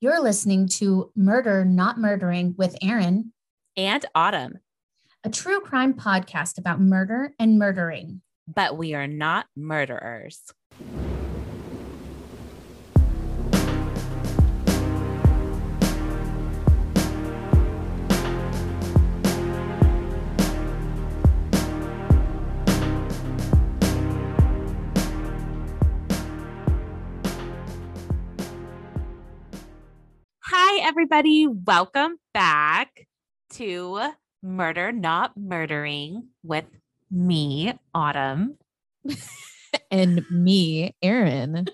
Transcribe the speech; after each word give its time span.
You're 0.00 0.22
listening 0.22 0.68
to 0.74 1.10
Murder 1.16 1.64
Not 1.64 1.98
Murdering 1.98 2.54
with 2.56 2.76
Aaron 2.80 3.32
and 3.76 4.06
Autumn, 4.14 4.60
a 5.24 5.28
true 5.28 5.58
crime 5.58 5.92
podcast 5.92 6.56
about 6.56 6.80
murder 6.80 7.32
and 7.40 7.58
murdering. 7.58 8.22
But 8.46 8.76
we 8.76 8.94
are 8.94 9.08
not 9.08 9.46
murderers. 9.56 10.40
Hi, 30.78 30.86
everybody. 30.86 31.48
Welcome 31.48 32.18
back 32.32 33.08
to 33.54 34.12
Murder 34.44 34.92
Not 34.92 35.36
Murdering 35.36 36.28
with 36.44 36.66
me, 37.10 37.74
Autumn. 37.92 38.58
and 39.90 40.24
me, 40.30 40.94
Erin. 41.02 41.66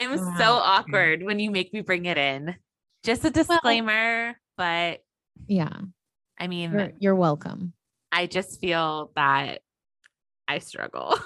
I'm 0.00 0.16
wow. 0.16 0.34
so 0.38 0.44
awkward 0.44 1.24
when 1.24 1.40
you 1.40 1.50
make 1.50 1.72
me 1.72 1.80
bring 1.80 2.06
it 2.06 2.18
in. 2.18 2.54
Just 3.02 3.24
a 3.24 3.30
disclaimer, 3.30 4.26
well, 4.26 4.34
but 4.56 5.00
yeah. 5.48 5.76
I 6.38 6.46
mean, 6.46 6.70
you're, 6.72 6.92
you're 7.00 7.16
welcome. 7.16 7.72
I 8.12 8.26
just 8.26 8.60
feel 8.60 9.10
that 9.16 9.62
I 10.46 10.60
struggle. 10.60 11.18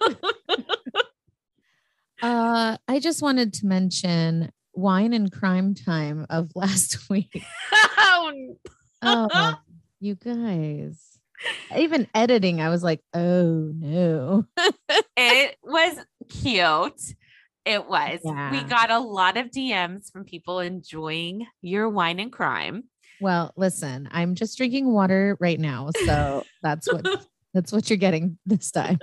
uh, 2.20 2.78
I 2.88 2.98
just 2.98 3.22
wanted 3.22 3.52
to 3.54 3.66
mention 3.66 4.50
wine 4.76 5.12
and 5.12 5.32
crime 5.32 5.74
time 5.74 6.26
of 6.30 6.50
last 6.54 7.08
week. 7.10 7.42
Oh, 7.72 8.32
oh, 9.02 9.54
you 10.00 10.14
guys. 10.14 11.18
Even 11.76 12.08
editing, 12.14 12.60
I 12.60 12.70
was 12.70 12.82
like, 12.82 13.00
oh 13.14 13.72
no. 13.74 14.46
it 15.16 15.56
was 15.62 15.98
cute. 16.28 17.14
It 17.64 17.88
was. 17.88 18.20
Yeah. 18.24 18.52
We 18.52 18.62
got 18.62 18.90
a 18.90 19.00
lot 19.00 19.36
of 19.36 19.50
DMs 19.50 20.10
from 20.12 20.24
people 20.24 20.60
enjoying 20.60 21.46
your 21.62 21.88
wine 21.88 22.20
and 22.20 22.32
crime. 22.32 22.84
Well, 23.20 23.52
listen, 23.56 24.08
I'm 24.12 24.34
just 24.34 24.56
drinking 24.56 24.92
water 24.92 25.36
right 25.40 25.58
now. 25.58 25.90
So 26.04 26.44
that's 26.62 26.90
what 26.90 27.26
that's 27.52 27.72
what 27.72 27.90
you're 27.90 27.96
getting 27.96 28.38
this 28.46 28.70
time. 28.70 28.98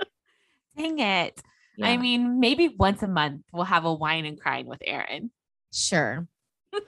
Dang 0.76 0.98
it. 0.98 1.40
Yeah. 1.76 1.88
I 1.88 1.96
mean, 1.96 2.40
maybe 2.40 2.68
once 2.68 3.02
a 3.02 3.08
month 3.08 3.42
we'll 3.52 3.64
have 3.64 3.84
a 3.84 3.92
wine 3.92 4.24
and 4.24 4.40
crime 4.40 4.66
with 4.66 4.80
Aaron. 4.84 5.30
Sure. 5.74 6.28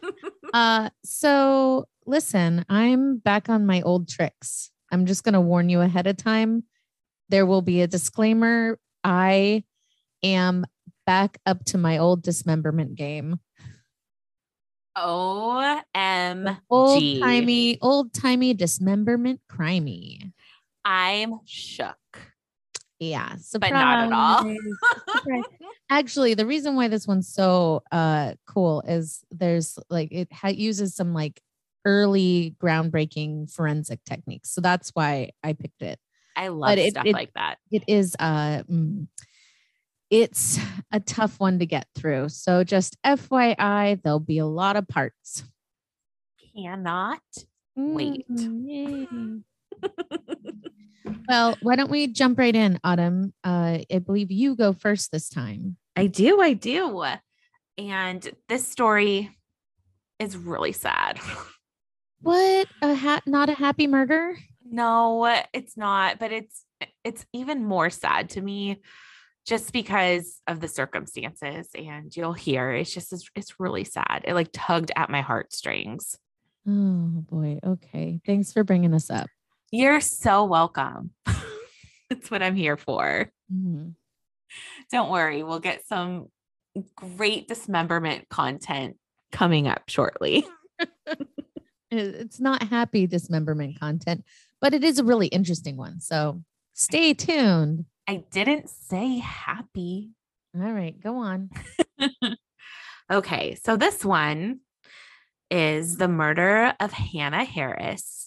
uh, 0.55 0.91
so 1.05 1.87
listen, 2.07 2.65
I'm 2.69 3.19
back 3.19 3.49
on 3.49 3.67
my 3.67 3.83
old 3.83 4.09
tricks. 4.09 4.71
I'm 4.93 5.07
just 5.07 5.25
going 5.25 5.35
to 5.35 5.41
warn 5.41 5.69
you 5.69 5.81
ahead 5.81 6.07
of 6.07 6.17
time. 6.17 6.63
There 7.29 7.45
will 7.45 7.63
be 7.63 7.83
a 7.83 7.89
disclaimer. 7.89 8.79
I 9.03 9.65
am 10.23 10.65
back 11.05 11.39
up 11.45 11.65
to 11.67 11.79
my 11.79 11.99
old 11.99 12.23
dismemberment 12.23 12.95
game. 12.95 13.41
O 14.95 15.83
M 15.95 16.57
old 16.71 17.03
timey, 17.21 17.79
old 17.83 18.15
timey 18.15 18.55
dismemberment 18.55 19.41
crimey. 19.51 20.33
I'm 20.85 21.41
shook. 21.45 21.97
Yeah, 22.99 23.37
surprise. 23.37 23.73
but 23.73 23.79
not 23.79 23.99
at 24.07 24.13
all. 24.13 25.43
Actually, 25.91 26.35
the 26.35 26.47
reason 26.47 26.75
why 26.77 26.89
this 26.89 27.07
one's 27.07 27.29
so 27.29 27.83
uh 27.93 28.35
cool 28.47 28.83
is 28.87 29.23
there's 29.31 29.79
like 29.91 30.09
it 30.11 30.33
ha- 30.33 30.49
uses 30.49 30.95
some 30.95 31.13
like 31.13 31.41
early 31.85 32.57
groundbreaking 32.61 33.53
forensic 33.53 34.03
techniques, 34.05 34.51
so 34.51 34.61
that's 34.61 34.91
why 34.95 35.31
I 35.43 35.53
picked 35.53 35.83
it. 35.83 35.99
I 36.37 36.49
love 36.49 36.79
stuff 36.79 37.07
it, 37.07 37.13
like 37.13 37.33
that. 37.35 37.59
It 37.71 37.85
is 37.87 38.17
uh. 38.19 38.63
Mm, 38.71 39.09
it's 40.09 40.59
a 40.93 41.01
tough 41.01 41.41
one 41.41 41.59
to 41.59 41.67
get 41.67 41.89
through. 41.97 42.29
So 42.29 42.63
just 42.63 42.97
FYI, 43.05 44.01
there'll 44.03 44.21
be 44.21 44.39
a 44.39 44.47
lot 44.47 44.77
of 44.77 44.87
parts. 44.87 45.43
Cannot 46.55 47.21
wait. 47.75 48.27
Mm-hmm. 48.31 49.39
well, 51.29 51.57
why 51.63 51.77
don't 51.77 51.91
we 51.91 52.07
jump 52.07 52.39
right 52.39 52.55
in, 52.55 52.79
Autumn? 52.85 53.33
Uh, 53.45 53.79
I 53.93 53.99
believe 53.99 54.31
you 54.31 54.57
go 54.57 54.73
first 54.73 55.13
this 55.13 55.29
time. 55.29 55.77
I 55.97 56.07
do. 56.07 56.41
I 56.41 56.53
do. 56.53 57.05
And 57.79 58.31
this 58.49 58.67
story 58.67 59.31
is 60.19 60.37
really 60.37 60.73
sad. 60.73 61.19
What? 62.23 62.69
A 62.83 62.95
hat? 62.95 63.23
Not 63.27 63.49
a 63.51 63.55
happy 63.55 63.87
murder? 63.87 64.37
No, 64.65 65.43
it's 65.53 65.77
not. 65.77 66.19
But 66.19 66.33
it's 66.33 66.65
it's 67.05 67.25
even 67.33 67.65
more 67.65 67.91
sad 67.91 68.31
to 68.31 68.41
me, 68.41 68.83
just 69.47 69.73
because 69.73 70.41
of 70.47 70.61
the 70.61 70.69
circumstances. 70.69 71.69
And 71.75 72.15
you'll 72.17 72.33
hear 72.33 72.73
it's 72.73 72.93
just 72.93 73.13
it's, 73.13 73.29
it's 73.35 73.61
really 73.61 73.85
sad. 73.85 74.23
It 74.25 74.35
like 74.35 74.49
tugged 74.53 74.91
at 74.97 75.11
my 75.11 75.21
heartstrings. 75.21 76.19
Oh 76.67 77.25
boy. 77.31 77.61
Okay. 77.65 78.21
Thanks 78.27 78.53
for 78.53 78.65
bringing 78.65 78.95
us 78.95 79.11
up. 79.11 79.29
You're 79.71 80.01
so 80.01 80.45
welcome. 80.45 81.11
That's 82.11 82.31
what 82.31 82.43
I'm 82.43 82.55
here 82.55 82.77
for. 82.77 83.31
Mm-hmm. 83.53 83.89
Don't 84.93 85.11
worry, 85.11 85.43
we'll 85.43 85.59
get 85.59 85.87
some 85.87 86.29
great 86.95 87.49
dismemberment 87.49 88.29
content 88.29 88.97
coming 89.33 89.67
up 89.67 89.83
shortly. 89.89 90.47
it's 91.91 92.41
not 92.41 92.63
happy 92.63 93.07
dismemberment 93.07 93.81
content, 93.81 94.25
but 94.61 94.73
it 94.73 94.85
is 94.85 94.99
a 94.99 95.05
really 95.05 95.27
interesting 95.29 95.77
one. 95.77 96.01
So 96.01 96.43
stay 96.73 97.13
tuned. 97.15 97.87
I 98.07 98.25
didn't 98.31 98.71
say 98.71 99.19
happy. 99.19 100.11
All 100.55 100.73
right, 100.73 100.99
go 101.01 101.17
on. 101.17 101.51
okay, 103.11 103.57
so 103.63 103.77
this 103.77 104.05
one 104.05 104.61
is 105.51 105.97
the 105.97 106.09
murder 106.09 106.73
of 106.79 106.93
Hannah 106.93 107.45
Harris 107.45 108.26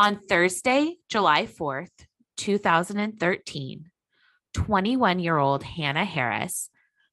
on 0.00 0.16
Thursday, 0.16 0.96
July 1.10 1.44
4th, 1.44 1.90
2013, 2.38 3.84
21 4.54 5.18
year 5.18 5.36
old 5.36 5.62
Hannah 5.62 6.06
Harris 6.06 6.70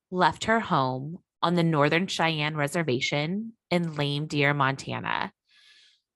left 0.10 0.46
her 0.46 0.62
home 0.62 1.18
on 1.44 1.56
the 1.56 1.64
Northern 1.64 2.08
Cheyenne 2.08 2.56
Reservation 2.56 3.52
in 3.70 3.96
Lame 3.96 4.26
Deer, 4.26 4.54
Montana, 4.54 5.34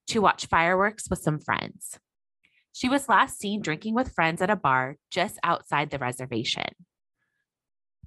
to 0.07 0.21
watch 0.21 0.45
fireworks 0.45 1.09
with 1.09 1.19
some 1.19 1.41
friends. 1.41 1.99
She 2.71 2.87
was 2.87 3.09
last 3.09 3.37
seen 3.37 3.61
drinking 3.61 3.93
with 3.93 4.13
friends 4.13 4.41
at 4.41 4.49
a 4.49 4.55
bar 4.55 4.95
just 5.11 5.39
outside 5.43 5.89
the 5.89 5.99
reservation, 5.99 6.73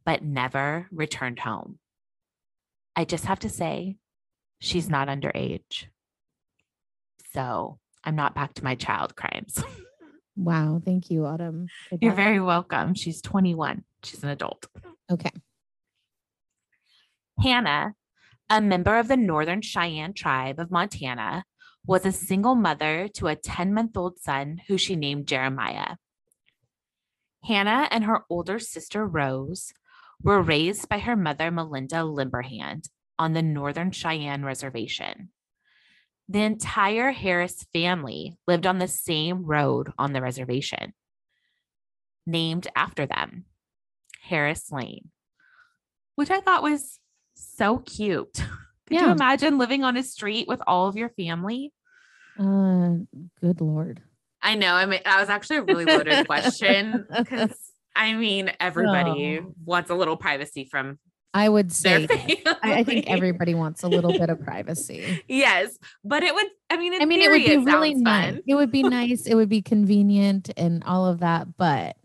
but 0.06 0.24
never 0.24 0.88
returned 0.90 1.40
home. 1.40 1.78
I 2.96 3.04
just 3.04 3.26
have 3.26 3.40
to 3.40 3.50
say, 3.50 3.98
she's 4.58 4.88
not 4.88 5.08
underage. 5.08 5.84
So 7.34 7.78
I'm 8.04 8.16
not 8.16 8.34
back 8.34 8.54
to 8.54 8.64
my 8.64 8.74
child 8.74 9.16
crimes. 9.16 9.62
wow. 10.36 10.80
Thank 10.84 11.10
you, 11.10 11.24
Autumn. 11.24 11.68
You're 12.00 12.12
very 12.12 12.40
welcome. 12.40 12.94
She's 12.94 13.22
21. 13.22 13.84
She's 14.02 14.22
an 14.22 14.30
adult. 14.30 14.66
Okay. 15.10 15.32
Hannah, 17.42 17.94
a 18.50 18.60
member 18.60 18.98
of 18.98 19.08
the 19.08 19.16
Northern 19.16 19.62
Cheyenne 19.62 20.12
tribe 20.12 20.60
of 20.60 20.70
Montana, 20.70 21.44
was 21.86 22.06
a 22.06 22.12
single 22.12 22.54
mother 22.54 23.08
to 23.14 23.26
a 23.26 23.36
10 23.36 23.74
month 23.74 23.96
old 23.96 24.18
son 24.18 24.60
who 24.68 24.78
she 24.78 24.96
named 24.96 25.26
Jeremiah. 25.26 25.96
Hannah 27.44 27.88
and 27.90 28.04
her 28.04 28.24
older 28.30 28.58
sister 28.58 29.06
Rose 29.06 29.72
were 30.22 30.40
raised 30.40 30.88
by 30.88 30.98
her 31.00 31.16
mother 31.16 31.50
Melinda 31.50 31.96
Limberhand 31.96 32.88
on 33.18 33.34
the 33.34 33.42
Northern 33.42 33.90
Cheyenne 33.90 34.44
Reservation. 34.44 35.28
The 36.28 36.40
entire 36.40 37.10
Harris 37.10 37.66
family 37.72 38.36
lived 38.46 38.66
on 38.66 38.78
the 38.78 38.88
same 38.88 39.44
road 39.44 39.92
on 39.98 40.12
the 40.12 40.22
reservation, 40.22 40.94
named 42.26 42.66
after 42.74 43.06
them, 43.06 43.44
Harris 44.22 44.72
Lane, 44.72 45.10
which 46.16 46.30
I 46.30 46.40
thought 46.40 46.62
was 46.62 46.98
so 47.34 47.78
cute. 47.78 48.34
Could 48.86 48.96
yeah. 48.96 49.06
you 49.06 49.12
imagine 49.12 49.58
living 49.58 49.82
on 49.82 49.96
a 49.96 50.02
street 50.02 50.46
with 50.46 50.60
all 50.66 50.88
of 50.88 50.96
your 50.96 51.08
family? 51.10 51.72
Uh, 52.38 52.96
good 53.40 53.60
lord. 53.60 54.02
I 54.42 54.56
know. 54.56 54.74
I 54.74 54.84
mean, 54.84 55.00
that 55.04 55.20
was 55.20 55.30
actually 55.30 55.56
a 55.56 55.62
really 55.62 55.86
loaded 55.86 56.26
question 56.26 57.06
because 57.16 57.56
I 57.96 58.12
mean, 58.14 58.50
everybody 58.60 59.40
oh. 59.40 59.54
wants 59.64 59.88
a 59.90 59.94
little 59.94 60.16
privacy 60.16 60.68
from 60.70 60.98
I 61.34 61.48
would 61.48 61.72
say 61.72 62.06
I, 62.46 62.74
I, 62.74 62.84
think 62.84 63.06
everybody 63.08 63.54
wants 63.54 63.82
a 63.82 63.88
little 63.88 64.12
bit 64.12 64.30
of 64.30 64.40
privacy. 64.40 65.20
Yes, 65.26 65.76
but 66.04 66.22
it 66.22 66.32
would. 66.32 66.46
I 66.70 66.76
mean, 66.76 67.02
I 67.02 67.04
mean, 67.04 67.20
it 67.20 67.28
would 67.28 67.44
be 67.44 67.52
it 67.52 67.64
really 67.64 67.94
nice. 67.94 68.40
It 68.46 68.54
would 68.54 68.70
be 68.70 68.82
nice. 68.84 69.26
It 69.26 69.34
would 69.34 69.48
be 69.48 69.60
convenient 69.60 70.50
and 70.56 70.84
all 70.84 71.06
of 71.06 71.20
that. 71.20 71.56
But 71.56 71.96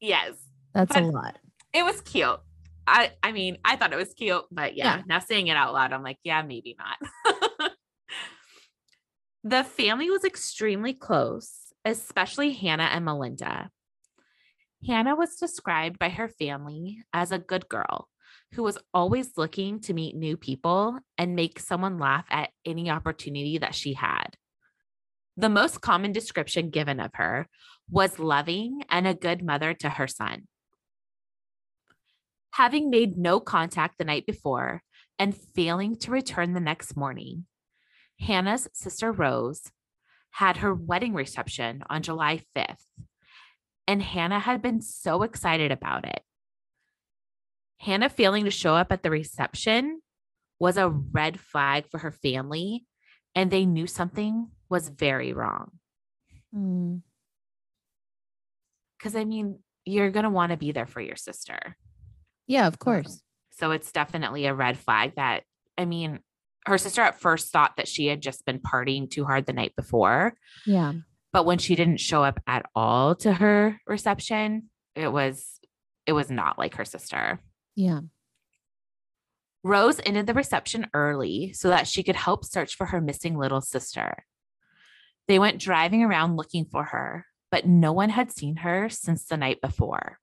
yes, 0.00 0.32
that's 0.74 0.92
but 0.94 1.02
a 1.02 1.06
lot. 1.06 1.38
It 1.72 1.82
was 1.82 2.02
cute. 2.02 2.38
I 2.86 3.12
I 3.22 3.32
mean, 3.32 3.56
I 3.64 3.76
thought 3.76 3.94
it 3.94 3.96
was 3.96 4.12
cute, 4.12 4.44
but 4.50 4.76
yeah, 4.76 4.96
Yeah. 4.96 5.02
now 5.06 5.18
saying 5.18 5.46
it 5.46 5.56
out 5.56 5.72
loud, 5.72 5.94
I'm 5.94 6.02
like, 6.02 6.18
yeah, 6.22 6.42
maybe 6.42 6.76
not. 6.78 7.72
the 9.44 9.64
family 9.64 10.10
was 10.10 10.24
extremely 10.24 10.92
close, 10.92 11.72
especially 11.86 12.52
Hannah 12.52 12.90
and 12.92 13.06
Melinda. 13.06 13.70
Hannah 14.86 15.16
was 15.16 15.36
described 15.36 15.98
by 15.98 16.10
her 16.10 16.28
family 16.28 17.02
as 17.14 17.32
a 17.32 17.38
good 17.38 17.66
girl 17.70 18.08
who 18.54 18.62
was 18.62 18.78
always 18.92 19.36
looking 19.36 19.80
to 19.80 19.92
meet 19.92 20.14
new 20.14 20.36
people 20.36 20.98
and 21.18 21.34
make 21.34 21.58
someone 21.58 21.98
laugh 21.98 22.24
at 22.30 22.50
any 22.64 22.88
opportunity 22.88 23.58
that 23.58 23.74
she 23.74 23.94
had. 23.94 24.36
The 25.36 25.48
most 25.48 25.80
common 25.80 26.12
description 26.12 26.70
given 26.70 27.00
of 27.00 27.10
her 27.14 27.48
was 27.90 28.20
loving 28.20 28.82
and 28.88 29.06
a 29.06 29.14
good 29.14 29.44
mother 29.44 29.74
to 29.74 29.88
her 29.88 30.06
son. 30.06 30.46
Having 32.52 32.90
made 32.90 33.18
no 33.18 33.40
contact 33.40 33.98
the 33.98 34.04
night 34.04 34.26
before 34.26 34.82
and 35.18 35.36
failing 35.36 35.96
to 35.98 36.12
return 36.12 36.54
the 36.54 36.60
next 36.60 36.96
morning, 36.96 37.46
Hannah's 38.20 38.68
sister 38.72 39.10
Rose 39.10 39.72
had 40.30 40.58
her 40.58 40.72
wedding 40.72 41.14
reception 41.14 41.82
on 41.90 42.02
July 42.02 42.42
5th, 42.56 42.86
and 43.88 44.00
Hannah 44.00 44.38
had 44.38 44.62
been 44.62 44.80
so 44.80 45.24
excited 45.24 45.72
about 45.72 46.06
it. 46.06 46.20
Hannah 47.84 48.08
failing 48.08 48.44
to 48.44 48.50
show 48.50 48.74
up 48.74 48.90
at 48.92 49.02
the 49.02 49.10
reception 49.10 50.00
was 50.58 50.76
a 50.76 50.88
red 50.88 51.38
flag 51.38 51.86
for 51.90 51.98
her 51.98 52.10
family, 52.12 52.86
and 53.34 53.50
they 53.50 53.66
knew 53.66 53.86
something 53.86 54.48
was 54.70 54.88
very 54.88 55.32
wrong. 55.32 55.72
Mm, 56.54 57.02
Because, 58.98 59.14
I 59.16 59.24
mean, 59.24 59.58
you're 59.84 60.10
going 60.10 60.24
to 60.24 60.30
want 60.30 60.50
to 60.50 60.56
be 60.56 60.72
there 60.72 60.86
for 60.86 61.00
your 61.00 61.16
sister. 61.16 61.76
yeah, 62.46 62.66
of 62.66 62.78
course. 62.78 63.20
So 63.52 63.70
it's 63.70 63.92
definitely 63.92 64.46
a 64.46 64.54
red 64.54 64.78
flag 64.78 65.14
that, 65.16 65.42
I 65.78 65.84
mean, 65.84 66.20
her 66.66 66.78
sister 66.78 67.02
at 67.02 67.20
first 67.20 67.52
thought 67.52 67.76
that 67.76 67.86
she 67.86 68.06
had 68.06 68.20
just 68.22 68.44
been 68.46 68.58
partying 68.58 69.08
too 69.10 69.24
hard 69.24 69.46
the 69.46 69.52
night 69.52 69.76
before. 69.76 70.34
Yeah. 70.66 70.92
But 71.32 71.44
when 71.46 71.58
she 71.58 71.76
didn't 71.76 72.00
show 72.00 72.24
up 72.24 72.40
at 72.46 72.66
all 72.74 73.14
to 73.16 73.32
her 73.34 73.78
reception, 73.86 74.70
it 74.94 75.08
was, 75.08 75.60
it 76.06 76.12
was 76.14 76.30
not 76.30 76.58
like 76.58 76.76
her 76.76 76.84
sister. 76.84 77.40
Yeah. 77.74 78.00
Rose 79.62 80.00
ended 80.04 80.26
the 80.26 80.34
reception 80.34 80.88
early 80.92 81.52
so 81.54 81.68
that 81.68 81.88
she 81.88 82.02
could 82.02 82.16
help 82.16 82.44
search 82.44 82.76
for 82.76 82.86
her 82.86 83.00
missing 83.00 83.38
little 83.38 83.62
sister. 83.62 84.24
They 85.26 85.38
went 85.38 85.60
driving 85.60 86.02
around 86.02 86.36
looking 86.36 86.66
for 86.66 86.84
her, 86.84 87.26
but 87.50 87.66
no 87.66 87.92
one 87.92 88.10
had 88.10 88.30
seen 88.30 88.56
her 88.56 88.88
since 88.90 89.24
the 89.24 89.38
night 89.38 89.60
before. 89.62 90.18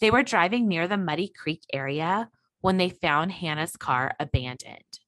They 0.00 0.10
were 0.10 0.24
driving 0.24 0.66
near 0.66 0.88
the 0.88 0.96
Muddy 0.96 1.28
Creek 1.28 1.62
area 1.72 2.28
when 2.60 2.76
they 2.76 2.88
found 2.88 3.30
Hannah's 3.30 3.76
car 3.76 4.16
abandoned. 4.18 4.98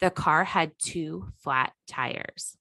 The 0.00 0.10
car 0.10 0.44
had 0.44 0.72
two 0.78 1.28
flat 1.38 1.72
tires. 1.88 2.58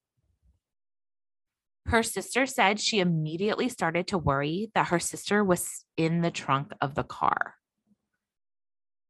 Her 1.86 2.04
sister 2.04 2.46
said 2.46 2.80
she 2.80 3.00
immediately 3.00 3.70
started 3.70 4.08
to 4.08 4.18
worry 4.18 4.72
that 4.74 4.88
her 4.88 5.00
sister 5.00 5.44
was 5.44 5.86
in 5.98 6.22
the 6.22 6.32
trunk 6.32 6.72
of 6.82 6.96
the 6.96 7.04
car. 7.04 7.56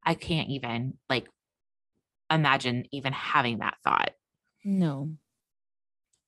I 0.03 0.15
can't 0.15 0.49
even 0.49 0.97
like 1.09 1.27
imagine 2.29 2.85
even 2.91 3.13
having 3.13 3.59
that 3.59 3.77
thought. 3.83 4.11
No. 4.63 5.11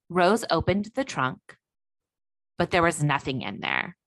Rose 0.08 0.46
opened 0.52 0.92
the 0.96 1.04
trunk, 1.04 1.40
but 2.58 2.72
there 2.72 2.84
was 2.84 3.04
nothing 3.04 3.42
in 3.42 3.60
there. 3.60 3.98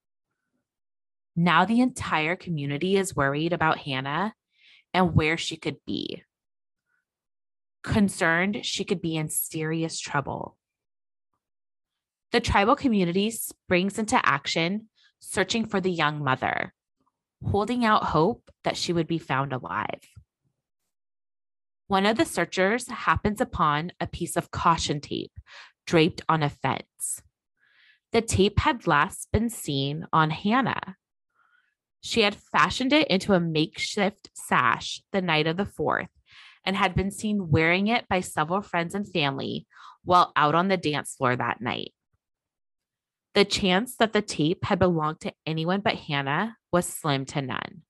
Now 1.35 1.65
the 1.65 1.81
entire 1.81 2.35
community 2.35 2.95
is 2.95 3.15
worried 3.15 3.53
about 3.53 3.79
Hannah 3.79 4.33
and 4.93 5.13
where 5.13 5.37
she 5.37 5.57
could 5.57 5.77
be. 5.85 6.23
Concerned 7.83 8.65
she 8.65 8.83
could 8.83 9.01
be 9.01 9.15
in 9.15 9.29
serious 9.29 9.99
trouble. 9.99 10.57
The 12.31 12.39
tribal 12.39 12.75
community 12.75 13.31
springs 13.31 13.97
into 13.97 14.19
action, 14.23 14.89
searching 15.19 15.65
for 15.65 15.81
the 15.81 15.91
young 15.91 16.23
mother, 16.23 16.73
holding 17.43 17.83
out 17.83 18.03
hope 18.03 18.51
that 18.63 18.77
she 18.77 18.93
would 18.93 19.07
be 19.07 19.17
found 19.17 19.51
alive. 19.51 20.01
One 21.87 22.05
of 22.05 22.17
the 22.17 22.25
searchers 22.25 22.87
happens 22.87 23.41
upon 23.41 23.93
a 23.99 24.05
piece 24.05 24.35
of 24.35 24.51
caution 24.51 25.01
tape 25.01 25.31
draped 25.87 26.21
on 26.29 26.43
a 26.43 26.49
fence. 26.49 27.23
The 28.11 28.21
tape 28.21 28.59
had 28.59 28.85
last 28.85 29.27
been 29.31 29.49
seen 29.49 30.05
on 30.13 30.29
Hannah. 30.29 30.97
She 32.01 32.21
had 32.21 32.35
fashioned 32.35 32.93
it 32.93 33.07
into 33.07 33.33
a 33.33 33.39
makeshift 33.39 34.29
sash 34.35 35.01
the 35.11 35.21
night 35.21 35.47
of 35.47 35.57
the 35.57 35.65
4th 35.65 36.09
and 36.63 36.75
had 36.75 36.93
been 36.93 37.09
seen 37.09 37.49
wearing 37.49 37.87
it 37.87 38.07
by 38.07 38.19
several 38.19 38.61
friends 38.61 38.93
and 38.93 39.11
family 39.11 39.65
while 40.03 40.31
out 40.35 40.53
on 40.53 40.67
the 40.67 40.77
dance 40.77 41.15
floor 41.15 41.35
that 41.35 41.59
night. 41.59 41.93
The 43.35 43.45
chance 43.45 43.95
that 43.97 44.13
the 44.13 44.21
tape 44.21 44.65
had 44.65 44.79
belonged 44.79 45.21
to 45.21 45.33
anyone 45.45 45.81
but 45.81 45.95
Hannah 45.95 46.57
was 46.71 46.85
slim 46.85 47.25
to 47.25 47.41
none. 47.41 47.83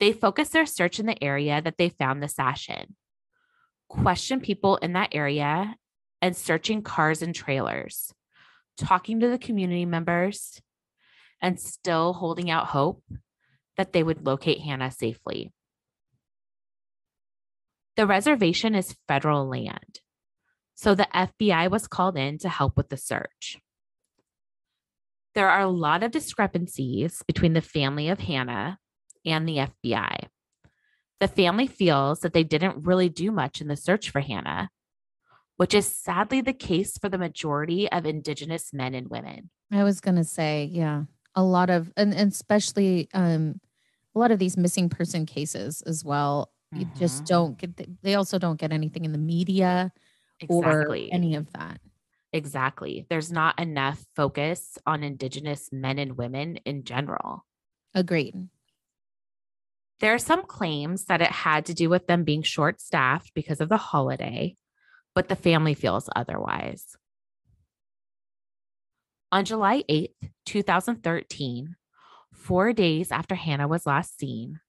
They 0.00 0.12
focused 0.12 0.52
their 0.52 0.66
search 0.66 0.98
in 0.98 1.06
the 1.06 1.22
area 1.22 1.62
that 1.62 1.78
they 1.78 1.88
found 1.88 2.22
the 2.22 2.28
sash 2.28 2.68
in, 2.68 2.96
questioned 3.88 4.42
people 4.42 4.76
in 4.76 4.92
that 4.94 5.14
area, 5.14 5.76
and 6.20 6.36
searching 6.36 6.82
cars 6.82 7.22
and 7.22 7.34
trailers, 7.34 8.12
talking 8.76 9.20
to 9.20 9.28
the 9.28 9.38
community 9.38 9.84
members, 9.84 10.60
and 11.40 11.60
still 11.60 12.14
holding 12.14 12.50
out 12.50 12.66
hope 12.66 13.04
that 13.76 13.92
they 13.92 14.02
would 14.02 14.26
locate 14.26 14.60
Hannah 14.60 14.90
safely. 14.90 15.52
The 17.96 18.06
reservation 18.06 18.74
is 18.74 18.96
federal 19.06 19.46
land, 19.48 20.00
so 20.74 20.94
the 20.94 21.06
FBI 21.14 21.70
was 21.70 21.86
called 21.86 22.16
in 22.16 22.38
to 22.38 22.48
help 22.48 22.76
with 22.76 22.88
the 22.88 22.96
search. 22.96 23.58
There 25.34 25.48
are 25.48 25.60
a 25.62 25.68
lot 25.68 26.02
of 26.02 26.12
discrepancies 26.12 27.22
between 27.26 27.54
the 27.54 27.60
family 27.60 28.08
of 28.08 28.20
Hannah 28.20 28.78
and 29.26 29.48
the 29.48 29.58
FBI. 29.84 30.26
The 31.20 31.28
family 31.28 31.66
feels 31.66 32.20
that 32.20 32.32
they 32.32 32.44
didn't 32.44 32.84
really 32.84 33.08
do 33.08 33.30
much 33.32 33.60
in 33.60 33.68
the 33.68 33.76
search 33.76 34.10
for 34.10 34.20
Hannah, 34.20 34.70
which 35.56 35.74
is 35.74 35.86
sadly 35.86 36.40
the 36.40 36.52
case 36.52 36.98
for 36.98 37.08
the 37.08 37.18
majority 37.18 37.90
of 37.90 38.06
Indigenous 38.06 38.72
men 38.72 38.94
and 38.94 39.08
women. 39.08 39.50
I 39.72 39.82
was 39.82 40.00
gonna 40.00 40.24
say, 40.24 40.68
yeah, 40.72 41.04
a 41.34 41.42
lot 41.42 41.70
of, 41.70 41.92
and, 41.96 42.14
and 42.14 42.30
especially 42.30 43.08
um, 43.14 43.60
a 44.14 44.18
lot 44.18 44.30
of 44.30 44.38
these 44.38 44.56
missing 44.56 44.88
person 44.88 45.26
cases 45.26 45.82
as 45.82 46.04
well. 46.04 46.52
You 46.72 46.84
just 46.84 47.22
Mhm. 47.24 47.26
don't 47.26 47.58
get. 47.58 47.76
The, 47.76 47.86
they 48.02 48.14
also 48.14 48.38
don't 48.38 48.58
get 48.60 48.72
anything 48.72 49.04
in 49.04 49.12
the 49.12 49.18
media 49.18 49.92
Exactly. 50.40 51.10
or 51.10 51.14
any 51.14 51.36
of 51.36 51.52
that. 51.52 51.80
Exactly. 52.32 53.06
There's 53.08 53.30
not 53.30 53.60
enough 53.60 54.04
focus 54.16 54.76
on 54.86 55.04
Indigenous 55.04 55.70
men 55.72 55.98
and 55.98 56.16
women 56.16 56.56
in 56.64 56.84
general. 56.84 57.46
Agreed. 57.94 58.48
There 60.00 60.12
are 60.14 60.18
some 60.18 60.44
claims 60.44 61.04
that 61.04 61.22
it 61.22 61.30
had 61.30 61.66
to 61.66 61.74
do 61.74 61.88
with 61.88 62.08
them 62.08 62.24
being 62.24 62.42
short 62.42 62.80
staffed 62.80 63.32
because 63.34 63.60
of 63.60 63.68
the 63.68 63.76
holiday, 63.76 64.56
but 65.14 65.28
the 65.28 65.36
family 65.36 65.74
feels 65.74 66.10
otherwise. 66.14 66.96
On 69.30 69.44
July 69.44 69.84
8th, 69.88 70.30
2013, 70.46 71.76
four 72.32 72.72
days 72.72 73.12
after 73.12 73.34
Hannah 73.34 73.68
was 73.68 73.86
last 73.86 74.18
seen, 74.18 74.60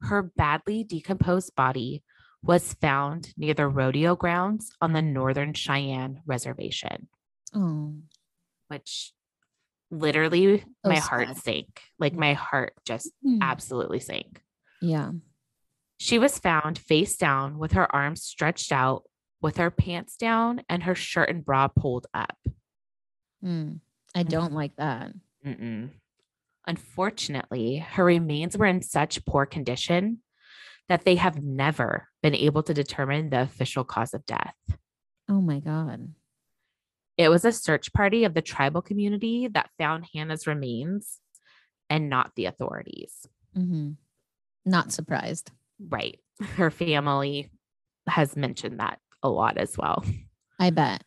her 0.00 0.22
badly 0.22 0.84
decomposed 0.84 1.54
body 1.54 2.02
was 2.44 2.74
found 2.74 3.32
near 3.36 3.54
the 3.54 3.66
rodeo 3.66 4.14
grounds 4.16 4.70
on 4.80 4.92
the 4.92 5.00
Northern 5.02 5.54
Cheyenne 5.54 6.20
Reservation, 6.26 7.08
Oh, 7.54 7.94
which 8.68 9.12
literally 9.90 10.60
So 10.60 10.66
my 10.84 10.98
heart 10.98 11.36
sank. 11.38 11.80
Like 11.98 12.14
my 12.14 12.34
heart 12.34 12.74
just 12.84 13.10
Hmm. 13.22 13.38
absolutely 13.42 14.00
sank. 14.00 14.42
yeah. 14.80 15.12
She 15.98 16.18
was 16.18 16.38
found 16.38 16.76
face 16.78 17.16
down 17.16 17.56
with 17.56 17.72
her 17.72 17.92
arms 17.94 18.22
stretched 18.24 18.72
out, 18.72 19.04
with 19.40 19.56
her 19.58 19.70
pants 19.70 20.16
down 20.16 20.62
and 20.68 20.82
her 20.82 20.94
shirt 20.94 21.30
and 21.30 21.44
bra 21.44 21.68
pulled 21.68 22.06
up. 22.12 22.36
Mm. 23.42 23.78
I 24.14 24.22
don't 24.24 24.52
like 24.52 24.74
that. 24.76 25.12
Mm-mm. 25.46 25.90
Unfortunately, 26.66 27.78
her 27.78 28.04
remains 28.04 28.56
were 28.58 28.66
in 28.66 28.82
such 28.82 29.24
poor 29.24 29.46
condition 29.46 30.18
that 30.88 31.04
they 31.04 31.16
have 31.16 31.42
never 31.42 32.08
been 32.22 32.34
able 32.34 32.62
to 32.62 32.74
determine 32.74 33.30
the 33.30 33.42
official 33.42 33.84
cause 33.84 34.14
of 34.14 34.26
death. 34.26 34.54
Oh 35.28 35.40
my 35.40 35.60
god. 35.60 36.12
It 37.16 37.28
was 37.28 37.44
a 37.44 37.52
search 37.52 37.92
party 37.92 38.24
of 38.24 38.34
the 38.34 38.42
tribal 38.42 38.82
community 38.82 39.48
that 39.48 39.70
found 39.78 40.06
Hannah's 40.12 40.46
remains 40.46 41.20
and 41.88 42.10
not 42.10 42.32
the 42.34 42.46
authorities. 42.46 43.26
Mm-hmm. 43.56 43.92
Not 44.64 44.92
surprised. 44.92 45.50
Right. 45.78 46.18
Her 46.56 46.70
family 46.70 47.50
has 48.08 48.36
mentioned 48.36 48.80
that 48.80 48.98
a 49.22 49.28
lot 49.28 49.56
as 49.56 49.78
well. 49.78 50.04
I 50.58 50.70
bet. 50.70 51.04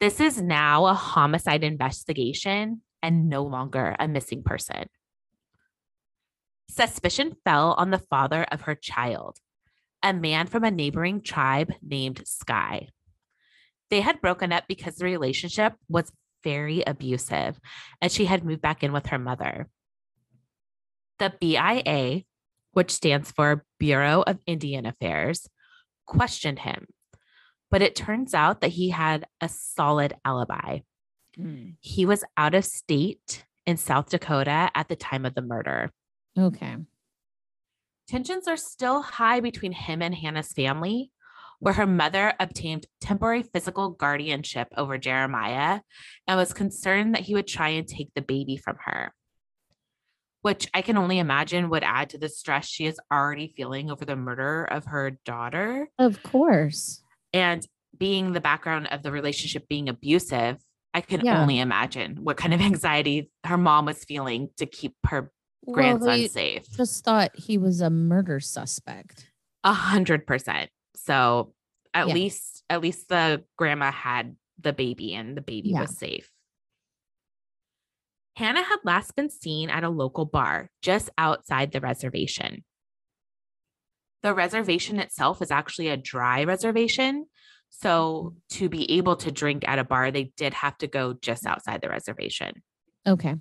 This 0.00 0.20
is 0.20 0.40
now 0.40 0.86
a 0.86 0.94
homicide 0.94 1.64
investigation 1.64 2.82
and 3.02 3.28
no 3.28 3.44
longer 3.44 3.96
a 3.98 4.08
missing 4.08 4.42
person. 4.42 4.88
Suspicion 6.74 7.36
fell 7.44 7.74
on 7.74 7.90
the 7.90 7.98
father 7.98 8.44
of 8.50 8.62
her 8.62 8.74
child, 8.74 9.36
a 10.02 10.14
man 10.14 10.46
from 10.46 10.64
a 10.64 10.70
neighboring 10.70 11.20
tribe 11.20 11.70
named 11.82 12.26
Sky. 12.26 12.88
They 13.90 14.00
had 14.00 14.22
broken 14.22 14.52
up 14.52 14.64
because 14.68 14.96
the 14.96 15.04
relationship 15.04 15.74
was 15.90 16.10
very 16.42 16.82
abusive 16.86 17.60
and 18.00 18.10
she 18.10 18.24
had 18.24 18.42
moved 18.42 18.62
back 18.62 18.82
in 18.82 18.90
with 18.90 19.08
her 19.08 19.18
mother. 19.18 19.68
The 21.18 21.34
BIA, 21.38 22.22
which 22.72 22.90
stands 22.90 23.30
for 23.30 23.66
Bureau 23.78 24.22
of 24.26 24.38
Indian 24.46 24.86
Affairs, 24.86 25.46
questioned 26.06 26.60
him, 26.60 26.86
but 27.70 27.82
it 27.82 27.94
turns 27.94 28.32
out 28.32 28.62
that 28.62 28.70
he 28.70 28.88
had 28.88 29.26
a 29.42 29.48
solid 29.50 30.14
alibi. 30.24 30.78
Hmm. 31.36 31.72
He 31.80 32.06
was 32.06 32.24
out 32.38 32.54
of 32.54 32.64
state 32.64 33.44
in 33.66 33.76
South 33.76 34.08
Dakota 34.08 34.70
at 34.74 34.88
the 34.88 34.96
time 34.96 35.26
of 35.26 35.34
the 35.34 35.42
murder. 35.42 35.92
Okay. 36.38 36.76
Tensions 38.08 38.48
are 38.48 38.56
still 38.56 39.02
high 39.02 39.40
between 39.40 39.72
him 39.72 40.02
and 40.02 40.14
Hannah's 40.14 40.52
family, 40.52 41.10
where 41.60 41.74
her 41.74 41.86
mother 41.86 42.34
obtained 42.40 42.86
temporary 43.00 43.42
physical 43.42 43.90
guardianship 43.90 44.68
over 44.76 44.98
Jeremiah 44.98 45.80
and 46.26 46.36
was 46.36 46.52
concerned 46.52 47.14
that 47.14 47.22
he 47.22 47.34
would 47.34 47.46
try 47.46 47.68
and 47.70 47.86
take 47.86 48.12
the 48.14 48.22
baby 48.22 48.56
from 48.56 48.76
her, 48.84 49.14
which 50.42 50.68
I 50.74 50.82
can 50.82 50.96
only 50.96 51.18
imagine 51.18 51.70
would 51.70 51.84
add 51.84 52.10
to 52.10 52.18
the 52.18 52.28
stress 52.28 52.66
she 52.66 52.86
is 52.86 53.00
already 53.12 53.48
feeling 53.56 53.90
over 53.90 54.04
the 54.04 54.16
murder 54.16 54.64
of 54.64 54.86
her 54.86 55.12
daughter. 55.24 55.88
Of 55.98 56.22
course. 56.22 57.02
And 57.32 57.66
being 57.96 58.32
the 58.32 58.40
background 58.40 58.88
of 58.90 59.02
the 59.02 59.12
relationship 59.12 59.68
being 59.68 59.88
abusive, 59.88 60.58
I 60.92 61.00
can 61.00 61.24
Yeah. 61.24 61.40
only 61.40 61.60
imagine 61.60 62.16
what 62.16 62.36
kind 62.36 62.52
of 62.52 62.60
anxiety 62.72 63.30
her 63.44 63.56
mom 63.56 63.86
was 63.86 64.04
feeling 64.04 64.48
to 64.56 64.66
keep 64.66 64.94
her 65.06 65.30
Well, 65.64 65.74
grandson 65.74 66.28
safe. 66.28 66.70
just 66.76 67.04
thought 67.04 67.30
he 67.36 67.56
was 67.58 67.80
a 67.80 67.90
murder 67.90 68.40
suspect. 68.40 69.28
A 69.64 69.72
hundred 69.72 70.26
percent. 70.26 70.70
So 70.96 71.54
at 71.94 72.08
Yeah. 72.08 72.14
least 72.14 72.64
at 72.68 72.80
least 72.80 73.08
the 73.08 73.44
grandma 73.56 73.90
had 73.92 74.36
the 74.58 74.72
baby 74.72 75.14
and 75.14 75.36
the 75.36 75.40
baby 75.40 75.70
Yeah. 75.70 75.82
was 75.82 75.96
safe. 75.98 76.30
Hannah 78.36 78.62
had 78.62 78.78
last 78.84 79.14
been 79.14 79.28
seen 79.30 79.68
at 79.70 79.84
a 79.84 79.88
local 79.90 80.24
bar 80.24 80.70
just 80.80 81.10
outside 81.18 81.70
the 81.72 81.80
reservation. 81.80 82.64
The 84.22 84.32
reservation 84.34 84.98
itself 84.98 85.42
is 85.42 85.50
actually 85.50 85.88
a 85.88 85.96
dry 85.96 86.44
reservation. 86.44 87.26
So 87.70 88.36
to 88.50 88.68
be 88.68 88.90
able 88.92 89.16
to 89.16 89.30
drink 89.30 89.64
at 89.68 89.78
a 89.78 89.84
bar, 89.84 90.10
they 90.10 90.32
did 90.36 90.54
have 90.54 90.78
to 90.78 90.86
go 90.86 91.12
just 91.14 91.44
outside 91.46 91.82
the 91.82 91.88
reservation. 91.88 92.62
Okay. 93.06 93.34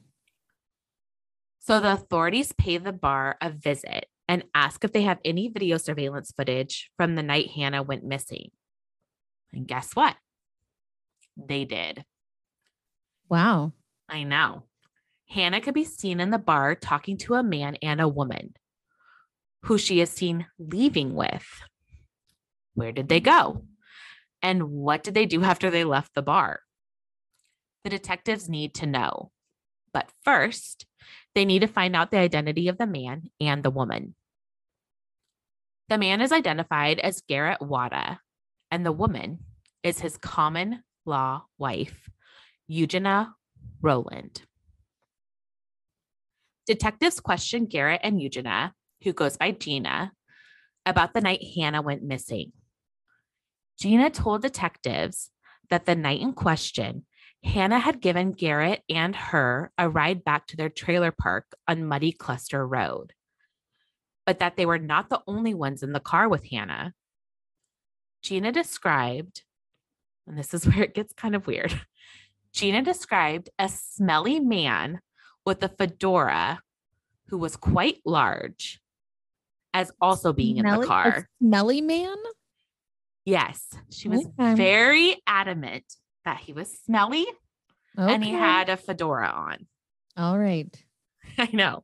So 1.62 1.80
the 1.80 1.94
authorities 1.94 2.54
pay 2.54 2.80
the 2.80 2.92
bar 2.92 3.38
a 3.40 3.52
visit 3.52 4.08
and 4.28 4.44
ask 4.56 4.84
if 4.84 4.94
they 4.94 5.04
have 5.04 5.20
any 5.24 5.48
video 5.48 5.78
surveillance 5.78 6.34
footage 6.36 6.90
from 6.98 7.16
the 7.16 7.22
night 7.22 7.52
Hannah 7.52 7.84
went 7.84 8.04
missing. 8.04 8.50
And 9.54 9.68
guess 9.68 9.96
what? 9.96 10.16
They 11.38 11.66
did. 11.66 12.04
Wow. 13.30 13.74
I 14.10 14.24
know. 14.24 14.64
Hannah 15.30 15.62
could 15.62 15.76
be 15.76 15.86
seen 15.86 16.20
in 16.20 16.32
the 16.32 16.40
bar 16.40 16.74
talking 16.74 17.18
to 17.20 17.36
a 17.36 17.44
man 17.44 17.78
and 17.82 18.02
a 18.02 18.08
woman 18.08 18.56
who 19.64 19.78
she 19.78 20.02
is 20.02 20.10
seen 20.10 20.48
leaving 20.58 21.14
with. 21.14 21.46
Where 22.74 22.92
did 22.92 23.08
they 23.08 23.20
go? 23.20 23.66
And 24.42 24.64
what 24.64 25.04
did 25.04 25.14
they 25.14 25.28
do 25.28 25.44
after 25.44 25.70
they 25.70 25.84
left 25.84 26.16
the 26.16 26.24
bar? 26.24 26.62
The 27.84 27.92
detectives 27.92 28.50
need 28.50 28.74
to 28.76 28.88
know. 28.88 29.32
But 29.94 30.10
first, 30.24 30.88
they 31.36 31.46
need 31.46 31.60
to 31.60 31.68
find 31.68 31.96
out 31.96 32.12
the 32.12 32.18
identity 32.18 32.68
of 32.68 32.78
the 32.78 32.88
man 32.88 33.30
and 33.40 33.64
the 33.64 33.72
woman. 33.72 34.16
The 35.90 35.98
man 35.98 36.22
is 36.22 36.32
identified 36.32 37.00
as 37.00 37.22
Garrett 37.28 37.62
Wada, 37.62 38.20
and 38.70 38.86
the 38.86 38.92
woman 38.92 39.40
is 39.84 40.00
his 40.00 40.18
common 40.18 40.84
law 41.06 41.44
wife, 41.58 42.10
Eugenia 42.68 43.34
Rowland. 43.82 44.44
Detectives 46.66 47.20
question 47.20 47.66
Garrett 47.66 48.02
and 48.04 48.22
Eugenia, 48.22 48.74
who 49.04 49.14
goes 49.14 49.36
by 49.36 49.52
Gina, 49.52 50.14
about 50.86 51.14
the 51.14 51.22
night 51.22 51.44
Hannah 51.56 51.82
went 51.82 52.04
missing. 52.04 52.54
Gina 53.80 54.10
told 54.10 54.44
detectives 54.44 55.32
that 55.70 55.86
the 55.86 55.96
night 55.96 56.22
in 56.22 56.34
question, 56.34 57.06
Hannah 57.44 57.80
had 57.80 58.02
given 58.02 58.32
Garrett 58.34 58.84
and 58.90 59.16
her 59.16 59.72
a 59.78 59.90
ride 59.90 60.24
back 60.24 60.48
to 60.48 60.58
their 60.58 60.70
trailer 60.70 61.12
park 61.12 61.54
on 61.68 61.86
Muddy 61.86 62.12
Cluster 62.12 62.66
Road, 62.66 63.14
but 64.26 64.40
that 64.40 64.56
they 64.58 64.66
were 64.66 64.78
not 64.80 65.10
the 65.10 65.22
only 65.28 65.54
ones 65.54 65.82
in 65.84 65.92
the 65.92 66.00
car 66.00 66.30
with 66.30 66.46
Hannah. 66.50 66.94
Gina 68.22 68.52
described, 68.52 69.44
and 70.28 70.38
this 70.38 70.54
is 70.54 70.66
where 70.68 70.84
it 70.84 70.94
gets 70.94 71.14
kind 71.14 71.36
of 71.36 71.48
weird. 71.48 71.82
Gina 72.54 72.82
described 72.84 73.50
a 73.58 73.70
smelly 73.70 74.40
man 74.40 75.00
with 75.46 75.64
a 75.64 75.70
fedora 75.70 76.62
who 77.30 77.38
was 77.38 77.56
quite 77.56 77.98
large 78.06 78.80
as 79.74 79.92
also 80.02 80.34
being 80.34 80.58
in 80.58 80.64
Smelly- 80.64 80.78
the 80.80 80.84
a 80.84 80.88
car. 80.88 81.30
Smelly 81.42 81.82
man? 81.82 82.18
Yes, 83.26 83.70
she 83.90 84.10
was 84.10 84.26
Okay. 84.40 84.56
very 84.56 85.16
adamant 85.26 85.86
that 86.26 86.40
he 86.40 86.54
was 86.54 86.72
smelly 86.86 87.26
and 87.98 88.24
he 88.24 88.32
had 88.32 88.70
a 88.70 88.78
fedora 88.78 89.28
on. 89.28 89.68
All 90.18 90.38
right. 90.38 90.74
I 91.38 91.50
know. 91.54 91.84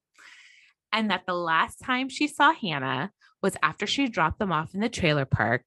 And 0.94 1.12
that 1.12 1.24
the 1.28 1.34
last 1.34 1.78
time 1.80 2.10
she 2.10 2.28
saw 2.28 2.54
Hannah 2.54 3.12
was 3.42 3.58
after 3.62 3.86
she 3.86 4.08
dropped 4.08 4.40
them 4.40 4.52
off 4.52 4.74
in 4.74 4.80
the 4.80 4.90
trailer 4.90 5.26
park. 5.26 5.64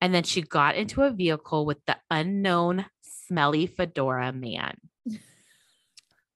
And 0.00 0.14
then 0.14 0.24
she 0.24 0.42
got 0.42 0.76
into 0.76 1.02
a 1.02 1.10
vehicle 1.10 1.64
with 1.64 1.78
the 1.86 1.96
unknown 2.10 2.84
smelly 3.02 3.66
fedora 3.66 4.32
man. 4.32 4.76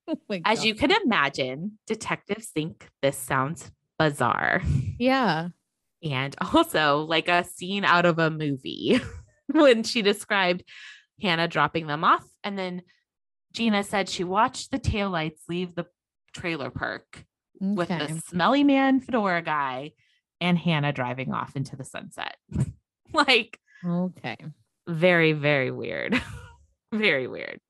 Oh 0.08 0.16
As 0.44 0.64
you 0.64 0.74
can 0.74 0.90
imagine, 1.04 1.78
detectives 1.86 2.48
think 2.48 2.88
this 3.00 3.16
sounds 3.16 3.70
bizarre 3.96 4.60
Yeah. 4.98 5.48
and 6.02 6.34
also 6.52 7.02
like 7.02 7.28
a 7.28 7.44
scene 7.44 7.84
out 7.84 8.06
of 8.06 8.18
a 8.18 8.28
movie 8.30 9.00
when 9.46 9.84
she 9.84 10.02
described 10.02 10.64
Hannah 11.22 11.48
dropping 11.48 11.86
them 11.86 12.04
off. 12.04 12.24
And 12.44 12.58
then 12.58 12.82
Gina 13.52 13.80
mm. 13.80 13.84
said 13.84 14.08
she 14.08 14.24
watched 14.24 14.70
the 14.70 14.78
taillights 14.78 15.40
leave 15.48 15.74
the 15.74 15.86
trailer 16.32 16.70
park 16.70 17.24
with 17.60 17.88
the 17.88 18.22
smelly 18.28 18.64
man 18.64 19.00
fedora 19.00 19.42
guy 19.42 19.92
and 20.40 20.56
Hannah 20.56 20.92
driving 20.92 21.32
off 21.32 21.56
into 21.56 21.76
the 21.76 21.84
sunset. 21.84 22.36
like 23.12 23.58
Okay. 23.84 24.36
very, 24.86 25.32
very 25.32 25.70
weird. 25.70 26.20
very 26.92 27.26
weird. 27.26 27.60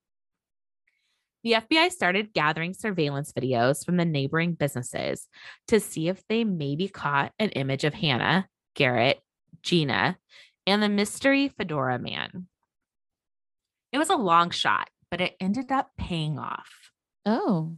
The 1.42 1.52
FBI 1.52 1.90
started 1.90 2.34
gathering 2.34 2.74
surveillance 2.74 3.32
videos 3.32 3.84
from 3.84 3.96
the 3.96 4.04
neighboring 4.04 4.54
businesses 4.54 5.26
to 5.68 5.80
see 5.80 6.08
if 6.08 6.22
they 6.28 6.44
maybe 6.44 6.88
caught 6.88 7.32
an 7.38 7.48
image 7.50 7.84
of 7.84 7.94
Hannah, 7.94 8.46
Garrett, 8.74 9.20
Gina, 9.62 10.18
and 10.66 10.82
the 10.82 10.88
mystery 10.88 11.48
fedora 11.48 11.98
man. 11.98 12.46
It 13.92 13.98
was 13.98 14.10
a 14.10 14.16
long 14.16 14.50
shot, 14.50 14.88
but 15.10 15.20
it 15.20 15.36
ended 15.40 15.72
up 15.72 15.90
paying 15.98 16.38
off. 16.38 16.90
Oh. 17.26 17.76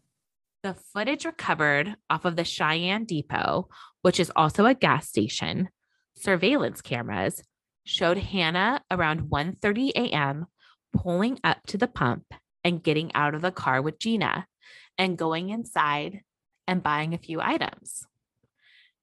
The 0.63 0.75
footage 0.75 1.25
recovered 1.25 1.97
off 2.09 2.25
of 2.25 2.37
the 2.37 2.45
Cheyenne 2.45 3.05
Depot, 3.05 3.69
which 4.03 4.21
is 4.21 4.31
also 4.37 4.67
a 4.67 4.75
gas 4.75 5.09
station, 5.09 5.71
surveillance 6.15 6.81
cameras 6.81 7.43
showed 7.85 8.19
Hannah 8.19 8.83
around 8.91 9.31
1:30 9.31 9.91
a.m. 9.97 10.47
pulling 10.93 11.41
up 11.43 11.67
to 11.67 11.79
the 11.79 11.89
pump 11.89 12.33
and 12.63 12.83
getting 12.83 13.13
out 13.15 13.35
of 13.35 13.43
the 13.43 13.51
car 13.51 13.83
with 13.83 13.99
Gina 13.99 14.47
and 14.99 15.19
going 15.19 15.51
inside 15.51 16.21
and 16.69 16.83
buying 16.83 17.13
a 17.13 17.19
few 17.19 17.41
items. 17.41 18.07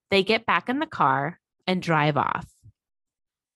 They 0.10 0.24
get 0.24 0.46
back 0.46 0.70
in 0.70 0.80
the 0.80 0.86
car 0.86 1.40
and 1.68 1.82
drive 1.82 2.16
off. 2.16 2.48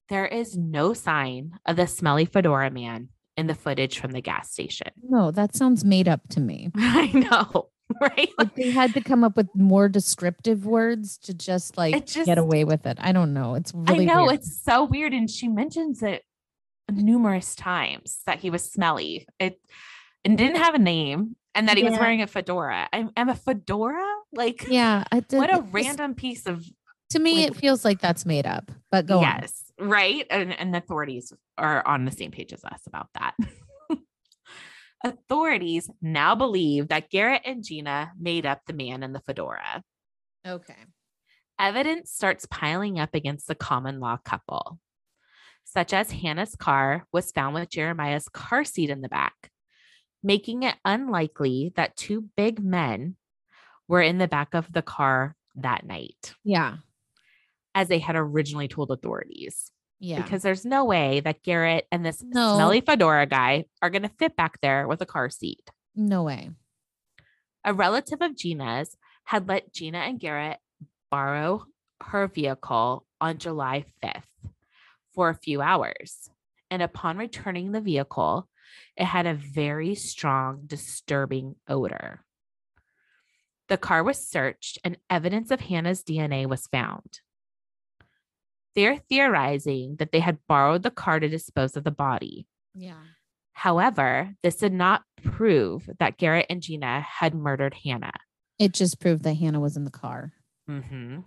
There 0.10 0.27
is 0.27 0.57
no 0.57 0.93
sign 0.93 1.57
of 1.65 1.77
the 1.77 1.88
smelly 1.88 2.25
fedora 2.25 2.69
man 2.69 3.10
in 3.38 3.48
the 3.48 3.56
footage 3.56 4.00
from 4.00 4.12
the 4.12 4.22
gas 4.22 4.52
station. 4.52 4.88
No, 5.10 5.30
that 5.32 5.56
sounds 5.56 5.86
made 5.86 6.08
up 6.08 6.22
to 6.30 6.40
me. 6.40 6.72
I 6.75 7.12
know, 7.13 7.70
right? 8.02 8.30
Like 8.38 8.56
they 8.56 8.72
had 8.72 8.94
to 8.96 9.02
come 9.02 9.24
up 9.24 9.38
with 9.38 9.50
more 9.54 9.88
descriptive 9.90 10.66
words 10.66 11.18
to 11.20 11.34
just 11.36 11.78
like 11.78 12.08
just- 12.08 12.25
get 12.25 12.38
away 12.40 12.63
with 12.63 12.86
it. 12.88 12.98
I 13.00 13.12
don't 13.12 13.34
know. 13.34 13.54
It's 13.56 13.74
really 13.75 14.10
I 14.10 14.13
know 14.13 14.24
weird. 14.25 14.36
it's 14.40 14.63
so 14.63 14.86
weird, 14.86 15.13
and 15.13 15.30
she 15.30 15.48
mentions 15.48 16.02
it 16.02 16.24
numerous 16.92 17.56
times 17.56 18.20
that 18.25 18.40
he 18.40 18.50
was 18.50 18.63
smelly. 18.63 19.28
It 19.40 19.60
and 20.25 20.38
didn't 20.38 20.58
have 20.58 20.74
a 20.74 20.80
name, 20.80 21.36
and 21.54 21.68
that 21.70 21.78
he 21.78 21.84
was 21.84 21.94
wearing 22.00 22.22
a 22.22 22.28
fedora. 22.28 22.88
I'm, 22.92 23.12
I'm 23.16 23.30
a 23.30 23.36
fedora, 23.36 24.06
like 24.34 24.66
yeah. 24.68 25.04
I 25.12 25.20
did, 25.20 25.38
what 25.38 25.54
a 25.54 25.62
random 25.62 26.16
piece 26.16 26.48
of 26.48 26.66
To 27.13 27.20
me, 27.20 27.43
like- 27.43 27.51
it 27.51 27.55
feels 27.55 27.84
like 27.86 28.00
that's 28.00 28.25
made 28.25 28.46
up. 28.46 28.72
But 28.91 29.05
go 29.08 29.17
on. 29.17 29.24
yes, 29.24 29.72
right. 29.79 30.27
And 30.29 30.53
and 30.60 30.74
the 30.74 30.77
authorities 30.79 31.34
are 31.58 31.86
on 31.88 32.05
the 32.05 32.12
same 32.12 32.32
page 32.32 32.53
as 32.53 32.63
us 32.63 32.82
about 32.86 33.08
that. 33.15 33.34
Authorities 35.05 35.89
now 36.01 36.34
believe 36.34 36.88
that 36.88 37.10
Garrett 37.10 37.41
and 37.46 37.63
Gina 37.63 38.13
made 38.17 38.46
up 38.46 38.62
the 38.65 38.74
man 38.74 39.03
in 39.03 39.12
the 39.12 39.20
fedora. 39.20 39.84
Okay. 40.48 40.75
Evidence 41.60 42.12
starts 42.12 42.48
piling 42.50 43.00
up 43.00 43.13
against 43.13 43.48
the 43.48 43.55
common 43.55 44.00
law 44.00 44.17
couple, 44.24 44.79
such 45.65 45.93
as 45.93 46.12
Hannah's 46.12 46.55
car 46.55 47.05
was 47.12 47.32
found 47.32 47.53
with 47.53 47.70
Jeremiah's 47.70 48.29
car 48.29 48.63
seat 48.63 48.89
in 48.89 49.01
the 49.01 49.10
back, 49.10 49.51
making 50.24 50.63
it 50.63 50.75
unlikely 50.86 51.74
that 51.75 51.98
two 51.98 52.29
big 52.38 52.63
men 52.63 53.17
were 53.89 54.01
in 54.01 54.17
the 54.20 54.27
back 54.27 54.53
of 54.53 54.72
the 54.72 54.82
car 54.82 55.36
that 55.55 55.86
night, 55.86 56.34
Yeah. 56.46 56.77
As 57.75 57.88
they 57.88 58.00
had 58.00 58.15
originally 58.15 58.68
told 58.68 58.92
authorities. 58.92 59.72
Yeah. 60.00 60.22
Because 60.22 60.42
there's 60.42 60.65
no 60.65 60.84
way 60.86 61.22
that 61.22 61.44
Garrett 61.44 61.88
and 61.92 62.06
this 62.06 62.22
No. 62.22 62.56
smelly 62.56 62.82
fedora 62.82 63.25
guy 63.25 63.65
are 63.82 63.89
going 63.89 64.01
to 64.03 64.10
fit 64.10 64.36
back 64.36 64.60
there 64.62 64.88
with 64.88 65.01
a 65.01 65.06
car 65.06 65.30
seat. 65.30 65.70
no 65.96 66.24
way. 66.24 66.50
A 67.63 67.74
relative 67.74 68.22
of 68.22 68.36
Gina's 68.36 68.98
had 69.25 69.48
let 69.48 69.72
Gina 69.74 70.00
and 70.00 70.20
Garrett 70.20 70.58
borrow 71.10 71.65
her 72.01 72.27
vehicle 72.27 73.06
on 73.22 73.38
July 73.38 73.86
5th 74.03 74.50
for 75.15 75.30
a 75.30 75.36
few 75.36 75.62
hours. 75.62 76.30
And 76.70 76.82
upon 76.82 77.18
returning 77.18 77.72
the 77.72 77.80
vehicle, 77.80 78.50
it 78.98 79.06
had 79.06 79.25
a 79.27 79.34
very 79.36 79.96
strong, 79.96 80.63
disturbing 80.65 81.56
odor. 81.68 82.25
The 83.70 83.77
car 83.77 84.03
was 84.03 84.27
searched 84.27 84.80
and 84.84 84.98
evidence 85.10 85.50
of 85.51 85.62
Hannah's 85.62 86.03
DNA 86.03 86.46
was 86.48 86.68
found. 86.68 87.22
They're 88.75 88.98
theorizing 88.98 89.98
that 90.00 90.12
they 90.12 90.20
had 90.20 90.39
borrowed 90.48 90.84
the 90.84 90.92
car 90.92 91.20
to 91.20 91.30
dispose 91.30 91.77
of 91.77 91.84
the 91.84 91.92
body. 91.92 92.48
Yeah. 92.74 93.03
However, 93.53 94.34
this 94.42 94.56
did 94.56 94.74
not 94.74 95.03
prove 95.24 95.89
that 96.00 96.18
Garrett 96.18 96.48
and 96.50 96.62
Gina 96.62 97.01
had 97.01 97.36
murdered 97.36 97.75
Hannah. 97.84 98.13
It 98.58 98.74
just 98.74 99.00
proved 99.00 99.24
that 99.24 99.36
Hannah 99.36 99.60
was 99.60 99.77
in 99.77 99.84
the 99.84 99.92
car. 99.92 100.34
hmm 100.68 101.20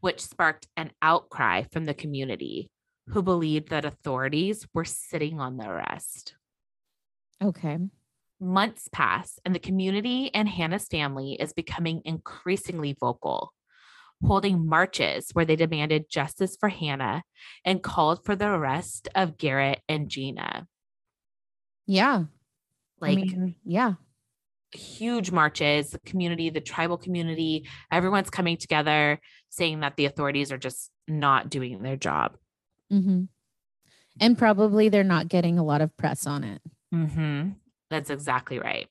which 0.00 0.20
sparked 0.20 0.66
an 0.76 0.90
outcry 1.00 1.62
from 1.72 1.86
the 1.86 1.94
community 1.94 2.68
who 3.08 3.22
believed 3.22 3.70
that 3.70 3.86
authorities 3.86 4.66
were 4.74 4.84
sitting 4.84 5.40
on 5.40 5.56
the 5.56 5.66
arrest. 5.66 6.34
Okay. 7.42 7.78
Months 8.38 8.86
pass, 8.92 9.38
and 9.46 9.54
the 9.54 9.58
community 9.58 10.30
and 10.34 10.46
Hannah's 10.46 10.88
family 10.88 11.38
is 11.40 11.54
becoming 11.54 12.02
increasingly 12.04 12.94
vocal, 13.00 13.54
holding 14.22 14.66
marches 14.66 15.30
where 15.32 15.44
they 15.44 15.56
demanded 15.56 16.10
justice 16.10 16.56
for 16.58 16.68
Hannah 16.68 17.22
and 17.64 17.82
called 17.82 18.24
for 18.24 18.36
the 18.36 18.48
arrest 18.48 19.08
of 19.14 19.38
Garrett 19.38 19.80
and 19.88 20.08
Gina. 20.08 20.66
Yeah. 21.86 22.24
Like 23.00 23.18
I 23.18 23.22
mean, 23.22 23.54
yeah. 23.64 23.94
huge 24.72 25.30
marches, 25.30 25.90
the 25.90 25.98
community, 26.00 26.50
the 26.50 26.60
tribal 26.60 26.96
community, 26.96 27.68
everyone's 27.92 28.30
coming 28.30 28.56
together 28.56 29.20
saying 29.50 29.80
that 29.80 29.96
the 29.96 30.06
authorities 30.06 30.50
are 30.50 30.58
just 30.58 30.90
not 31.06 31.50
doing 31.50 31.82
their 31.82 31.96
job. 31.96 32.36
hmm 32.90 33.24
And 34.20 34.38
probably 34.38 34.88
they're 34.88 35.04
not 35.04 35.28
getting 35.28 35.58
a 35.58 35.64
lot 35.64 35.80
of 35.80 35.96
press 35.96 36.26
on 36.26 36.44
it. 36.44 36.62
Mm-hmm. 36.94 37.50
That's 37.90 38.10
exactly 38.10 38.58
right. 38.58 38.88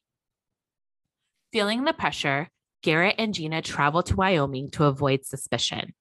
Feeling 1.51 1.83
the 1.83 1.93
pressure, 1.93 2.49
Garrett 2.83 3.15
and 3.17 3.33
Gina 3.33 3.61
travel 3.61 4.03
to 4.03 4.15
Wyoming 4.15 4.69
to 4.71 4.83
avoid 4.83 5.25
suspicion. 5.25 5.93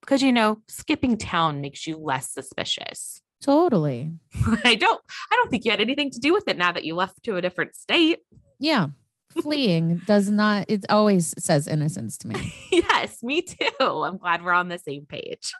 Because, 0.00 0.22
you 0.22 0.32
know, 0.32 0.62
skipping 0.68 1.18
town 1.18 1.60
makes 1.60 1.86
you 1.86 1.96
less 1.96 2.32
suspicious. 2.32 3.20
Totally. 3.42 4.12
I 4.64 4.76
don't 4.76 5.00
I 5.30 5.36
don't 5.36 5.50
think 5.50 5.64
you 5.64 5.72
had 5.72 5.80
anything 5.80 6.10
to 6.12 6.20
do 6.20 6.32
with 6.32 6.48
it 6.48 6.56
now 6.56 6.72
that 6.72 6.84
you 6.84 6.94
left 6.94 7.22
to 7.24 7.36
a 7.36 7.42
different 7.42 7.74
state. 7.74 8.20
Yeah. 8.58 8.88
Fleeing 9.30 9.96
does 10.06 10.30
not, 10.30 10.66
it 10.68 10.84
always 10.88 11.34
says 11.38 11.66
innocence 11.66 12.18
to 12.18 12.28
me. 12.28 12.54
yes, 12.72 13.22
me 13.22 13.42
too. 13.42 13.70
I'm 13.80 14.18
glad 14.18 14.44
we're 14.44 14.52
on 14.52 14.68
the 14.68 14.78
same 14.78 15.06
page. 15.06 15.52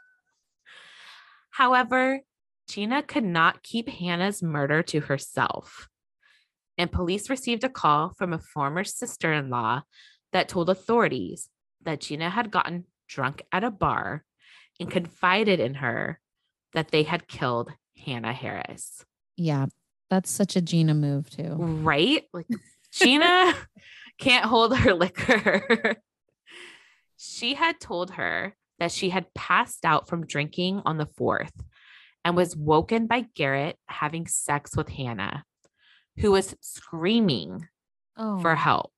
However, 1.51 2.21
Gina 2.69 3.03
could 3.03 3.25
not 3.25 3.63
keep 3.63 3.89
Hannah's 3.89 4.43
murder 4.43 4.83
to 4.85 5.01
herself. 5.01 5.89
And 6.79 6.91
police 6.91 7.29
received 7.29 7.65
a 7.65 7.69
call 7.69 8.13
from 8.17 8.33
a 8.33 8.39
former 8.39 8.85
sister 8.85 9.33
in 9.33 9.51
law 9.51 9.83
that 10.33 10.49
told 10.49 10.71
authorities 10.71 11.49
that 11.83 12.01
Gina 12.01 12.31
had 12.31 12.51
gotten 12.51 12.85
drunk 13.09 13.43
at 13.53 13.65
a 13.65 13.71
bar 13.71 14.25
and 14.81 14.91
confided 14.91 15.61
in 15.61 15.75
her 15.75 16.21
that 16.73 16.91
they 16.91 17.03
had 17.03 17.29
killed 17.29 17.71
Hannah 18.05 18.33
Harris. 18.33 19.05
Yeah. 19.37 19.67
That's 20.11 20.31
such 20.31 20.57
a 20.57 20.61
Gina 20.61 20.95
move, 20.95 21.31
too. 21.31 21.55
Right? 21.59 22.25
Like 22.33 22.47
Gina 22.93 23.55
can't 24.19 24.45
hold 24.45 24.77
her 24.77 24.95
liquor. 24.95 25.97
she 27.17 27.55
had 27.55 27.81
told 27.81 28.13
her 28.13 28.55
that 28.79 28.93
she 28.93 29.11
had 29.11 29.33
passed 29.35 29.85
out 29.85 30.09
from 30.09 30.27
drinking 30.27 30.83
on 30.85 30.99
the 30.99 31.07
4th 31.07 31.53
and 32.25 32.37
was 32.37 32.57
woken 32.57 33.07
by 33.07 33.27
Garrett 33.35 33.79
having 33.87 34.27
sex 34.27 34.77
with 34.77 34.89
Hannah, 34.89 35.45
who 36.19 36.33
was 36.33 36.55
screaming 36.61 37.69
Oh, 38.17 38.39
for 38.41 38.55
help. 38.55 38.93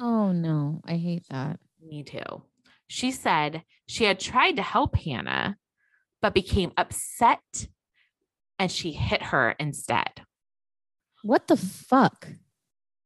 Oh 0.00 0.32
no. 0.32 0.80
I 0.84 0.96
hate 0.96 1.24
that. 1.30 1.58
Me 1.84 2.02
too. 2.02 2.42
She 2.88 3.10
said 3.10 3.62
she 3.86 4.04
had 4.04 4.18
tried 4.20 4.56
to 4.56 4.62
help 4.62 4.96
Hannah, 4.96 5.56
but 6.22 6.34
became 6.34 6.72
upset 6.76 7.68
and 8.58 8.70
she 8.70 8.92
hit 8.92 9.22
her 9.24 9.54
instead. 9.58 10.22
What 11.22 11.46
the 11.48 11.56
fuck? 11.56 12.28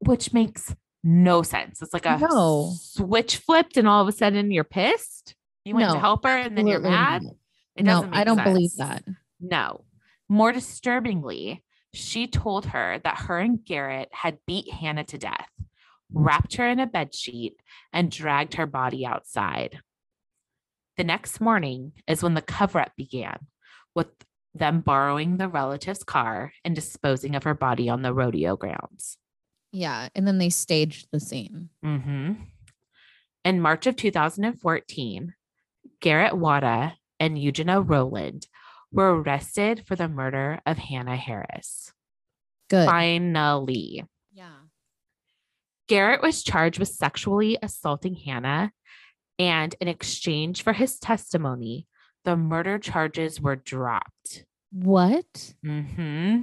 which 0.04 0.32
makes 0.32 0.74
no 1.04 1.42
sense. 1.42 1.80
It's 1.80 1.92
like 1.92 2.06
a 2.06 2.18
No. 2.18 2.72
switch 2.76 3.36
flipped, 3.36 3.76
and 3.76 3.86
all 3.86 4.02
of 4.02 4.08
a 4.08 4.12
sudden 4.12 4.50
you're 4.50 4.64
pissed. 4.64 5.36
You 5.64 5.76
went 5.76 5.92
to 5.92 5.98
help 6.00 6.24
her, 6.24 6.36
and 6.36 6.58
then 6.58 6.66
you're 6.66 6.80
mad. 6.80 7.22
It 7.76 7.84
no, 7.84 8.08
I 8.12 8.24
don't 8.24 8.42
believe 8.42 8.74
that. 8.78 9.04
No. 9.40 9.84
More 10.28 10.50
disturbingly, 10.50 11.64
she 11.94 12.26
told 12.26 12.66
her 12.66 13.00
that 13.04 13.18
her 13.20 13.38
and 13.38 13.64
Garrett 13.64 14.08
had 14.12 14.38
beat 14.46 14.72
Hannah 14.72 15.04
to 15.04 15.18
death, 15.18 15.48
wrapped 16.12 16.56
her 16.56 16.68
in 16.68 16.80
a 16.80 16.86
bed 16.86 17.14
sheet, 17.14 17.54
and 17.92 18.10
dragged 18.10 18.54
her 18.54 18.66
body 18.66 19.04
outside. 19.06 19.80
The 20.96 21.04
next 21.04 21.40
morning 21.40 21.92
is 22.06 22.22
when 22.22 22.34
the 22.34 22.42
cover 22.42 22.80
up 22.80 22.92
began, 22.96 23.38
with 23.94 24.08
them 24.54 24.80
borrowing 24.80 25.36
the 25.38 25.48
relative's 25.48 26.04
car 26.04 26.52
and 26.64 26.74
disposing 26.74 27.34
of 27.34 27.44
her 27.44 27.54
body 27.54 27.88
on 27.88 28.02
the 28.02 28.12
rodeo 28.12 28.56
grounds. 28.56 29.16
Yeah. 29.72 30.08
And 30.14 30.26
then 30.26 30.38
they 30.38 30.50
staged 30.50 31.08
the 31.10 31.20
scene. 31.20 31.70
hmm 31.82 32.32
In 33.44 33.60
March 33.60 33.86
of 33.86 33.96
2014, 33.96 35.34
Garrett 36.00 36.36
Wada 36.36 36.94
and 37.18 37.38
Eugenia 37.38 37.80
Rowland 37.80 38.46
were 38.92 39.22
arrested 39.22 39.84
for 39.86 39.96
the 39.96 40.08
murder 40.08 40.60
of 40.66 40.76
Hannah 40.76 41.16
Harris. 41.16 41.92
Good. 42.68 42.86
Finally. 42.86 44.04
Garrett 45.88 46.22
was 46.22 46.42
charged 46.42 46.78
with 46.78 46.88
sexually 46.88 47.58
assaulting 47.62 48.14
Hannah, 48.14 48.72
and 49.38 49.74
in 49.80 49.88
exchange 49.88 50.62
for 50.62 50.72
his 50.72 50.98
testimony, 50.98 51.86
the 52.24 52.36
murder 52.36 52.78
charges 52.78 53.40
were 53.40 53.56
dropped. 53.56 54.44
What? 54.72 55.54
hmm 55.62 56.42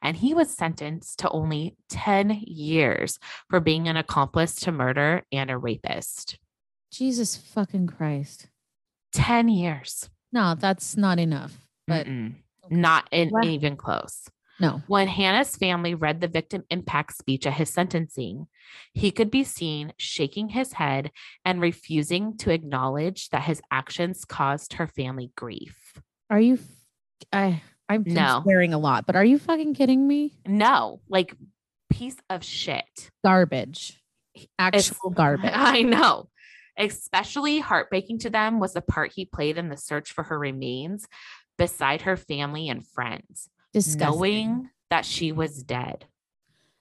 And 0.00 0.16
he 0.16 0.32
was 0.32 0.56
sentenced 0.56 1.18
to 1.18 1.28
only 1.30 1.76
10 1.90 2.42
years 2.46 3.18
for 3.50 3.60
being 3.60 3.86
an 3.88 3.96
accomplice 3.96 4.54
to 4.56 4.72
murder 4.72 5.22
and 5.30 5.50
a 5.50 5.58
rapist. 5.58 6.38
Jesus 6.90 7.36
fucking 7.36 7.88
Christ. 7.88 8.48
10 9.12 9.48
years. 9.48 10.08
No, 10.32 10.54
that's 10.54 10.96
not 10.96 11.18
enough. 11.18 11.66
But 11.86 12.06
Mm-mm. 12.06 12.36
not 12.70 13.08
in, 13.10 13.30
even 13.42 13.76
close. 13.76 14.28
No. 14.60 14.82
When 14.86 15.08
Hannah's 15.08 15.54
family 15.56 15.94
read 15.94 16.20
the 16.20 16.28
victim 16.28 16.64
impact 16.70 17.16
speech 17.16 17.46
at 17.46 17.54
his 17.54 17.70
sentencing, 17.70 18.46
he 18.92 19.10
could 19.10 19.30
be 19.30 19.44
seen 19.44 19.92
shaking 19.98 20.48
his 20.50 20.72
head 20.74 21.10
and 21.44 21.60
refusing 21.60 22.36
to 22.38 22.50
acknowledge 22.52 23.28
that 23.30 23.42
his 23.44 23.60
actions 23.70 24.24
caused 24.24 24.74
her 24.74 24.86
family 24.86 25.30
grief. 25.36 25.94
Are 26.30 26.40
you? 26.40 26.58
I 27.32 27.62
I'm 27.88 28.02
No. 28.06 28.40
swearing 28.42 28.74
a 28.74 28.78
lot, 28.78 29.06
but 29.06 29.14
are 29.14 29.24
you 29.24 29.38
fucking 29.38 29.74
kidding 29.74 30.08
me? 30.08 30.32
No, 30.46 31.00
like 31.08 31.34
piece 31.90 32.16
of 32.28 32.42
shit. 32.42 33.10
Garbage. 33.24 34.02
It's- 34.34 34.48
Actual 34.58 35.10
garbage. 35.10 35.50
I 35.54 35.82
know. 35.82 36.28
Especially 36.76 37.58
heartbreaking 37.58 38.18
to 38.20 38.30
them 38.30 38.58
was 38.58 38.74
the 38.74 38.82
part 38.82 39.12
he 39.14 39.24
played 39.24 39.56
in 39.56 39.68
the 39.70 39.76
search 39.76 40.12
for 40.12 40.24
her 40.24 40.38
remains 40.38 41.06
beside 41.56 42.02
her 42.02 42.16
family 42.18 42.68
and 42.68 42.86
friends, 42.86 43.48
Disgusting. 43.84 44.18
knowing 44.18 44.70
that 44.90 45.04
she 45.04 45.32
was 45.32 45.62
dead. 45.62 46.06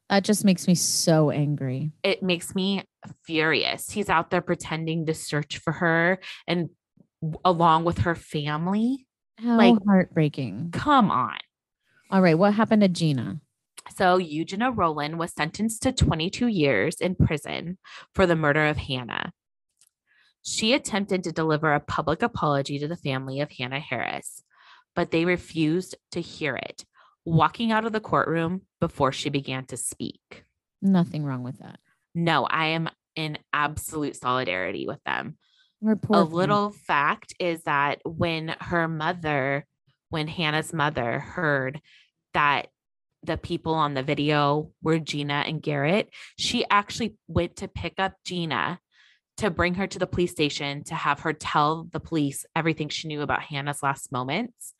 that 0.09 0.23
just 0.23 0.45
makes 0.45 0.67
me 0.67 0.75
so 0.75 1.31
angry. 1.31 1.91
It 2.03 2.21
makes 2.21 2.53
me 2.55 2.83
furious. 3.25 3.89
He's 3.89 4.07
out 4.09 4.29
there 4.29 4.41
pretending 4.41 5.05
to 5.07 5.13
search 5.15 5.57
for 5.57 5.73
her 5.73 6.19
and 6.47 6.69
along 7.43 7.85
with 7.85 7.99
her 7.99 8.13
family. 8.15 9.07
How 9.39 9.57
Like- 9.57 9.83
heartbreaking. 9.85 10.69
Come 10.71 11.09
on. 11.11 11.37
All 12.11 12.21
right, 12.21 12.37
what 12.37 12.53
happened 12.53 12.83
to 12.83 12.87
Gina? 12.87 13.41
So, 13.95 14.17
Eugenia 14.17 14.71
Rowland 14.71 15.17
was 15.19 15.33
sentenced 15.33 15.81
to 15.83 15.91
22 15.91 16.47
years 16.47 16.95
in 17.01 17.15
prison 17.15 17.77
for 18.13 18.25
the 18.27 18.35
murder 18.35 18.65
of 18.67 18.77
Hannah. 18.77 19.31
She 20.43 20.73
attempted 20.73 21.23
to 21.23 21.31
deliver 21.31 21.73
a 21.73 21.79
public 21.79 22.21
apology 22.21 22.77
to 22.79 22.87
the 22.87 22.95
family 22.95 23.39
of 23.41 23.51
Hannah 23.51 23.79
Harris, 23.79 24.43
but 24.95 25.11
they 25.11 25.25
refused 25.25 25.95
to 26.11 26.21
hear 26.21 26.55
it, 26.55 26.85
walking 27.25 27.71
out 27.71 27.85
of 27.85 27.91
the 27.91 27.99
courtroom 27.99 28.61
before 28.79 29.11
she 29.11 29.29
began 29.29 29.65
to 29.65 29.77
speak. 29.77 30.43
Nothing 30.81 31.23
wrong 31.23 31.43
with 31.43 31.59
that. 31.59 31.79
No, 32.13 32.45
I 32.45 32.67
am 32.67 32.89
in 33.15 33.37
absolute 33.53 34.15
solidarity 34.15 34.87
with 34.87 35.03
them. 35.05 35.37
A 35.85 35.95
thing. 35.95 36.35
little 36.35 36.71
fact 36.71 37.33
is 37.39 37.63
that 37.63 37.99
when 38.05 38.55
her 38.59 38.87
mother, 38.87 39.65
when 40.09 40.27
Hannah's 40.27 40.73
mother 40.73 41.19
heard 41.19 41.81
that 42.33 42.67
the 43.23 43.37
people 43.37 43.73
on 43.73 43.93
the 43.93 44.03
video 44.03 44.71
were 44.81 44.99
Gina 44.99 45.43
and 45.45 45.61
Garrett, 45.61 46.09
she 46.37 46.65
actually 46.69 47.15
went 47.27 47.57
to 47.57 47.67
pick 47.67 47.95
up 47.97 48.13
Gina 48.23 48.79
to 49.37 49.49
bring 49.49 49.73
her 49.75 49.85
to 49.87 49.99
the 49.99 50.07
police 50.07 50.31
station 50.31 50.83
to 50.85 50.95
have 50.95 51.21
her 51.21 51.33
tell 51.33 51.87
the 51.91 51.99
police 51.99 52.45
everything 52.55 52.89
she 52.89 53.07
knew 53.07 53.21
about 53.21 53.41
Hannah's 53.41 53.83
last 53.83 54.11
moments. 54.11 54.73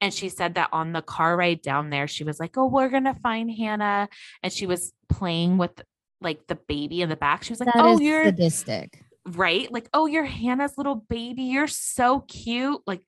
And 0.00 0.12
she 0.12 0.28
said 0.28 0.54
that 0.56 0.70
on 0.72 0.92
the 0.92 1.02
car 1.02 1.36
ride 1.36 1.62
down 1.62 1.90
there, 1.90 2.06
she 2.08 2.24
was 2.24 2.38
like, 2.40 2.56
Oh, 2.58 2.66
we're 2.66 2.88
going 2.90 3.04
to 3.04 3.14
find 3.14 3.50
Hannah. 3.50 4.08
And 4.42 4.52
she 4.52 4.66
was 4.66 4.92
playing 5.08 5.56
with 5.56 5.80
like 6.20 6.46
the 6.48 6.56
baby 6.56 7.00
in 7.00 7.08
the 7.08 7.16
back. 7.16 7.44
She 7.44 7.52
was 7.52 7.60
like, 7.60 7.72
That 7.72 7.84
Oh, 7.84 7.98
you're 8.00 8.24
sadistic. 8.24 9.00
right? 9.26 9.70
Like, 9.72 9.88
oh, 9.94 10.06
you're 10.06 10.24
Hannah's 10.24 10.76
little 10.76 10.96
baby. 11.08 11.44
You're 11.44 11.66
so 11.68 12.20
cute. 12.20 12.80
Like, 12.86 13.02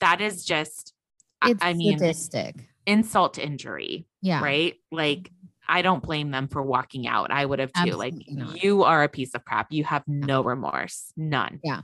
that 0.00 0.20
is 0.20 0.44
just, 0.44 0.92
I- 1.40 1.50
It's 1.50 1.62
I 1.62 1.74
mean, 1.74 1.98
sadistic. 1.98 2.56
insult 2.86 3.34
to 3.34 3.44
injury, 3.44 4.06
Yeah. 4.22 4.42
right? 4.42 4.74
Like, 4.90 5.30
I 5.68 5.82
don't 5.82 6.02
blame 6.02 6.30
them 6.30 6.48
for 6.48 6.62
walking 6.62 7.06
out. 7.06 7.30
I 7.30 7.44
would 7.44 7.58
have 7.58 7.72
too. 7.72 7.92
Like, 7.92 8.14
not. 8.28 8.62
you 8.62 8.84
are 8.84 9.02
a 9.02 9.08
piece 9.08 9.34
of 9.34 9.44
crap. 9.44 9.68
You 9.70 9.84
have 9.84 10.02
no 10.06 10.42
remorse, 10.42 11.12
none. 11.16 11.60
Yeah. 11.62 11.82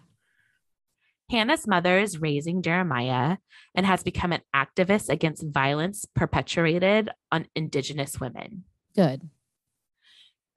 Hannah's 1.31 1.67
mother 1.67 1.99
is 1.99 2.21
raising 2.21 2.63
Jeremiah 2.63 3.37
and 3.75 3.85
has 3.85 4.03
become 4.03 4.33
an 4.33 4.41
activist 4.55 5.11
against 5.11 5.45
violence 5.47 6.07
perpetuated 6.15 7.11
on 7.31 7.47
Indigenous 7.55 8.19
women. 8.19 8.65
Good. 8.97 9.29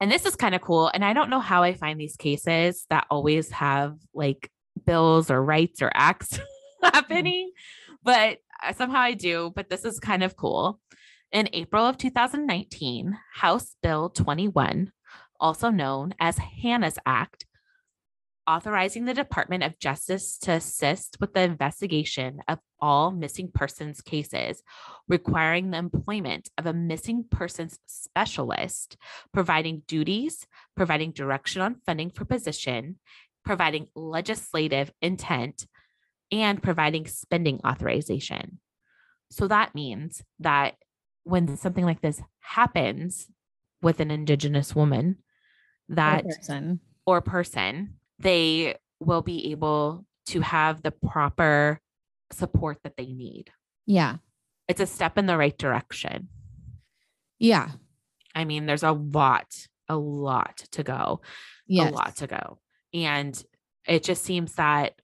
And 0.00 0.10
this 0.10 0.26
is 0.26 0.34
kind 0.34 0.54
of 0.54 0.62
cool. 0.62 0.90
And 0.92 1.04
I 1.04 1.12
don't 1.12 1.30
know 1.30 1.40
how 1.40 1.62
I 1.62 1.74
find 1.74 2.00
these 2.00 2.16
cases 2.16 2.86
that 2.90 3.06
always 3.10 3.50
have 3.50 3.96
like 4.14 4.50
bills 4.84 5.30
or 5.30 5.42
rights 5.42 5.82
or 5.82 5.92
acts 5.94 6.40
happening, 6.82 7.52
but 8.02 8.38
uh, 8.64 8.72
somehow 8.72 8.98
I 8.98 9.12
do. 9.12 9.52
But 9.54 9.68
this 9.68 9.84
is 9.84 10.00
kind 10.00 10.24
of 10.24 10.36
cool. 10.36 10.80
In 11.32 11.48
April 11.54 11.86
of 11.86 11.96
2019, 11.96 13.18
House 13.32 13.74
Bill 13.82 14.10
21, 14.10 14.92
also 15.40 15.70
known 15.70 16.14
as 16.20 16.36
Hannah's 16.36 16.98
Act, 17.06 17.46
authorizing 18.46 19.06
the 19.06 19.14
Department 19.14 19.62
of 19.62 19.78
Justice 19.78 20.36
to 20.40 20.52
assist 20.52 21.16
with 21.20 21.32
the 21.32 21.40
investigation 21.40 22.42
of 22.48 22.58
all 22.80 23.12
missing 23.12 23.50
persons 23.50 24.02
cases, 24.02 24.62
requiring 25.08 25.70
the 25.70 25.78
employment 25.78 26.50
of 26.58 26.66
a 26.66 26.74
missing 26.74 27.24
persons 27.30 27.78
specialist 27.86 28.98
providing 29.32 29.84
duties, 29.88 30.46
providing 30.76 31.12
direction 31.12 31.62
on 31.62 31.80
funding 31.86 32.10
for 32.10 32.26
position, 32.26 32.98
providing 33.42 33.86
legislative 33.94 34.92
intent, 35.00 35.66
and 36.30 36.62
providing 36.62 37.06
spending 37.06 37.58
authorization. 37.66 38.60
So 39.30 39.48
that 39.48 39.74
means 39.74 40.22
that 40.40 40.74
when 41.24 41.56
something 41.56 41.84
like 41.84 42.00
this 42.00 42.20
happens 42.40 43.28
with 43.80 44.00
an 44.00 44.10
Indigenous 44.10 44.74
woman, 44.74 45.16
that 45.88 46.24
person. 46.24 46.80
or 47.06 47.20
person, 47.20 47.94
they 48.18 48.76
will 49.00 49.22
be 49.22 49.50
able 49.52 50.06
to 50.26 50.40
have 50.40 50.82
the 50.82 50.90
proper 50.92 51.80
support 52.32 52.78
that 52.84 52.96
they 52.96 53.06
need. 53.06 53.50
Yeah. 53.86 54.16
It's 54.68 54.80
a 54.80 54.86
step 54.86 55.18
in 55.18 55.26
the 55.26 55.36
right 55.36 55.56
direction. 55.56 56.28
Yeah. 57.38 57.70
I 58.34 58.44
mean, 58.44 58.66
there's 58.66 58.84
a 58.84 58.92
lot, 58.92 59.66
a 59.88 59.96
lot 59.96 60.58
to 60.72 60.82
go. 60.82 61.20
Yes. 61.66 61.90
a 61.90 61.94
lot 61.94 62.16
to 62.16 62.26
go. 62.26 62.58
And 62.94 63.42
it 63.86 64.04
just 64.04 64.22
seems 64.22 64.54
that 64.54 64.94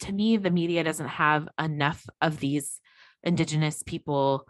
to 0.00 0.12
me, 0.12 0.36
the 0.36 0.50
media 0.50 0.82
doesn't 0.82 1.08
have 1.08 1.48
enough 1.60 2.04
of 2.20 2.40
these 2.40 2.80
indigenous 3.22 3.82
people 3.84 4.46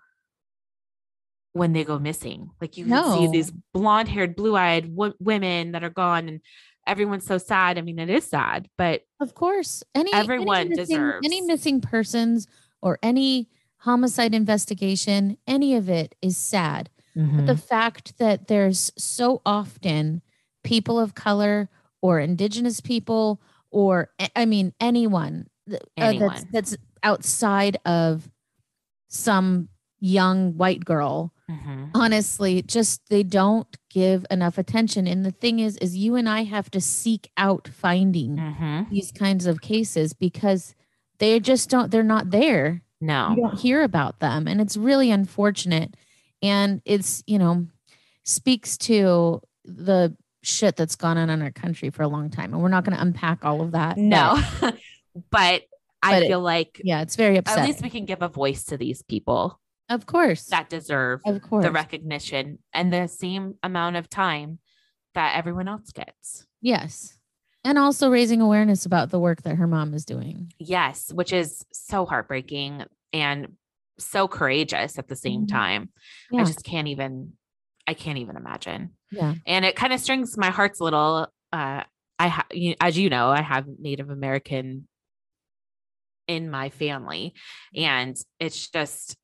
when 1.53 1.73
they 1.73 1.85
go 1.85 1.99
missing. 1.99 2.51
Like 2.61 2.77
you 2.77 2.85
can 2.87 2.93
see 3.13 3.27
these 3.27 3.53
blonde 3.73 4.09
haired, 4.09 4.37
blue 4.37 4.57
eyed 4.57 4.95
w- 4.97 5.15
women 5.21 5.73
that 5.73 5.85
are 5.85 5.91
gone 5.91 6.29
and 6.29 6.41
everyone's 6.87 7.27
so 7.27 7.39
sad. 7.39 7.79
I 7.79 7.83
mean, 7.83 7.99
it 7.99 8.11
is 8.11 8.25
sad, 8.25 8.69
but 8.79 9.03
Of 9.21 9.35
course. 9.35 9.83
Any 9.95 10.13
Everyone 10.13 10.57
any 10.67 10.69
missing, 10.77 11.13
any 11.25 11.41
missing 11.43 11.81
persons 11.81 12.47
or 12.81 12.99
any 13.03 13.49
homicide 13.79 14.35
investigation, 14.35 15.37
any 15.47 15.75
of 15.75 15.89
it 15.89 16.15
is 16.23 16.37
sad. 16.37 16.89
But 17.15 17.47
the 17.47 17.57
fact 17.57 18.17
that 18.19 18.49
there's 18.49 18.91
so 18.97 19.43
often 19.45 20.23
people 20.65 20.99
of 20.99 21.15
color 21.15 21.69
or 22.01 22.19
indigenous 22.21 22.81
people 22.81 23.43
or 23.71 24.11
I 24.35 24.47
mean 24.47 24.73
anyone, 24.81 25.49
th- 25.69 25.83
uh, 25.83 26.13
that's 26.13 26.15
Anyone. 26.17 26.49
that's 26.53 26.77
outside 27.03 27.77
of 27.85 28.31
some 29.09 29.69
young 30.01 30.57
white 30.57 30.85
girl 30.85 31.33
Mhm. 31.53 31.91
honestly 31.95 32.63
just 32.63 33.03
they 33.11 33.23
don't 33.23 33.69
give 33.91 34.25
enough 34.31 34.57
attention. 34.59 35.07
And 35.07 35.25
the 35.25 35.31
thing 35.33 35.59
is 35.61 35.77
is 35.79 35.97
you 35.97 36.17
and 36.17 36.29
i 36.29 36.45
have 36.45 36.71
to 36.71 36.81
seek 36.81 37.31
out 37.37 37.69
finding 37.69 38.37
Mhm. 38.37 38.89
these 38.91 39.13
kinds 39.13 39.47
of 39.47 39.61
cases 39.61 40.13
because 40.13 40.75
they 41.19 41.39
just 41.41 41.69
don't 41.71 41.91
they're 41.91 42.03
not 42.03 42.31
there. 42.31 42.83
No, 43.01 43.31
you 43.31 43.43
don't 43.43 43.59
hear 43.59 43.83
about 43.83 44.21
them. 44.21 44.47
And 44.49 44.61
it's 44.61 44.77
really 44.77 45.11
unfortunate. 45.11 45.97
And 46.43 46.81
it's 46.85 47.23
you 47.27 47.39
know 47.39 47.67
speaks 48.25 48.77
to 48.79 49.41
the 49.65 50.17
shit 50.43 50.77
that's 50.77 50.97
gone 50.97 51.19
on 51.19 51.31
in 51.31 51.43
our 51.43 51.51
country 51.53 51.91
for 51.91 52.03
a 52.03 52.09
long 52.09 52.31
time. 52.31 52.53
And 52.53 52.63
we're 52.63 52.69
not 52.69 52.85
going 52.85 52.97
to 52.97 53.03
unpack 53.03 53.45
all 53.45 53.61
of 53.63 53.73
that 53.73 53.97
no, 53.97 54.37
but 55.31 55.63
I 56.05 56.15
But 56.15 56.23
it- 56.25 56.27
feel 56.29 56.41
like 56.41 56.81
yeah 56.85 57.03
it's 57.03 57.15
very 57.17 57.39
at 57.39 57.65
least 57.67 57.83
we 57.83 57.91
can 57.91 58.05
give 58.07 58.23
a 58.23 58.29
voice 58.29 58.65
to 58.65 58.77
these 58.77 59.03
people 59.03 59.61
of 59.89 60.07
course 60.07 60.45
that 60.47 60.69
deserve 60.71 61.21
of 61.27 61.43
course 61.43 61.65
the 61.65 61.71
recognition 61.73 62.59
and 62.73 62.93
the 62.93 63.07
same 63.07 63.55
amount 63.63 63.97
of 63.97 64.09
time 64.09 64.59
that 65.15 65.37
everyone 65.37 65.69
else 65.69 65.93
gets. 65.93 66.47
yes 66.61 67.19
and 67.65 67.79
also 67.79 68.11
raising 68.11 68.41
awareness 68.41 68.87
about 68.87 69.11
the 69.11 69.21
work 69.21 69.43
that 69.43 69.57
her 69.57 69.67
mom 69.67 69.95
is 69.95 70.05
doing 70.05 70.53
Yes, 70.59 71.13
which 71.13 71.33
is 71.33 71.65
so 71.73 72.07
heartbreaking 72.07 72.85
and 73.13 73.57
so 73.99 74.27
courageous 74.29 74.99
at 74.99 75.09
the 75.09 75.17
same 75.17 75.43
Mhm. 75.43 75.49
time. 75.49 75.91
yeah 76.31 76.41
I 76.41 76.45
just 76.45 76.65
can't 76.65 76.89
even 76.89 77.33
I 77.87 77.95
can't 77.95 78.19
even 78.19 78.37
imagine. 78.37 78.97
yeah 79.11 79.35
And 79.45 79.65
it 79.65 79.75
kind 79.77 79.93
of 79.93 80.01
strings 80.01 80.37
my 80.39 80.51
heart's 80.51 80.81
a 80.81 80.85
little 80.85 81.27
uh 81.53 81.83
I 82.19 82.29
ha- 82.29 82.47
as 82.81 82.97
you 82.99 83.11
know, 83.11 83.29
I 83.31 83.43
have 83.43 83.67
Native 83.79 84.09
American 84.11 84.87
in 86.29 86.49
my 86.51 86.71
family 86.71 87.35
and 87.75 88.17
it's 88.39 88.69
just 88.71 89.17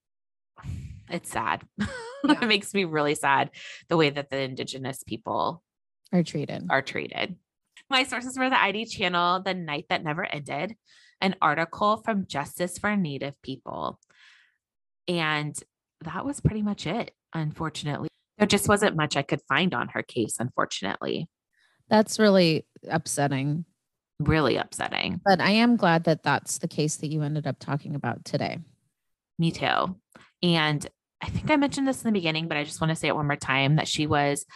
it's 1.10 1.30
sad. 1.30 1.62
Yeah. 2.24 2.42
it 2.42 2.48
makes 2.48 2.74
me 2.74 2.84
really 2.84 3.14
sad 3.14 3.50
the 3.88 3.96
way 3.96 4.10
that 4.10 4.28
the 4.28 4.40
indigenous 4.40 5.04
people 5.04 5.62
are 6.12 6.24
treated 6.24 6.66
are 6.68 6.82
treated. 6.82 7.36
My 7.88 8.02
sources 8.02 8.36
were 8.36 8.50
the 8.50 8.60
ID 8.60 8.86
channel, 8.86 9.40
The 9.40 9.54
Night 9.54 9.86
That 9.88 10.02
Never 10.02 10.24
Ended, 10.26 10.74
an 11.20 11.36
article 11.40 11.98
from 11.98 12.26
Justice 12.26 12.76
for 12.76 12.96
Native 12.96 13.40
People. 13.44 14.00
And 15.06 15.56
that 16.04 16.24
was 16.24 16.40
pretty 16.40 16.60
much 16.62 16.88
it, 16.88 17.12
unfortunately. 17.32 18.08
There 18.36 18.48
just 18.48 18.68
wasn't 18.68 18.96
much 18.96 19.16
I 19.16 19.22
could 19.22 19.40
find 19.48 19.72
on 19.72 19.88
her 19.90 20.02
case, 20.02 20.38
unfortunately. 20.40 21.28
that's 21.88 22.18
really 22.18 22.66
upsetting 22.90 23.64
Really 24.18 24.56
upsetting. 24.56 25.20
but 25.24 25.40
i 25.40 25.50
am 25.50 25.76
glad 25.76 26.02
that 26.04 26.24
that's 26.24 26.58
the 26.58 26.66
case 26.66 26.96
that 26.96 27.06
you 27.12 27.22
ended 27.22 27.46
up 27.46 27.60
talking 27.60 27.94
about 27.94 28.24
today 28.24 28.58
Me 29.38 29.52
too. 29.52 29.96
And 30.42 30.84
I 31.22 31.28
think 31.28 31.50
I 31.50 31.56
mentioned 31.56 31.88
this 31.88 32.02
in 32.02 32.08
the 32.08 32.18
beginning, 32.18 32.48
but 32.48 32.56
I 32.56 32.64
just 32.64 32.80
want 32.80 32.90
to 32.90 32.96
say 32.96 33.08
it 33.08 33.14
one 33.16 33.26
more 33.26 33.36
time 33.36 33.76
that 33.76 33.88
she 33.88 34.06
was 34.06 34.46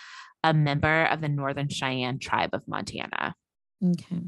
a 0.45 0.55
member 0.55 1.05
of 1.05 1.21
the 1.21 1.29
Northern 1.29 1.69
Cheyenne 1.69 2.19
tribe 2.19 2.51
of 2.53 2.67
Montana. 2.67 3.35
Okay. 3.85 4.23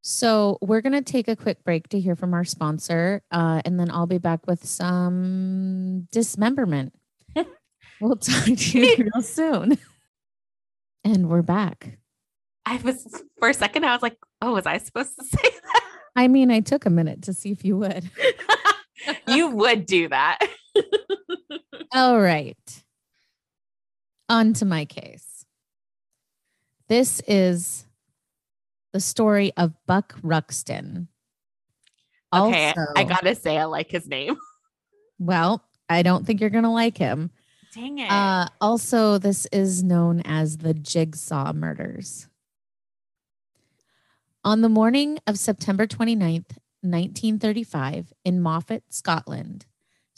So 0.00 0.58
we're 0.62 0.80
going 0.80 0.94
to 0.94 1.02
take 1.02 1.28
a 1.28 1.36
quick 1.36 1.62
break 1.64 1.88
to 1.90 2.00
hear 2.00 2.16
from 2.16 2.32
our 2.32 2.44
sponsor, 2.44 3.22
uh, 3.30 3.60
and 3.64 3.78
then 3.78 3.90
I'll 3.90 4.06
be 4.06 4.18
back 4.18 4.46
with 4.46 4.64
some 4.64 6.08
dismemberment. 6.12 6.94
we'll 8.00 8.16
talk 8.16 8.44
to 8.44 8.78
you 8.78 9.10
real 9.12 9.22
soon. 9.22 9.78
And 11.04 11.28
we're 11.28 11.42
back. 11.42 11.98
I 12.64 12.76
was, 12.78 13.22
for 13.38 13.48
a 13.48 13.54
second, 13.54 13.84
I 13.84 13.92
was 13.92 14.02
like, 14.02 14.16
oh, 14.40 14.54
was 14.54 14.66
I 14.66 14.78
supposed 14.78 15.16
to 15.18 15.24
say 15.24 15.42
that? 15.42 15.84
I 16.16 16.26
mean, 16.28 16.50
I 16.50 16.60
took 16.60 16.86
a 16.86 16.90
minute 16.90 17.22
to 17.22 17.32
see 17.32 17.50
if 17.50 17.64
you 17.64 17.76
would. 17.76 18.10
you 19.28 19.48
would 19.50 19.86
do 19.86 20.08
that. 20.08 20.38
All 21.94 22.20
right. 22.20 22.82
On 24.28 24.52
to 24.54 24.64
my 24.64 24.84
case. 24.84 25.44
This 26.88 27.20
is 27.26 27.86
the 28.92 29.00
story 29.00 29.52
of 29.56 29.72
Buck 29.86 30.14
Ruxton. 30.22 31.08
Okay, 32.34 32.68
Also- 32.68 32.92
I 32.96 33.04
gotta 33.04 33.34
say 33.34 33.58
I 33.58 33.64
like 33.64 33.90
his 33.90 34.06
name. 34.06 34.36
Well, 35.20 35.64
I 35.88 36.02
don't 36.02 36.24
think 36.24 36.40
you're 36.40 36.48
going 36.48 36.62
to 36.62 36.70
like 36.70 36.96
him. 36.96 37.32
Dang 37.74 37.98
it. 37.98 38.08
Uh, 38.08 38.46
also, 38.60 39.18
this 39.18 39.46
is 39.50 39.82
known 39.82 40.20
as 40.24 40.58
the 40.58 40.72
Jigsaw 40.74 41.52
Murders. 41.52 42.28
On 44.44 44.60
the 44.60 44.68
morning 44.68 45.18
of 45.26 45.36
September 45.36 45.88
29th, 45.88 46.56
1935, 46.82 48.12
in 48.24 48.40
Moffat, 48.40 48.84
Scotland, 48.88 49.66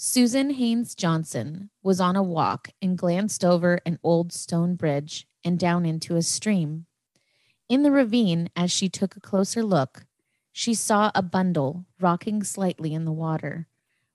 Susan 0.02 0.50
Haynes 0.50 0.94
Johnson 0.94 1.68
was 1.82 2.00
on 2.00 2.16
a 2.16 2.22
walk 2.22 2.70
and 2.80 2.96
glanced 2.96 3.44
over 3.44 3.80
an 3.84 3.98
old 4.02 4.32
stone 4.32 4.74
bridge 4.74 5.26
and 5.44 5.58
down 5.58 5.84
into 5.84 6.16
a 6.16 6.22
stream. 6.22 6.86
In 7.68 7.82
the 7.82 7.90
ravine, 7.90 8.48
as 8.56 8.70
she 8.70 8.88
took 8.88 9.14
a 9.14 9.20
closer 9.20 9.62
look, 9.62 10.06
she 10.52 10.72
saw 10.72 11.10
a 11.14 11.20
bundle 11.20 11.84
rocking 12.00 12.42
slightly 12.42 12.94
in 12.94 13.04
the 13.04 13.12
water, 13.12 13.68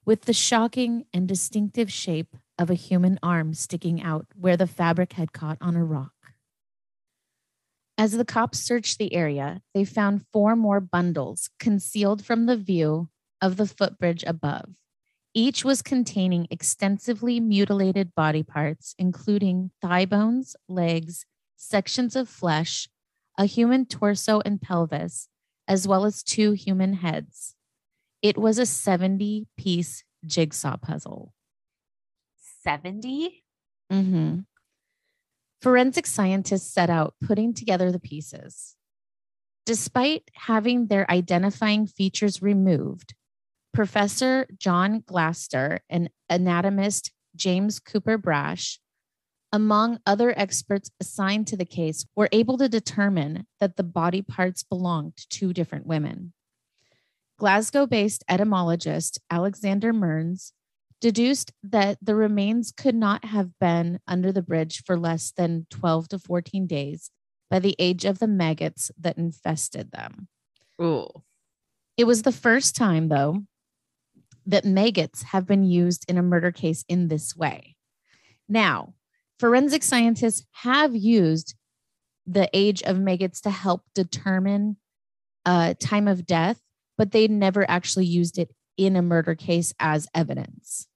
with 0.06 0.22
the 0.24 0.34
shocking 0.34 1.06
and 1.14 1.28
distinctive 1.28 1.92
shape 1.92 2.36
of 2.58 2.72
a 2.72 2.76
human 2.76 3.20
arm 3.22 3.54
sticking 3.54 4.02
out 4.02 4.26
where 4.36 4.58
the 4.58 4.66
fabric 4.66 5.14
had 5.14 5.34
caught 5.34 5.60
on 5.62 5.76
a 5.76 5.86
rock. 5.86 6.15
As 7.98 8.12
the 8.12 8.26
cops 8.26 8.60
searched 8.60 8.98
the 8.98 9.14
area, 9.14 9.62
they 9.74 9.86
found 9.86 10.26
four 10.34 10.56
more 10.56 10.82
bundles 10.82 11.50
concealed 11.60 12.26
from 12.26 12.46
the 12.46 12.58
view 12.58 13.10
of 13.42 13.56
the 13.56 13.66
footbridge 13.66 14.24
above. 14.28 14.76
Each 15.34 15.64
was 15.64 15.82
containing 15.82 16.48
extensively 16.50 17.40
mutilated 17.40 18.14
body 18.16 18.44
parts, 18.44 18.96
including 18.98 19.72
thigh 19.82 20.06
bones, 20.06 20.56
legs, 20.68 21.26
sections 21.56 22.16
of 22.16 22.30
flesh, 22.30 22.90
a 23.38 23.46
human 23.46 23.86
torso 23.86 24.42
and 24.46 24.62
pelvis, 24.62 25.28
as 25.68 25.88
well 25.88 26.06
as 26.06 26.24
two 26.24 26.52
human 26.52 26.94
heads. 26.94 27.56
It 28.22 28.38
was 28.38 28.58
a 28.58 28.66
70 28.66 29.48
piece 29.58 30.04
jigsaw 30.26 30.78
puzzle. 30.78 31.34
70? 32.64 33.44
Mm-hmm. 33.92 34.40
Forensic 35.66 36.06
scientists 36.06 36.72
set 36.72 36.92
out 36.92 37.16
putting 37.26 37.52
together 37.52 37.92
the 37.92 38.00
pieces. 38.00 38.76
Despite 39.66 40.30
having 40.36 40.86
their 40.86 41.10
identifying 41.10 41.88
features 41.88 42.40
removed, 42.40 43.16
Professor 43.74 44.46
John 44.60 45.02
Glaister 45.08 45.80
and 45.90 46.12
anatomist 46.30 47.12
James 47.36 47.80
Cooper 47.80 48.20
Brash, 48.20 48.80
among 49.52 49.98
other 50.06 50.38
experts 50.38 50.92
assigned 51.00 51.48
to 51.48 51.58
the 51.58 51.66
case, 51.66 52.06
were 52.16 52.30
able 52.32 52.60
to 52.60 52.70
determine 52.70 53.48
that 53.60 53.76
the 53.76 53.82
body 53.82 54.22
parts 54.22 54.62
belonged 54.62 55.18
to 55.18 55.28
two 55.30 55.52
different 55.52 55.88
women. 55.88 56.34
Glasgow 57.40 57.88
based 57.88 58.24
entomologist 58.30 59.20
Alexander 59.32 59.92
Mearns 59.92 60.54
deduced 61.02 61.52
that 61.64 61.98
the 62.02 62.16
remains 62.16 62.72
could 62.72 62.96
not 62.96 63.26
have 63.26 63.52
been 63.60 64.00
under 64.08 64.32
the 64.32 64.42
bridge 64.42 64.84
for 64.86 64.98
less 64.98 65.32
than 65.36 65.68
12 65.70 66.10
to 66.10 66.20
14 66.20 66.68
days 66.68 67.12
by 67.50 67.60
the 67.60 67.76
age 67.78 68.06
of 68.06 68.20
the 68.20 68.28
maggots 68.28 68.92
that 68.98 69.18
infested 69.18 69.92
them. 69.92 70.28
Ooh. 70.82 71.08
It 71.98 72.06
was 72.06 72.24
the 72.24 72.32
first 72.32 72.76
time, 72.76 73.10
though, 73.10 73.44
that 74.46 74.66
maggots 74.66 75.24
have 75.24 75.48
been 75.48 75.64
used 75.64 76.06
in 76.10 76.18
a 76.18 76.24
murder 76.24 76.52
case 76.52 76.84
in 76.88 77.08
this 77.08 77.36
way. 77.36 77.76
Now, 78.48 78.94
forensic 79.40 79.84
scientists 79.84 80.46
have 80.52 80.96
used 80.96 81.56
the 82.28 82.50
age 82.54 82.82
of 82.84 83.00
maggots 83.00 83.42
to 83.42 83.50
help 83.50 83.84
determine 83.94 84.78
uh, 85.46 85.76
time 85.80 86.08
of 86.08 86.26
death, 86.26 86.60
but 86.98 87.12
they 87.12 87.28
never 87.28 87.70
actually 87.70 88.06
used 88.06 88.38
it 88.38 88.55
in 88.78 88.96
a 88.96 89.02
murder 89.02 89.36
case 89.36 89.74
as 89.80 90.08
evidence. 90.14 90.88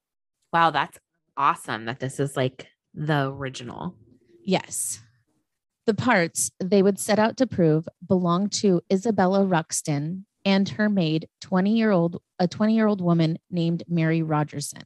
Wow, 0.52 0.72
that's 0.72 0.98
awesome 1.38 1.86
that 1.86 2.00
this 2.00 2.20
is 2.20 2.36
like 2.36 2.68
the 2.94 3.30
original. 3.32 3.96
Yes. 4.44 5.00
The 5.86 5.94
parts 5.94 6.52
they 6.64 6.84
would 6.84 7.00
set 7.00 7.20
out 7.20 7.38
to 7.38 7.48
prove 7.48 7.88
belonged 8.06 8.52
to 8.54 8.82
Isabella 8.92 9.46
Ruxton 9.46 10.26
and 10.46 10.70
her 10.70 10.90
maid, 10.90 11.28
20 11.42 11.76
year 11.76 11.92
old, 11.92 12.22
a 12.38 12.48
20 12.48 12.76
year 12.76 12.88
old 12.88 13.02
woman 13.02 13.38
named 13.50 13.84
Mary 13.88 14.22
Rogerson. 14.22 14.84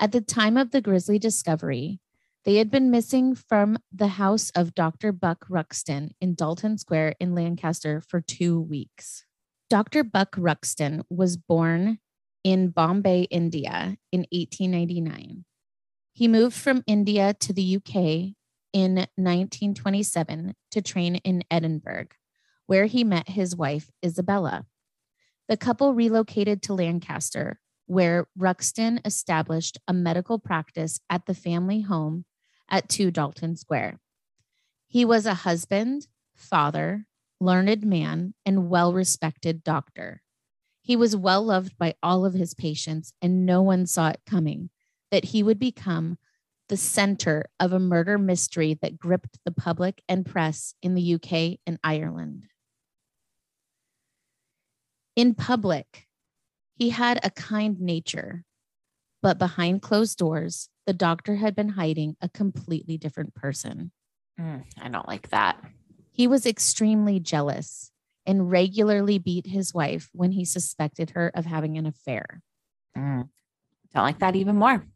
At 0.00 0.12
the 0.12 0.20
time 0.20 0.56
of 0.56 0.70
the 0.70 0.80
grisly 0.80 1.18
discovery, 1.18 2.00
they 2.44 2.56
had 2.56 2.70
been 2.70 2.90
missing 2.90 3.34
from 3.34 3.78
the 3.92 4.06
house 4.08 4.50
of 4.54 4.74
Dr. 4.74 5.12
Buck 5.12 5.44
Ruxton 5.48 6.12
in 6.20 6.34
Dalton 6.34 6.78
Square 6.78 7.14
in 7.20 7.34
Lancaster 7.34 8.00
for 8.00 8.20
two 8.20 8.60
weeks. 8.60 9.24
Dr. 9.68 10.02
Buck 10.04 10.34
Ruxton 10.36 11.02
was 11.10 11.36
born 11.36 11.98
in 12.48 12.70
Bombay, 12.70 13.24
India 13.24 13.98
in 14.10 14.20
1899. 14.32 15.44
He 16.14 16.26
moved 16.26 16.56
from 16.56 16.82
India 16.86 17.34
to 17.40 17.52
the 17.52 17.76
UK 17.76 18.32
in 18.72 18.94
1927 19.16 20.54
to 20.70 20.80
train 20.80 21.16
in 21.16 21.44
Edinburgh, 21.50 22.06
where 22.64 22.86
he 22.86 23.04
met 23.04 23.28
his 23.28 23.54
wife, 23.54 23.90
Isabella. 24.02 24.64
The 25.46 25.58
couple 25.58 25.92
relocated 25.92 26.62
to 26.62 26.72
Lancaster, 26.72 27.60
where 27.84 28.28
Ruxton 28.34 29.02
established 29.04 29.76
a 29.86 29.92
medical 29.92 30.38
practice 30.38 31.00
at 31.10 31.26
the 31.26 31.34
family 31.34 31.82
home 31.82 32.24
at 32.70 32.88
2 32.88 33.10
Dalton 33.10 33.56
Square. 33.56 34.00
He 34.86 35.04
was 35.04 35.26
a 35.26 35.34
husband, 35.34 36.06
father, 36.34 37.04
learned 37.40 37.84
man, 37.84 38.32
and 38.46 38.70
well 38.70 38.94
respected 38.94 39.62
doctor. 39.62 40.22
He 40.88 40.96
was 40.96 41.14
well 41.14 41.44
loved 41.44 41.76
by 41.76 41.96
all 42.02 42.24
of 42.24 42.32
his 42.32 42.54
patients, 42.54 43.12
and 43.20 43.44
no 43.44 43.60
one 43.60 43.84
saw 43.84 44.08
it 44.08 44.22
coming 44.24 44.70
that 45.10 45.26
he 45.26 45.42
would 45.42 45.58
become 45.58 46.16
the 46.70 46.78
center 46.78 47.44
of 47.60 47.74
a 47.74 47.78
murder 47.78 48.16
mystery 48.16 48.72
that 48.80 48.98
gripped 48.98 49.38
the 49.44 49.52
public 49.52 50.02
and 50.08 50.24
press 50.24 50.72
in 50.80 50.94
the 50.94 51.14
UK 51.16 51.58
and 51.66 51.78
Ireland. 51.84 52.46
In 55.14 55.34
public, 55.34 56.06
he 56.74 56.88
had 56.88 57.20
a 57.22 57.32
kind 57.32 57.78
nature, 57.82 58.46
but 59.20 59.38
behind 59.38 59.82
closed 59.82 60.16
doors, 60.16 60.70
the 60.86 60.94
doctor 60.94 61.36
had 61.36 61.54
been 61.54 61.70
hiding 61.70 62.16
a 62.22 62.30
completely 62.30 62.96
different 62.96 63.34
person. 63.34 63.92
Mm, 64.40 64.64
I 64.80 64.88
don't 64.88 65.06
like 65.06 65.28
that. 65.28 65.62
He 66.10 66.26
was 66.26 66.46
extremely 66.46 67.20
jealous 67.20 67.92
and 68.28 68.50
regularly 68.50 69.18
beat 69.18 69.46
his 69.46 69.72
wife 69.72 70.10
when 70.12 70.32
he 70.32 70.44
suspected 70.44 71.10
her 71.10 71.32
of 71.34 71.46
having 71.46 71.78
an 71.78 71.86
affair. 71.86 72.42
Mm, 72.96 73.30
don't 73.94 74.04
like 74.04 74.18
that 74.18 74.36
even 74.36 74.56
more. 74.56 74.86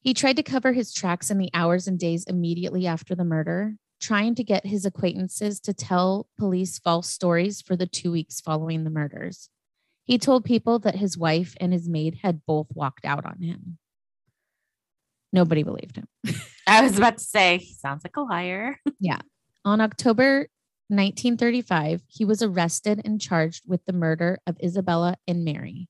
He 0.00 0.14
tried 0.14 0.36
to 0.36 0.42
cover 0.44 0.72
his 0.72 0.94
tracks 0.94 1.30
in 1.30 1.38
the 1.38 1.50
hours 1.52 1.88
and 1.88 1.98
days 1.98 2.24
immediately 2.24 2.86
after 2.86 3.16
the 3.16 3.24
murder, 3.24 3.74
trying 4.00 4.36
to 4.36 4.44
get 4.44 4.64
his 4.64 4.86
acquaintances 4.86 5.58
to 5.60 5.74
tell 5.74 6.28
police 6.38 6.78
false 6.78 7.10
stories 7.10 7.60
for 7.60 7.74
the 7.74 7.86
two 7.86 8.12
weeks 8.12 8.40
following 8.40 8.84
the 8.84 8.90
murders. 8.90 9.50
He 10.04 10.16
told 10.16 10.44
people 10.44 10.78
that 10.78 10.94
his 10.94 11.18
wife 11.18 11.56
and 11.60 11.72
his 11.72 11.88
maid 11.88 12.20
had 12.22 12.46
both 12.46 12.68
walked 12.74 13.04
out 13.04 13.26
on 13.26 13.42
him. 13.42 13.78
Nobody 15.32 15.64
believed 15.64 15.96
him. 15.96 16.06
I 16.66 16.82
was 16.82 16.96
about 16.96 17.18
to 17.18 17.24
say, 17.24 17.58
he 17.58 17.74
sounds 17.74 18.04
like 18.04 18.16
a 18.16 18.22
liar. 18.22 18.78
Yeah. 19.00 19.18
On 19.64 19.80
October 19.80 20.48
1935, 20.90 22.02
he 22.08 22.24
was 22.24 22.42
arrested 22.42 23.00
and 23.04 23.20
charged 23.20 23.64
with 23.66 23.84
the 23.86 23.92
murder 23.92 24.38
of 24.46 24.58
Isabella 24.62 25.16
and 25.26 25.44
Mary. 25.44 25.88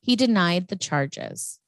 He 0.00 0.16
denied 0.16 0.68
the 0.68 0.76
charges. 0.76 1.58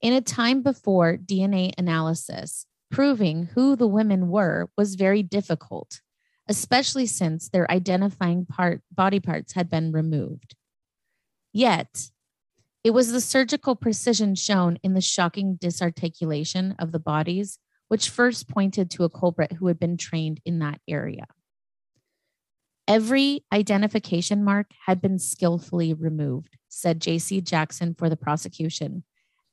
In 0.00 0.12
a 0.12 0.20
time 0.20 0.62
before 0.62 1.16
DNA 1.16 1.72
analysis, 1.78 2.66
proving 2.90 3.46
who 3.54 3.76
the 3.76 3.88
women 3.88 4.28
were 4.28 4.68
was 4.76 4.94
very 4.94 5.22
difficult, 5.22 6.00
especially 6.46 7.06
since 7.06 7.48
their 7.48 7.70
identifying 7.70 8.46
part, 8.46 8.82
body 8.92 9.18
parts 9.18 9.54
had 9.54 9.68
been 9.68 9.90
removed. 9.90 10.54
Yet, 11.52 12.10
it 12.84 12.90
was 12.90 13.10
the 13.10 13.20
surgical 13.20 13.74
precision 13.74 14.34
shown 14.34 14.78
in 14.82 14.94
the 14.94 15.00
shocking 15.00 15.56
disarticulation 15.56 16.76
of 16.78 16.92
the 16.92 17.00
bodies 17.00 17.58
which 17.88 18.10
first 18.10 18.48
pointed 18.48 18.90
to 18.90 19.04
a 19.04 19.10
culprit 19.10 19.52
who 19.52 19.66
had 19.68 19.78
been 19.78 19.96
trained 19.96 20.40
in 20.44 20.58
that 20.58 20.80
area. 20.88 21.26
Every 22.88 23.44
identification 23.52 24.44
mark 24.44 24.70
had 24.86 25.00
been 25.00 25.18
skillfully 25.18 25.92
removed, 25.92 26.56
said 26.68 27.00
J.C. 27.00 27.40
Jackson 27.40 27.94
for 27.94 28.08
the 28.08 28.16
prosecution, 28.16 29.02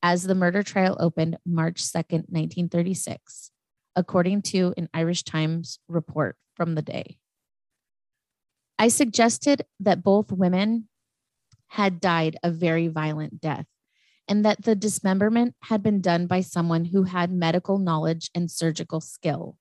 as 0.03 0.23
the 0.23 0.35
murder 0.35 0.61
trial 0.61 0.97
opened 0.99 1.37
March 1.45 1.81
2nd, 1.81 2.29
1936, 2.29 3.51
according 3.95 4.43
to 4.43 4.73
an 4.77 4.87
Irish 4.93 5.23
Times 5.23 5.79
report 5.87 6.35
from 6.55 6.75
the 6.75 6.83
day. 6.83 7.17
I 8.77 8.89
suggested 8.89 9.65
that 9.79 10.03
both 10.03 10.31
women 10.31 10.89
had 11.67 11.99
died 11.99 12.37
a 12.43 12.51
very 12.51 12.87
violent 12.87 13.41
death 13.41 13.65
and 14.27 14.45
that 14.45 14.63
the 14.63 14.75
dismemberment 14.75 15.55
had 15.63 15.81
been 15.81 16.01
done 16.01 16.27
by 16.27 16.41
someone 16.41 16.85
who 16.85 17.03
had 17.03 17.31
medical 17.31 17.79
knowledge 17.79 18.29
and 18.35 18.49
surgical 18.49 19.01
skill. 19.01 19.57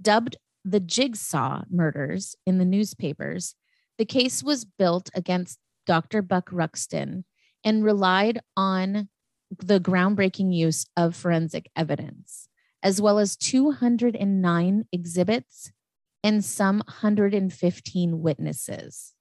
Dubbed 0.00 0.36
the 0.66 0.80
Jigsaw 0.80 1.62
murders 1.70 2.34
in 2.44 2.58
the 2.58 2.64
newspapers, 2.64 3.54
the 3.98 4.04
case 4.04 4.42
was 4.42 4.64
built 4.64 5.08
against 5.14 5.60
Dr. 5.86 6.22
Buck 6.22 6.50
Ruxton 6.50 7.24
and 7.62 7.84
relied 7.84 8.40
on 8.56 9.08
the 9.56 9.78
groundbreaking 9.78 10.52
use 10.52 10.84
of 10.96 11.14
forensic 11.14 11.70
evidence, 11.76 12.48
as 12.82 13.00
well 13.00 13.20
as 13.20 13.36
209 13.36 14.84
exhibits 14.90 15.70
and 16.24 16.44
some 16.44 16.78
115 16.78 18.20
witnesses. 18.20 19.14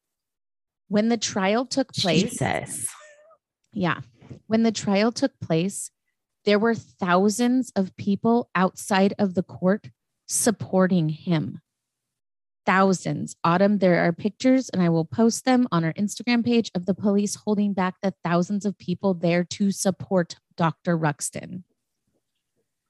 When 0.87 1.09
the 1.09 1.17
trial 1.17 1.67
took 1.67 1.93
place, 1.93 2.39
Jesus. 2.39 2.87
yeah, 3.71 3.99
when 4.47 4.63
the 4.63 4.71
trial 4.71 5.11
took 5.11 5.39
place, 5.39 5.91
there 6.45 6.57
were 6.57 6.73
thousands 6.73 7.71
of 7.75 7.95
people 7.97 8.49
outside 8.55 9.13
of 9.19 9.35
the 9.35 9.43
court 9.43 9.89
supporting 10.27 11.09
him. 11.09 11.61
Thousands. 12.65 13.35
Autumn, 13.43 13.77
there 13.77 14.03
are 14.03 14.11
pictures, 14.11 14.69
and 14.69 14.81
I 14.81 14.89
will 14.89 15.05
post 15.05 15.45
them 15.45 15.67
on 15.71 15.83
our 15.83 15.93
Instagram 15.93 16.43
page 16.43 16.71
of 16.73 16.85
the 16.85 16.95
police 16.95 17.35
holding 17.35 17.73
back 17.73 17.95
the 18.01 18.13
thousands 18.23 18.65
of 18.65 18.77
people 18.77 19.13
there 19.13 19.43
to 19.43 19.71
support 19.71 20.37
Dr. 20.57 20.97
Ruxton. 20.97 21.63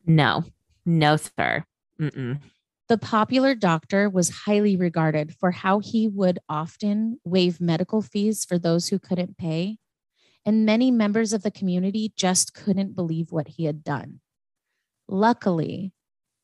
No, 0.06 0.46
no, 0.86 1.18
sir. 1.18 1.66
Mm-mm. 2.00 2.40
The 2.88 2.98
popular 2.98 3.56
doctor 3.56 4.10
was 4.10 4.30
highly 4.30 4.78
regarded 4.78 5.34
for 5.36 5.52
how 5.52 5.80
he 5.80 6.08
would 6.08 6.38
often 6.48 7.20
waive 7.24 7.60
medical 7.60 8.02
fees 8.04 8.46
for 8.46 8.60
those 8.60 8.90
who 8.90 9.00
couldn't 9.00 9.38
pay. 9.38 9.78
And 10.46 10.66
many 10.66 10.92
members 10.92 11.34
of 11.34 11.42
the 11.42 11.50
community 11.50 12.14
just 12.16 12.54
couldn't 12.54 12.96
believe 12.96 13.32
what 13.32 13.48
he 13.48 13.66
had 13.66 13.84
done. 13.84 14.20
Luckily, 15.08 15.94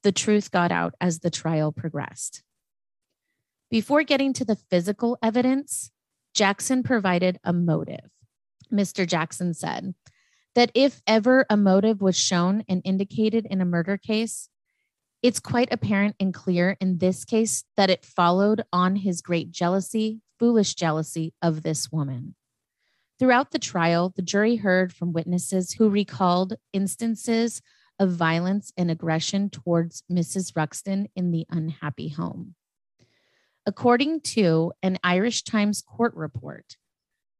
the 0.03 0.11
truth 0.11 0.51
got 0.51 0.71
out 0.71 0.95
as 0.99 1.19
the 1.19 1.29
trial 1.29 1.71
progressed. 1.71 2.43
Before 3.69 4.03
getting 4.03 4.33
to 4.33 4.45
the 4.45 4.55
physical 4.55 5.17
evidence, 5.23 5.91
Jackson 6.33 6.83
provided 6.83 7.39
a 7.43 7.53
motive. 7.53 8.09
Mr. 8.71 9.07
Jackson 9.07 9.53
said 9.53 9.93
that 10.55 10.71
if 10.73 11.01
ever 11.07 11.45
a 11.49 11.57
motive 11.57 12.01
was 12.01 12.17
shown 12.17 12.63
and 12.67 12.81
indicated 12.83 13.45
in 13.49 13.61
a 13.61 13.65
murder 13.65 13.97
case, 13.97 14.49
it's 15.21 15.39
quite 15.39 15.71
apparent 15.71 16.15
and 16.19 16.33
clear 16.33 16.75
in 16.81 16.97
this 16.97 17.25
case 17.25 17.63
that 17.77 17.89
it 17.89 18.03
followed 18.03 18.63
on 18.73 18.95
his 18.95 19.21
great 19.21 19.51
jealousy, 19.51 20.19
foolish 20.39 20.73
jealousy 20.73 21.33
of 21.41 21.61
this 21.61 21.91
woman. 21.91 22.35
Throughout 23.19 23.51
the 23.51 23.59
trial, 23.59 24.11
the 24.15 24.23
jury 24.23 24.55
heard 24.55 24.91
from 24.91 25.13
witnesses 25.13 25.73
who 25.73 25.89
recalled 25.89 26.55
instances 26.73 27.61
of 28.01 28.09
violence 28.09 28.73
and 28.75 28.89
aggression 28.89 29.47
towards 29.47 30.03
Mrs. 30.11 30.55
Ruxton 30.55 31.07
in 31.15 31.29
the 31.29 31.45
unhappy 31.51 32.09
home. 32.09 32.55
According 33.67 34.21
to 34.21 34.73
an 34.81 34.97
Irish 35.03 35.43
Times 35.43 35.83
court 35.83 36.15
report, 36.15 36.77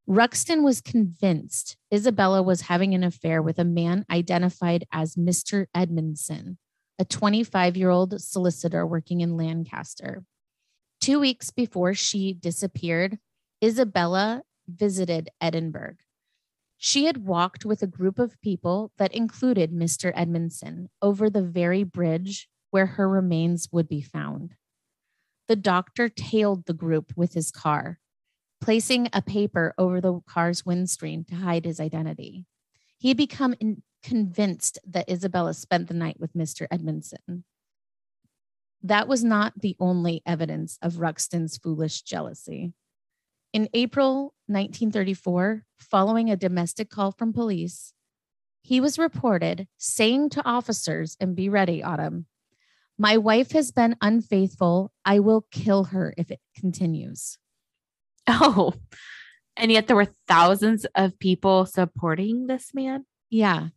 Ruxton 0.06 0.62
was 0.62 0.80
convinced 0.80 1.76
Isabella 1.92 2.44
was 2.44 2.62
having 2.62 2.94
an 2.94 3.02
affair 3.02 3.42
with 3.42 3.58
a 3.58 3.64
man 3.64 4.06
identified 4.08 4.86
as 4.92 5.16
Mr. 5.16 5.66
Edmondson, 5.74 6.58
a 6.96 7.04
25 7.04 7.76
year 7.76 7.90
old 7.90 8.20
solicitor 8.20 8.86
working 8.86 9.20
in 9.20 9.36
Lancaster. 9.36 10.22
Two 11.00 11.18
weeks 11.18 11.50
before 11.50 11.92
she 11.92 12.32
disappeared, 12.32 13.18
Isabella 13.64 14.42
visited 14.68 15.28
Edinburgh. 15.40 15.96
She 16.84 17.04
had 17.04 17.24
walked 17.24 17.64
with 17.64 17.80
a 17.84 17.86
group 17.86 18.18
of 18.18 18.40
people 18.40 18.90
that 18.98 19.14
included 19.14 19.70
Mr. 19.70 20.10
Edmondson 20.16 20.90
over 21.00 21.30
the 21.30 21.40
very 21.40 21.84
bridge 21.84 22.48
where 22.72 22.86
her 22.86 23.08
remains 23.08 23.68
would 23.70 23.88
be 23.88 24.02
found. 24.02 24.56
The 25.46 25.54
doctor 25.54 26.08
tailed 26.08 26.66
the 26.66 26.74
group 26.74 27.12
with 27.14 27.34
his 27.34 27.52
car, 27.52 28.00
placing 28.60 29.08
a 29.12 29.22
paper 29.22 29.74
over 29.78 30.00
the 30.00 30.22
car's 30.26 30.66
windscreen 30.66 31.24
to 31.26 31.36
hide 31.36 31.66
his 31.66 31.78
identity. 31.78 32.46
He 32.98 33.06
had 33.06 33.16
become 33.16 33.54
in- 33.60 33.84
convinced 34.02 34.80
that 34.84 35.08
Isabella 35.08 35.54
spent 35.54 35.86
the 35.86 35.94
night 35.94 36.18
with 36.18 36.34
Mr. 36.34 36.66
Edmondson. 36.68 37.44
That 38.82 39.06
was 39.06 39.22
not 39.22 39.52
the 39.60 39.76
only 39.78 40.20
evidence 40.26 40.80
of 40.82 40.98
Ruxton's 40.98 41.58
foolish 41.58 42.02
jealousy. 42.02 42.72
In 43.52 43.68
April 43.74 44.34
1934, 44.52 45.64
following 45.78 46.30
a 46.30 46.36
domestic 46.36 46.90
call 46.90 47.12
from 47.12 47.32
police, 47.32 47.92
he 48.62 48.80
was 48.80 48.98
reported 48.98 49.66
saying 49.78 50.30
to 50.30 50.44
officers, 50.44 51.16
and 51.20 51.34
be 51.34 51.48
ready, 51.48 51.82
Autumn, 51.82 52.26
my 52.98 53.16
wife 53.16 53.52
has 53.52 53.72
been 53.72 53.96
unfaithful. 54.00 54.92
I 55.04 55.18
will 55.18 55.46
kill 55.50 55.84
her 55.84 56.14
if 56.16 56.30
it 56.30 56.40
continues. 56.56 57.38
Oh, 58.28 58.74
and 59.56 59.72
yet 59.72 59.88
there 59.88 59.96
were 59.96 60.14
thousands 60.28 60.86
of 60.94 61.18
people 61.18 61.66
supporting 61.66 62.46
this 62.46 62.72
man. 62.72 63.04
Yeah. 63.30 63.68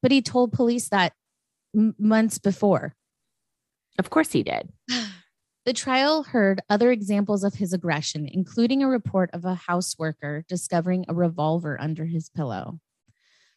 But 0.00 0.12
he 0.12 0.22
told 0.22 0.52
police 0.52 0.88
that 0.90 1.14
m- 1.76 1.96
months 1.98 2.38
before. 2.38 2.94
Of 3.98 4.08
course 4.08 4.30
he 4.30 4.44
did. 4.44 4.72
The 5.68 5.74
trial 5.74 6.22
heard 6.22 6.62
other 6.70 6.90
examples 6.90 7.44
of 7.44 7.56
his 7.56 7.74
aggression, 7.74 8.26
including 8.26 8.82
a 8.82 8.88
report 8.88 9.28
of 9.34 9.44
a 9.44 9.54
house 9.54 9.98
worker 9.98 10.42
discovering 10.48 11.04
a 11.06 11.14
revolver 11.14 11.78
under 11.78 12.06
his 12.06 12.30
pillow. 12.30 12.80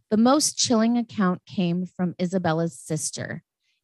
The 0.10 0.18
most 0.18 0.58
chilling 0.58 0.98
account 0.98 1.46
came 1.46 1.86
from 1.86 2.16
Isabella's 2.20 2.78
sister, 2.78 3.44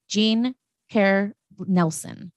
Jean 0.10 0.56
Hare 0.90 1.38
Nelson. 1.58 2.34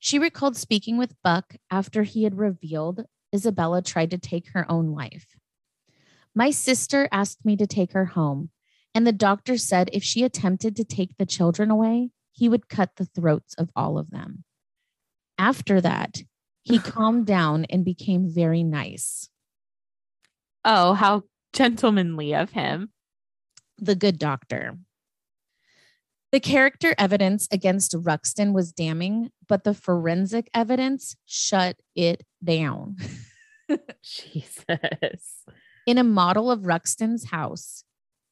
She 0.00 0.18
recalled 0.18 0.56
speaking 0.56 0.98
with 0.98 1.14
Buck 1.22 1.54
after 1.70 2.02
he 2.02 2.24
had 2.24 2.36
revealed 2.36 3.04
Isabella 3.32 3.80
tried 3.80 4.10
to 4.10 4.18
take 4.18 4.48
her 4.54 4.68
own 4.68 4.90
life. 4.90 5.36
My 6.34 6.50
sister 6.50 7.08
asked 7.12 7.44
me 7.44 7.56
to 7.58 7.66
take 7.68 7.92
her 7.92 8.06
home, 8.06 8.50
and 8.92 9.06
the 9.06 9.12
doctor 9.12 9.56
said 9.56 9.88
if 9.92 10.02
she 10.02 10.24
attempted 10.24 10.74
to 10.74 10.84
take 10.84 11.16
the 11.16 11.24
children 11.24 11.70
away, 11.70 12.10
he 12.32 12.48
would 12.48 12.68
cut 12.68 12.96
the 12.96 13.06
throats 13.06 13.54
of 13.54 13.70
all 13.76 13.98
of 13.98 14.10
them. 14.10 14.42
After 15.38 15.80
that, 15.80 16.22
he 16.62 16.78
calmed 16.78 17.26
down 17.26 17.64
and 17.66 17.84
became 17.84 18.28
very 18.28 18.62
nice. 18.62 19.28
Oh, 20.64 20.94
how 20.94 21.22
gentlemanly 21.52 22.34
of 22.34 22.50
him. 22.50 22.90
The 23.78 23.94
good 23.94 24.18
doctor. 24.18 24.76
The 26.30 26.40
character 26.40 26.94
evidence 26.98 27.48
against 27.50 27.94
Ruxton 27.94 28.52
was 28.52 28.72
damning, 28.72 29.30
but 29.48 29.64
the 29.64 29.72
forensic 29.72 30.50
evidence 30.52 31.16
shut 31.24 31.76
it 31.94 32.22
down. 32.44 32.96
Jesus. 34.02 35.44
In 35.86 35.96
a 35.96 36.04
model 36.04 36.50
of 36.50 36.66
Ruxton's 36.66 37.30
house, 37.30 37.84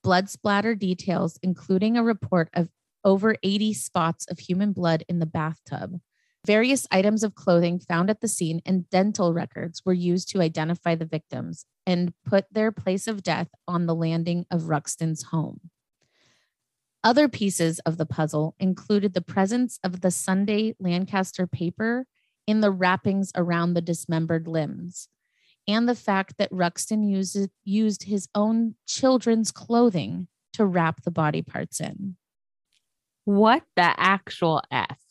blood 0.03 0.29
splatter 0.29 0.75
details, 0.75 1.38
including 1.42 1.97
a 1.97 2.05
report 2.05 2.51
of 2.53 2.69
over 3.03 3.37
80 3.42 3.73
spots 3.73 4.27
of 4.27 4.40
human 4.40 4.73
blood 4.73 5.05
in 5.09 5.21
the 5.21 5.27
bathtub, 5.27 5.99
various 6.46 6.87
items 6.92 7.24
of 7.24 7.35
clothing 7.35 7.80
found 7.80 8.09
at 8.09 8.20
the 8.20 8.28
scene, 8.28 8.62
and 8.64 8.88
dental 8.88 9.35
records 9.35 9.82
were 9.85 9.92
used 9.92 10.30
to 10.30 10.40
identify 10.40 10.94
the 10.94 11.04
victims 11.04 11.66
and 11.85 12.12
put 12.24 12.44
their 12.52 12.70
place 12.70 13.09
of 13.09 13.22
death 13.22 13.48
on 13.66 13.87
the 13.87 13.94
landing 13.94 14.46
of 14.50 14.68
Ruxton's 14.68 15.24
home. 15.24 15.61
Other 17.02 17.28
pieces 17.28 17.80
of 17.80 17.98
the 17.98 18.06
puzzle 18.06 18.54
included 18.59 19.12
the 19.12 19.20
presence 19.20 19.78
of 19.85 20.00
the 20.00 20.11
Sunday 20.11 20.74
Lancaster 20.78 21.46
paper 21.46 22.06
in 22.46 22.61
the 22.61 22.70
wrappings 22.70 23.32
around 23.35 23.74
the 23.74 23.80
dismembered 23.80 24.46
limbs, 24.46 25.09
and 25.68 25.88
the 25.88 25.96
fact 25.96 26.38
that 26.38 26.52
Ruxton 26.52 27.02
used, 27.02 27.48
used 27.64 28.04
his 28.04 28.28
own 28.35 28.76
children's 28.87 29.50
clothing 29.50 30.28
to 30.52 30.64
wrap 30.64 31.02
the 31.02 31.11
body 31.11 31.42
parts 31.42 31.80
in. 31.80 32.16
What 33.24 33.64
the 33.74 33.94
actual 33.98 34.62
F? 34.70 35.05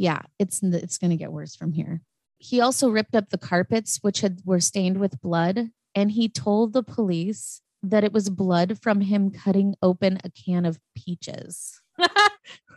Yeah, 0.00 0.22
it's 0.38 0.62
it's 0.62 0.96
going 0.96 1.10
to 1.10 1.16
get 1.16 1.30
worse 1.30 1.54
from 1.54 1.74
here. 1.74 2.00
He 2.38 2.58
also 2.58 2.88
ripped 2.88 3.14
up 3.14 3.28
the 3.28 3.36
carpets 3.36 3.98
which 4.00 4.22
had 4.22 4.40
were 4.46 4.58
stained 4.58 4.96
with 4.96 5.20
blood 5.20 5.68
and 5.94 6.10
he 6.10 6.26
told 6.26 6.72
the 6.72 6.82
police 6.82 7.60
that 7.82 8.02
it 8.02 8.10
was 8.10 8.30
blood 8.30 8.78
from 8.80 9.02
him 9.02 9.30
cutting 9.30 9.74
open 9.82 10.18
a 10.24 10.30
can 10.30 10.64
of 10.64 10.78
peaches. 10.96 11.82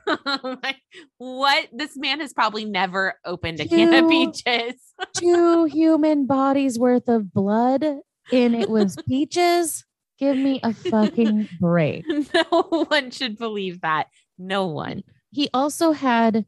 oh 0.05 0.57
my, 0.61 0.76
what? 1.17 1.69
This 1.71 1.95
man 1.95 2.19
has 2.19 2.34
probably 2.34 2.65
never 2.65 3.17
opened 3.24 3.61
a 3.61 3.69
can 3.69 3.93
of 3.93 4.09
peaches. 4.09 4.74
Two 5.15 5.63
human 5.63 6.26
bodies 6.26 6.78
worth 6.78 7.07
of 7.07 7.34
blood 7.34 7.86
and 8.34 8.53
it 8.53 8.69
was 8.69 8.97
peaches. 9.07 9.86
Give 10.19 10.36
me 10.36 10.59
a 10.61 10.74
fucking 10.74 11.47
break. 11.61 12.03
no 12.34 12.86
one 12.89 13.11
should 13.11 13.38
believe 13.38 13.80
that. 13.80 14.07
No 14.38 14.67
one. 14.67 15.03
He 15.32 15.49
also 15.53 15.93
had 15.93 16.45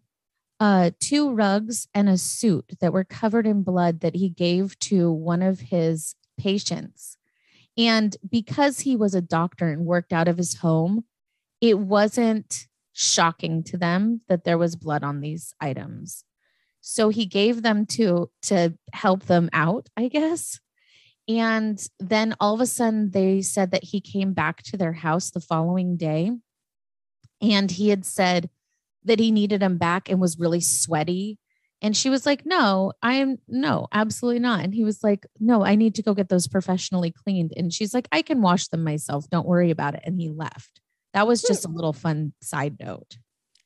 uh, 0.60 0.92
two 1.00 1.32
rugs 1.32 1.88
and 1.94 2.08
a 2.08 2.18
suit 2.18 2.66
that 2.80 2.94
were 2.94 3.04
covered 3.04 3.46
in 3.46 3.64
blood 3.64 4.00
that 4.02 4.16
he 4.16 4.30
gave 4.30 4.78
to 4.80 5.12
one 5.12 5.42
of 5.42 5.60
his 5.60 6.16
patients. 6.38 7.18
And 7.78 8.16
because 8.30 8.82
he 8.82 8.96
was 8.96 9.14
a 9.14 9.22
doctor 9.22 9.68
and 9.68 9.86
worked 9.86 10.14
out 10.14 10.28
of 10.28 10.38
his 10.38 10.56
home, 10.58 11.04
it 11.60 11.78
wasn't 11.78 12.68
shocking 12.94 13.64
to 13.64 13.78
them 13.78 14.22
that 14.30 14.46
there 14.46 14.58
was 14.58 14.78
blood 14.78 15.04
on 15.04 15.20
these 15.20 15.54
items. 15.60 16.24
So 16.80 17.10
he 17.10 17.26
gave 17.26 17.62
them 17.62 17.86
to 17.88 18.30
to 18.44 18.78
help 18.94 19.26
them 19.26 19.50
out, 19.52 19.90
I 19.98 20.08
guess. 20.08 20.60
And 21.28 21.86
then 22.00 22.36
all 22.40 22.54
of 22.54 22.62
a 22.62 22.68
sudden 22.68 23.12
they 23.12 23.42
said 23.42 23.72
that 23.72 23.84
he 23.84 24.00
came 24.00 24.34
back 24.34 24.62
to 24.64 24.78
their 24.78 24.94
house 24.94 25.32
the 25.32 25.40
following 25.40 25.98
day 25.98 26.32
and 27.42 27.72
he 27.72 27.90
had 27.90 28.06
said 28.06 28.50
that 29.06 29.20
he 29.20 29.32
needed 29.32 29.62
him 29.62 29.78
back 29.78 30.10
and 30.10 30.20
was 30.20 30.40
really 30.40 30.62
sweaty. 30.62 31.40
And 31.82 31.96
she 31.96 32.10
was 32.10 32.26
like, 32.26 32.46
No, 32.46 32.94
I 33.02 33.16
am 33.16 33.38
no, 33.48 33.88
absolutely 33.92 34.40
not. 34.40 34.62
And 34.62 34.74
he 34.74 34.84
was 34.84 35.04
like, 35.04 35.26
No, 35.40 35.64
I 35.64 35.76
need 35.76 35.96
to 35.96 36.04
go 36.04 36.14
get 36.14 36.30
those 36.30 36.48
professionally 36.48 37.12
cleaned. 37.12 37.54
And 37.56 37.74
she's 37.74 37.94
like, 37.94 38.08
I 38.12 38.22
can 38.22 38.42
wash 38.42 38.68
them 38.68 38.84
myself. 38.84 39.30
Don't 39.30 39.48
worry 39.48 39.72
about 39.72 39.96
it. 39.96 40.02
And 40.06 40.20
he 40.20 40.30
left. 40.30 40.82
That 41.14 41.28
was 41.28 41.42
just 41.42 41.66
a 41.66 41.70
little 41.70 41.94
fun 41.94 42.34
side 42.42 42.78
note. 42.80 43.18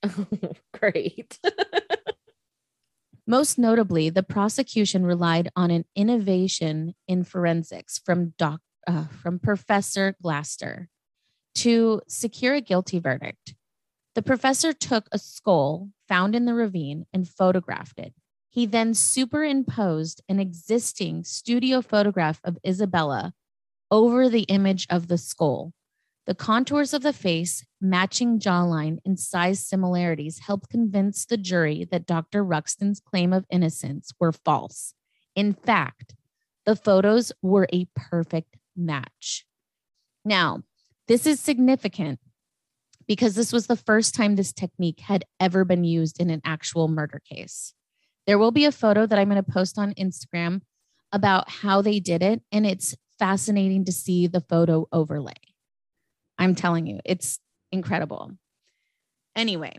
Oh, 0.03 0.25
Great. 0.73 1.39
Most 3.25 3.59
notably, 3.59 4.09
the 4.09 4.23
prosecution 4.23 5.05
relied 5.05 5.49
on 5.55 5.69
an 5.71 5.85
innovation 5.95 6.95
in 7.07 7.23
forensics 7.23 7.99
from 8.03 8.33
doc, 8.37 8.59
uh, 8.87 9.05
from 9.21 9.37
Professor 9.37 10.15
Glaister 10.21 10.89
to 11.55 12.01
secure 12.07 12.55
a 12.55 12.61
guilty 12.61 12.99
verdict. 12.99 13.53
The 14.19 14.23
professor 14.23 14.73
took 14.73 15.07
a 15.13 15.17
skull 15.17 15.91
found 16.09 16.35
in 16.35 16.43
the 16.43 16.53
ravine 16.53 17.05
and 17.13 17.25
photographed 17.25 17.97
it. 17.97 18.13
He 18.49 18.65
then 18.65 18.93
superimposed 18.93 20.21
an 20.27 20.41
existing 20.41 21.23
studio 21.23 21.81
photograph 21.81 22.41
of 22.43 22.57
Isabella 22.67 23.31
over 23.89 24.27
the 24.27 24.41
image 24.49 24.85
of 24.89 25.07
the 25.07 25.17
skull. 25.17 25.71
The 26.25 26.35
contours 26.35 26.93
of 26.93 27.01
the 27.01 27.13
face, 27.13 27.65
matching 27.79 28.41
jawline, 28.41 28.97
and 29.05 29.17
size 29.17 29.65
similarities 29.65 30.39
helped 30.39 30.69
convince 30.69 31.25
the 31.25 31.37
jury 31.37 31.87
that 31.89 32.05
Dr. 32.05 32.43
Ruxton's 32.43 32.99
claim 32.99 33.31
of 33.31 33.45
innocence 33.49 34.11
were 34.19 34.33
false. 34.33 34.95
In 35.33 35.53
fact, 35.53 36.13
the 36.65 36.75
photos 36.75 37.31
were 37.41 37.69
a 37.71 37.87
perfect 37.95 38.57
match. 38.75 39.45
Now, 40.25 40.63
this 41.07 41.25
is 41.25 41.39
significant 41.39 42.19
because 43.09 43.33
this 43.33 43.51
was 43.51 43.65
the 43.65 43.75
first 43.75 44.13
time 44.13 44.35
this 44.35 44.53
technique 44.53 44.99
had 44.99 45.25
ever 45.39 45.65
been 45.65 45.83
used 45.83 46.21
in 46.21 46.29
an 46.29 46.41
actual 46.45 46.87
murder 46.87 47.19
case. 47.27 47.73
There 48.27 48.37
will 48.37 48.51
be 48.51 48.65
a 48.65 48.71
photo 48.71 49.07
that 49.07 49.17
I'm 49.17 49.29
going 49.29 49.43
to 49.43 49.51
post 49.51 49.79
on 49.79 49.95
Instagram 49.95 50.61
about 51.11 51.49
how 51.49 51.81
they 51.81 51.99
did 51.99 52.21
it, 52.21 52.43
and 52.51 52.67
it's 52.67 52.95
fascinating 53.17 53.83
to 53.85 53.91
see 53.91 54.27
the 54.27 54.41
photo 54.41 54.87
overlay. 54.91 55.33
I'm 56.37 56.53
telling 56.53 56.85
you, 56.85 56.99
it's 57.03 57.39
incredible. 57.71 58.33
Anyway, 59.35 59.73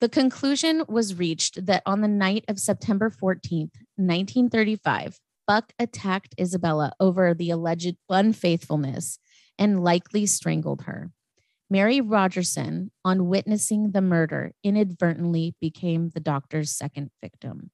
the 0.00 0.08
conclusion 0.08 0.84
was 0.88 1.18
reached 1.18 1.66
that 1.66 1.82
on 1.84 2.00
the 2.00 2.08
night 2.08 2.44
of 2.46 2.60
September 2.60 3.10
14th, 3.10 3.74
1935, 3.96 5.18
Buck 5.48 5.72
attacked 5.80 6.36
Isabella 6.40 6.92
over 7.00 7.34
the 7.34 7.50
alleged 7.50 7.96
unfaithfulness 8.08 9.18
and 9.58 9.82
likely 9.82 10.26
strangled 10.26 10.82
her. 10.82 11.10
Mary 11.72 12.02
Rogerson, 12.02 12.90
on 13.02 13.28
witnessing 13.28 13.92
the 13.92 14.02
murder, 14.02 14.52
inadvertently 14.62 15.54
became 15.58 16.10
the 16.10 16.20
doctor's 16.20 16.70
second 16.70 17.10
victim. 17.22 17.70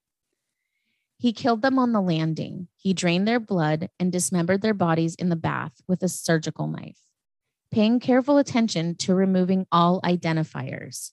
He 1.18 1.32
killed 1.32 1.62
them 1.62 1.80
on 1.80 1.90
the 1.90 2.00
landing. 2.00 2.68
He 2.76 2.94
drained 2.94 3.26
their 3.26 3.40
blood 3.40 3.90
and 3.98 4.12
dismembered 4.12 4.62
their 4.62 4.72
bodies 4.72 5.16
in 5.16 5.30
the 5.30 5.34
bath 5.34 5.80
with 5.88 6.04
a 6.04 6.08
surgical 6.08 6.68
knife, 6.68 7.00
paying 7.72 7.98
careful 7.98 8.38
attention 8.38 8.94
to 8.98 9.16
removing 9.16 9.66
all 9.72 10.00
identifiers. 10.02 11.10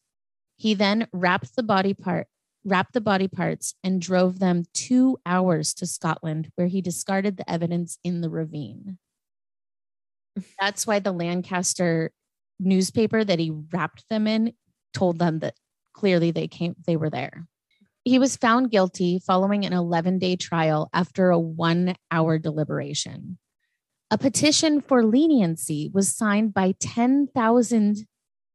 He 0.55 0.75
then 0.75 1.07
wrapped 1.11 1.55
the 1.55 1.63
body 1.63 1.95
part 1.95 2.27
wrapped 2.63 2.93
the 2.93 3.01
body 3.01 3.27
parts 3.27 3.73
and 3.83 3.99
drove 3.99 4.37
them 4.37 4.65
2 4.75 5.17
hours 5.25 5.73
to 5.73 5.87
Scotland 5.87 6.51
where 6.53 6.67
he 6.67 6.81
discarded 6.81 7.37
the 7.37 7.49
evidence 7.49 7.97
in 8.03 8.21
the 8.21 8.29
ravine. 8.29 8.99
That's 10.59 10.85
why 10.85 10.99
the 10.99 11.11
Lancaster 11.11 12.11
newspaper 12.59 13.23
that 13.23 13.39
he 13.39 13.51
wrapped 13.71 14.07
them 14.09 14.27
in 14.27 14.53
told 14.93 15.19
them 15.19 15.39
that 15.39 15.55
clearly 15.93 16.31
they 16.31 16.47
came 16.47 16.75
they 16.85 16.95
were 16.95 17.09
there. 17.09 17.47
He 18.03 18.19
was 18.19 18.37
found 18.37 18.71
guilty 18.71 19.19
following 19.19 19.65
an 19.65 19.73
11-day 19.73 20.35
trial 20.35 20.89
after 20.93 21.31
a 21.31 21.39
1-hour 21.39 22.37
deliberation. 22.37 23.39
A 24.11 24.17
petition 24.17 24.79
for 24.79 25.03
leniency 25.03 25.89
was 25.91 26.15
signed 26.15 26.53
by 26.53 26.75
10,000 26.79 28.05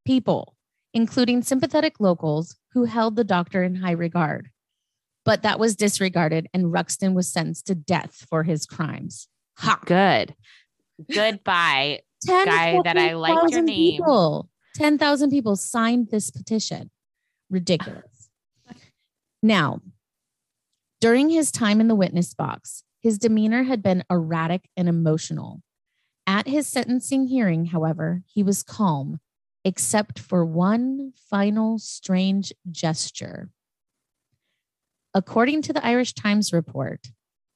people, 0.07 0.55
including 0.95 1.43
sympathetic 1.43 1.99
locals 1.99 2.57
who 2.73 2.85
held 2.85 3.17
the 3.17 3.25
doctor 3.25 3.65
in 3.65 3.75
high 3.75 3.91
regard. 3.91 4.51
But 5.25 5.43
that 5.43 5.59
was 5.59 5.75
disregarded, 5.75 6.47
and 6.55 6.73
Ruxton 6.73 7.15
was 7.15 7.33
sentenced 7.33 7.67
to 7.67 7.75
death 7.75 8.25
for 8.31 8.45
his 8.45 8.65
crimes. 8.65 9.29
Ha! 9.59 9.81
Good. 9.85 10.35
Goodbye. 11.13 12.01
10 12.27 12.47
Guy 12.47 12.81
that 12.85 12.97
I 12.97 13.15
liked 13.15 13.35
your 13.35 13.63
10,000 13.63 13.65
name. 13.65 13.93
People, 13.93 14.49
10,000 14.75 15.31
people 15.31 15.57
signed 15.57 16.09
this 16.11 16.31
petition. 16.31 16.91
Ridiculous. 17.49 18.31
now, 19.43 19.81
during 21.01 21.31
his 21.31 21.51
time 21.51 21.81
in 21.81 21.89
the 21.89 21.95
witness 21.95 22.35
box, 22.35 22.85
his 23.01 23.19
demeanor 23.19 23.63
had 23.63 23.83
been 23.83 24.05
erratic 24.11 24.69
and 24.77 24.89
emotional. 24.89 25.63
At 26.27 26.47
his 26.47 26.69
sentencing 26.69 27.29
hearing, 27.29 27.67
however, 27.67 28.23
he 28.27 28.43
was 28.43 28.63
calm, 28.63 29.19
except 29.65 30.19
for 30.19 30.45
one 30.45 31.13
final 31.29 31.79
strange 31.79 32.53
gesture. 32.71 33.51
According 35.15 35.63
to 35.63 35.73
the 35.73 35.85
Irish 35.85 36.13
Times 36.13 36.53
report, 36.53 37.09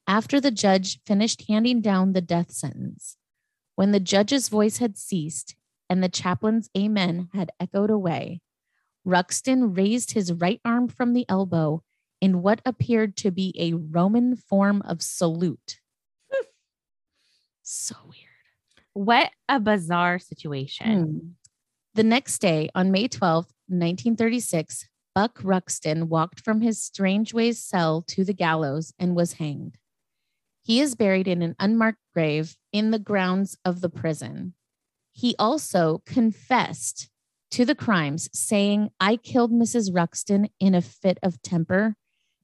after 0.07 0.41
the 0.41 0.51
judge 0.51 1.01
finished 1.07 1.45
handing 1.49 1.81
down 1.81 2.13
the 2.13 2.21
death 2.21 2.51
sentence, 2.51 3.17
when 3.77 3.93
the 3.93 4.01
judge's 4.01 4.49
voice 4.49 4.79
had 4.79 4.97
ceased 4.97 5.57
and 5.91 6.03
the 6.03 6.09
chaplain's 6.09 6.71
amen 6.77 7.29
had 7.35 7.51
echoed 7.61 7.91
away, 7.91 8.41
Ruxton 9.05 9.75
raised 9.75 10.13
his 10.13 10.33
right 10.33 10.61
arm 10.65 10.89
from 10.89 11.13
the 11.13 11.27
elbow 11.29 11.83
in 12.21 12.41
what 12.41 12.63
appeared 12.65 13.17
to 13.19 13.31
be 13.31 13.55
a 13.59 13.75
Roman 13.75 14.37
form 14.37 14.83
of 14.83 15.03
salute. 15.03 15.81
so 17.63 17.97
weird. 18.05 18.17
What 18.95 19.31
a 19.49 19.61
bizarre 19.61 20.19
situation. 20.19 21.03
Hmm. 21.03 21.29
The 21.95 22.05
next 22.05 22.39
day, 22.39 22.71
on 22.75 22.91
May 22.91 23.09
12th, 23.09 23.53
1936, 23.69 24.89
Buck 25.15 25.39
Ruxton 25.43 26.09
walked 26.09 26.41
from 26.41 26.61
his 26.61 26.83
Strangeways 26.83 27.63
cell 27.63 28.03
to 28.09 28.25
the 28.25 28.33
gallows 28.33 28.93
and 28.99 29.15
was 29.15 29.35
hanged. 29.35 29.77
He 30.65 30.81
is 30.81 30.95
buried 30.95 31.29
in 31.29 31.43
an 31.43 31.55
unmarked 31.59 32.01
grave 32.15 32.57
in 32.73 32.91
the 32.91 32.99
grounds 32.99 33.57
of 33.65 33.81
the 33.83 33.91
prison. 33.91 34.55
He 35.13 35.37
also 35.39 36.03
confessed 36.07 37.11
to 37.53 37.65
the 37.65 37.75
crimes, 37.75 38.29
saying, 38.33 38.91
I 38.99 39.17
killed 39.17 39.53
Mrs. 39.53 39.95
Ruxton 39.95 40.49
in 40.59 40.75
a 40.75 40.81
fit 40.83 41.19
of 41.23 41.41
temper 41.43 41.95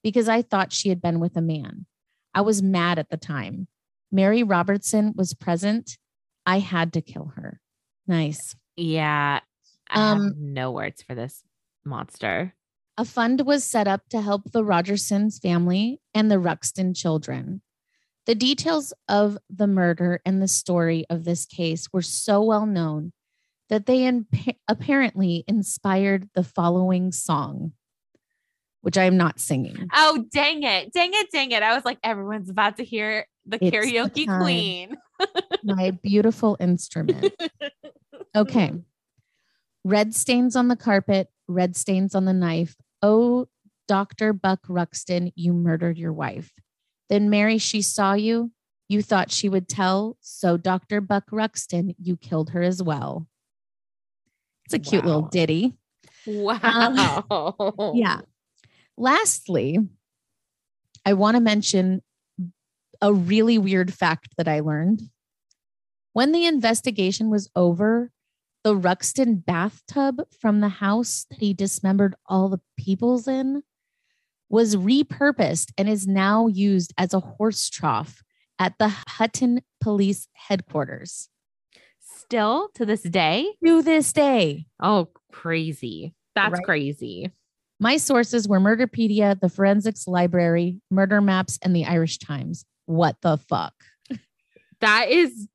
because 0.05 0.29
I 0.29 0.43
thought 0.43 0.73
she 0.73 0.91
had 0.91 1.01
been 1.03 1.19
with 1.19 1.37
a 1.37 1.41
man. 1.41 1.87
I 2.35 2.43
was 2.43 2.63
mad 2.63 2.99
at 2.99 3.09
the 3.11 3.17
time. 3.17 3.67
Mary 4.13 4.43
Robertson 4.43 5.15
was 5.17 5.35
present. 5.35 5.99
I 6.47 6.59
had 6.61 6.93
to 6.93 7.01
kill 7.01 7.33
her. 7.37 7.59
Nice. 8.07 8.55
Yeah. 8.77 9.41
I 9.89 9.99
have 9.99 10.19
Um, 10.19 10.35
no 10.37 10.71
words 10.71 11.03
for 11.03 11.15
this 11.15 11.43
monster. 11.85 12.55
A 12.99 13.05
fund 13.05 13.41
was 13.47 13.65
set 13.65 13.89
up 13.89 14.09
to 14.11 14.21
help 14.21 14.53
the 14.53 14.63
Rogersons 14.65 15.39
family 15.39 16.01
and 16.15 16.31
the 16.31 16.39
Ruxton 16.39 16.95
children. 16.95 17.63
The 18.27 18.35
details 18.35 18.93
of 19.09 19.39
the 19.49 19.67
murder 19.67 20.21
and 20.25 20.41
the 20.41 20.49
story 20.49 21.05
of 21.11 21.25
this 21.25 21.47
case 21.47 21.89
were 21.93 22.03
so 22.03 22.43
well 22.43 22.67
known 22.67 23.13
that 23.69 23.87
they 23.87 24.01
impa- 24.01 24.57
apparently 24.69 25.45
inspired 25.49 26.29
the 26.35 26.43
following 26.45 27.13
song, 27.13 27.73
which 28.83 28.99
I 28.99 29.05
am 29.05 29.17
not 29.17 29.41
singing. 29.41 29.89
Oh, 29.95 30.25
dang 30.33 30.63
it. 30.63 30.93
Dang 30.93 31.11
it. 31.15 31.31
Dang 31.33 31.51
it. 31.53 31.63
I 31.63 31.75
was 31.75 31.85
like, 31.85 31.99
everyone's 32.05 32.51
about 32.51 32.77
to 32.77 32.85
hear 32.85 33.27
the 33.47 33.59
It's 33.65 33.75
karaoke 33.75 34.27
time. 34.27 34.43
queen. 34.43 34.97
My 35.63 35.91
beautiful 35.93 36.57
instrument. 36.61 37.35
Okay. 38.37 38.73
Red 39.85 40.15
stains 40.15 40.57
on 40.57 40.69
the 40.69 40.77
carpet, 40.77 41.29
red 41.49 41.75
stains 41.75 42.15
on 42.15 42.27
the 42.27 42.33
knife. 42.33 42.77
Oh, 43.03 43.49
Dr. 43.89 44.33
Buck 44.33 44.61
Ruxton, 44.69 45.33
you 45.35 45.53
murdered 45.53 45.97
your 45.99 46.13
wife. 46.13 46.53
Then, 47.11 47.29
Mary, 47.29 47.59
she 47.59 47.83
saw 47.83 48.15
you. 48.15 48.53
You 48.89 49.03
thought 49.03 49.31
she 49.31 49.49
would 49.49 49.69
tell. 49.69 50.17
So, 50.21 50.57
Dr. 50.57 51.01
Buck 51.01 51.25
Ruxton, 51.31 51.95
you 52.01 52.17
killed 52.17 52.51
her 52.51 52.63
as 52.63 52.83
well. 52.83 53.27
It's 54.65 54.75
a 54.75 54.79
cute 54.79 55.05
little 55.05 55.23
ditty. 55.23 55.77
Um, 56.27 56.35
wow. 56.45 57.93
Yeah. 57.95 58.21
Lastly, 58.97 59.79
I 61.05 61.15
want 61.15 61.37
to 61.37 61.41
mention 61.41 62.03
a 63.01 63.13
really 63.13 63.59
weird 63.59 63.93
fact 63.93 64.37
that 64.37 64.47
I 64.47 64.61
learned. 64.61 65.03
When 66.13 66.33
the 66.33 66.45
investigation 66.45 67.31
was 67.31 67.51
over, 67.57 68.11
the 68.63 68.77
Ruxton 68.77 69.37
bathtub 69.37 70.21
from 70.41 70.61
the 70.61 70.69
house 70.69 71.27
that 71.31 71.41
he 71.41 71.55
dismembered 71.55 72.15
all 72.27 72.49
the 72.49 72.61
peoples 72.77 73.27
in 73.27 73.63
was 74.51 74.77
repurposed 74.77 75.71
and 75.79 75.89
is 75.89 76.07
now 76.07 76.47
used 76.49 76.93
as 76.99 77.15
a 77.15 77.21
horse 77.21 77.71
trough 77.71 78.23
at 78.59 78.75
the 78.79 78.89
Hutton 79.09 79.63
Police 79.81 80.29
Headquarters 80.35 81.29
Still 82.01 82.69
to 82.75 82.85
this 82.85 83.03
day? 83.03 83.49
to 83.65 83.83
this 83.83 84.13
day. 84.13 84.67
Oh, 84.81 85.09
crazy. 85.33 86.15
That's 86.35 86.53
Right? 86.53 86.63
crazy. 86.65 87.31
My 87.81 87.97
sources 87.97 88.47
were 88.47 88.61
Murderpedia, 88.61 89.41
the 89.41 89.49
Forensics 89.49 90.07
Library, 90.07 90.81
Murder 90.91 91.21
Maps, 91.21 91.59
and 91.63 91.75
the 91.75 91.87
Irish 91.87 92.19
Times. 92.19 92.65
What 92.87 93.17
the 93.23 93.37
fuck? 93.39 93.73
That 94.81 95.11
is, 95.11 95.47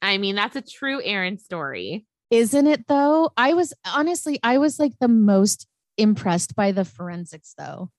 I 0.00 0.18
mean, 0.18 0.34
that's 0.34 0.56
a 0.56 0.60
true 0.62 1.00
Aaron 1.02 1.38
story. 1.38 2.04
Isn't 2.30 2.66
it 2.66 2.88
though? 2.88 3.30
I 3.36 3.52
was 3.54 3.72
honestly, 3.94 4.40
I 4.42 4.58
was 4.58 4.78
like 4.80 4.92
the 5.00 5.06
most 5.08 5.66
impressed 5.98 6.56
by 6.56 6.72
the 6.72 6.84
forensics 6.84 7.54
though, 7.56 7.90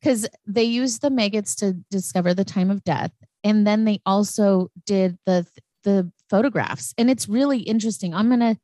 because 0.00 0.28
they 0.46 0.64
used 0.64 1.02
the 1.02 1.10
maggots 1.10 1.54
to 1.56 1.74
discover 1.90 2.34
the 2.34 2.44
time 2.44 2.70
of 2.70 2.84
death. 2.84 3.12
And 3.44 3.66
then 3.66 3.84
they 3.84 4.00
also 4.04 4.70
did 4.86 5.18
the 5.26 5.46
the 5.82 6.12
photographs. 6.28 6.94
And 6.98 7.10
it's 7.10 7.28
really 7.28 7.60
interesting. 7.60 8.14
I'm 8.14 8.28
gonna 8.28 8.56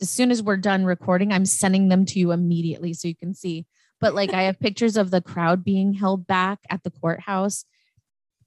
as 0.00 0.10
soon 0.10 0.30
as 0.30 0.42
we're 0.42 0.56
done 0.56 0.84
recording, 0.84 1.32
I'm 1.32 1.44
sending 1.44 1.88
them 1.88 2.04
to 2.06 2.18
you 2.18 2.32
immediately 2.32 2.94
so 2.94 3.08
you 3.08 3.16
can 3.16 3.34
see. 3.34 3.66
But 4.00 4.14
like 4.14 4.32
I 4.32 4.42
have 4.42 4.60
pictures 4.60 4.96
of 4.96 5.10
the 5.10 5.20
crowd 5.20 5.64
being 5.64 5.94
held 5.94 6.26
back 6.26 6.60
at 6.70 6.82
the 6.82 6.90
courthouse. 6.90 7.64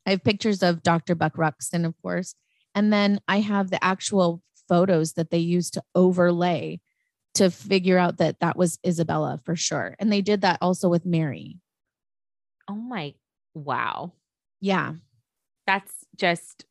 I 0.05 0.11
have 0.11 0.23
pictures 0.23 0.61
of 0.61 0.83
Dr. 0.83 1.15
Buck 1.15 1.37
Ruxton, 1.37 1.85
of 1.85 1.95
course. 2.01 2.35
And 2.75 2.91
then 2.91 3.19
I 3.27 3.39
have 3.39 3.69
the 3.69 3.83
actual 3.83 4.41
photos 4.67 5.13
that 5.13 5.31
they 5.31 5.37
used 5.39 5.73
to 5.75 5.83
overlay 5.95 6.79
to 7.35 7.49
figure 7.49 7.97
out 7.97 8.17
that 8.17 8.39
that 8.39 8.57
was 8.57 8.79
Isabella 8.85 9.39
for 9.43 9.55
sure. 9.55 9.95
And 9.99 10.11
they 10.11 10.21
did 10.21 10.41
that 10.41 10.57
also 10.61 10.89
with 10.89 11.05
Mary. 11.05 11.57
Oh 12.67 12.75
my, 12.75 13.13
wow. 13.53 14.13
Yeah. 14.61 14.93
That's 15.67 15.93
just, 16.15 16.65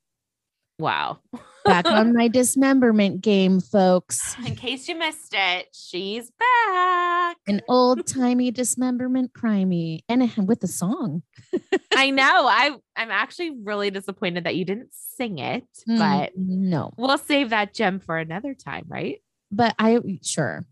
wow. 0.79 1.19
Back 1.65 1.87
on 1.87 2.15
my 2.15 2.29
dismemberment 2.33 3.21
game, 3.21 3.61
folks. 3.61 4.37
In 4.45 4.55
case 4.57 4.89
you 4.89 4.97
missed 4.97 5.35
it, 5.37 5.69
she's 5.73 6.31
back. 6.31 7.37
An 7.47 7.61
old 7.69 8.07
timey 8.07 8.51
dismemberment 8.51 9.33
crimey 9.33 10.01
and 10.09 10.23
with 10.49 10.63
a 10.65 10.69
song. 10.69 11.23
I 11.95 12.11
know. 12.11 12.25
I 12.47 12.77
I'm 12.97 13.11
actually 13.11 13.51
really 13.63 13.91
disappointed 13.91 14.45
that 14.45 14.57
you 14.57 14.65
didn't 14.65 14.91
sing 14.93 15.39
it, 15.39 15.65
but 15.87 16.37
Mm, 16.37 16.39
no, 16.39 16.91
we'll 16.97 17.19
save 17.19 17.51
that 17.51 17.73
gem 17.75 18.01
for 18.01 18.19
another 18.19 18.55
time, 18.55 18.85
right? 18.89 19.21
but 19.51 19.75
I 19.79 19.99
sure. 20.23 20.65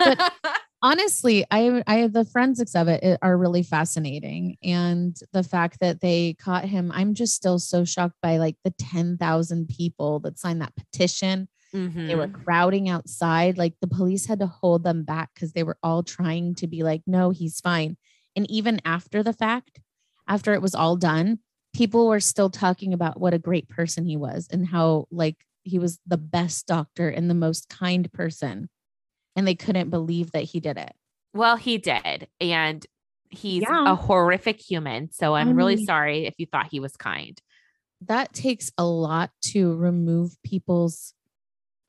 But- 0.00 0.32
honestly 0.84 1.46
i 1.50 1.82
i 1.88 2.06
the 2.08 2.24
forensics 2.26 2.76
of 2.76 2.88
it 2.88 3.18
are 3.22 3.38
really 3.38 3.64
fascinating. 3.64 4.56
And 4.64 5.16
the 5.32 5.42
fact 5.44 5.80
that 5.80 6.00
they 6.02 6.34
caught 6.34 6.66
him 6.66 6.92
i'm 6.94 7.14
just 7.14 7.34
still 7.36 7.58
so 7.58 7.84
shocked 7.86 8.16
by 8.22 8.38
like 8.38 8.56
the 8.64 8.72
10,000 8.78 9.68
people 9.68 10.20
that 10.20 10.38
signed 10.38 10.62
that 10.62 10.76
petition. 10.76 11.48
They 12.08 12.16
were 12.16 12.28
Mhm. 12.28 12.34
crowding 12.44 12.88
outside. 12.90 13.58
Like 13.58 13.74
the 13.80 13.88
police 13.88 14.26
had 14.26 14.40
to 14.40 14.46
hold 14.48 14.84
them 14.84 15.04
back 15.04 15.30
cuz 15.36 15.52
they 15.54 15.64
were 15.64 15.78
all 15.82 16.02
trying 16.04 16.54
to 16.56 16.68
be 16.68 16.82
like 16.84 17.02
no 17.06 17.30
he's 17.30 17.60
fine. 17.60 17.96
And 18.36 18.50
even 18.50 18.80
after 18.86 19.22
the 19.24 19.34
fact 19.34 19.80
after 20.28 20.54
it 20.54 20.62
was 20.62 20.74
all 20.76 20.96
done 20.96 21.40
people 21.74 22.08
were 22.08 22.20
still 22.20 22.50
talking 22.50 22.94
about 22.94 23.20
what 23.20 23.34
a 23.34 23.38
great 23.38 23.68
person 23.68 24.04
he 24.06 24.16
was 24.16 24.48
and 24.52 24.66
how 24.68 25.06
like 25.10 25.46
he 25.64 25.78
was 25.78 26.00
the 26.06 26.18
best 26.18 26.66
doctor 26.68 27.08
and 27.10 27.30
the 27.30 27.34
most 27.34 27.68
kind 27.70 28.12
person 28.12 28.68
and 29.36 29.46
they 29.46 29.54
couldn't 29.54 29.90
believe 29.90 30.32
that 30.32 30.44
he 30.44 30.60
did 30.60 30.76
it 30.76 30.92
Well, 31.34 31.56
he 31.56 31.78
did. 31.78 32.28
And 32.40 32.84
he's 33.28 33.62
Yeah. 33.62 33.92
a 33.92 33.94
horrific 33.96 34.60
human. 34.60 35.10
So 35.10 35.34
I'm 35.34 35.48
I 35.48 35.52
really 35.52 35.84
sorry 35.84 36.26
if 36.26 36.34
you 36.38 36.46
thought 36.46 36.68
he 36.70 36.78
was 36.80 36.96
kind. 36.96 37.40
that 38.06 38.32
takes 38.34 38.70
a 38.76 38.84
lot 38.84 39.30
to 39.40 39.74
remove 39.74 40.36
people's 40.44 41.14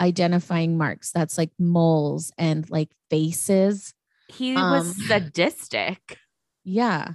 identifying 0.02 0.78
marks. 0.78 1.12
That's 1.12 1.38
like 1.38 1.52
moles 1.60 2.32
and 2.38 2.70
like 2.70 2.90
faces. 3.10 3.94
He 4.30 4.56
Um, 4.56 4.72
was 4.72 5.08
sadistic. 5.08 6.18
Yeah. 6.64 7.14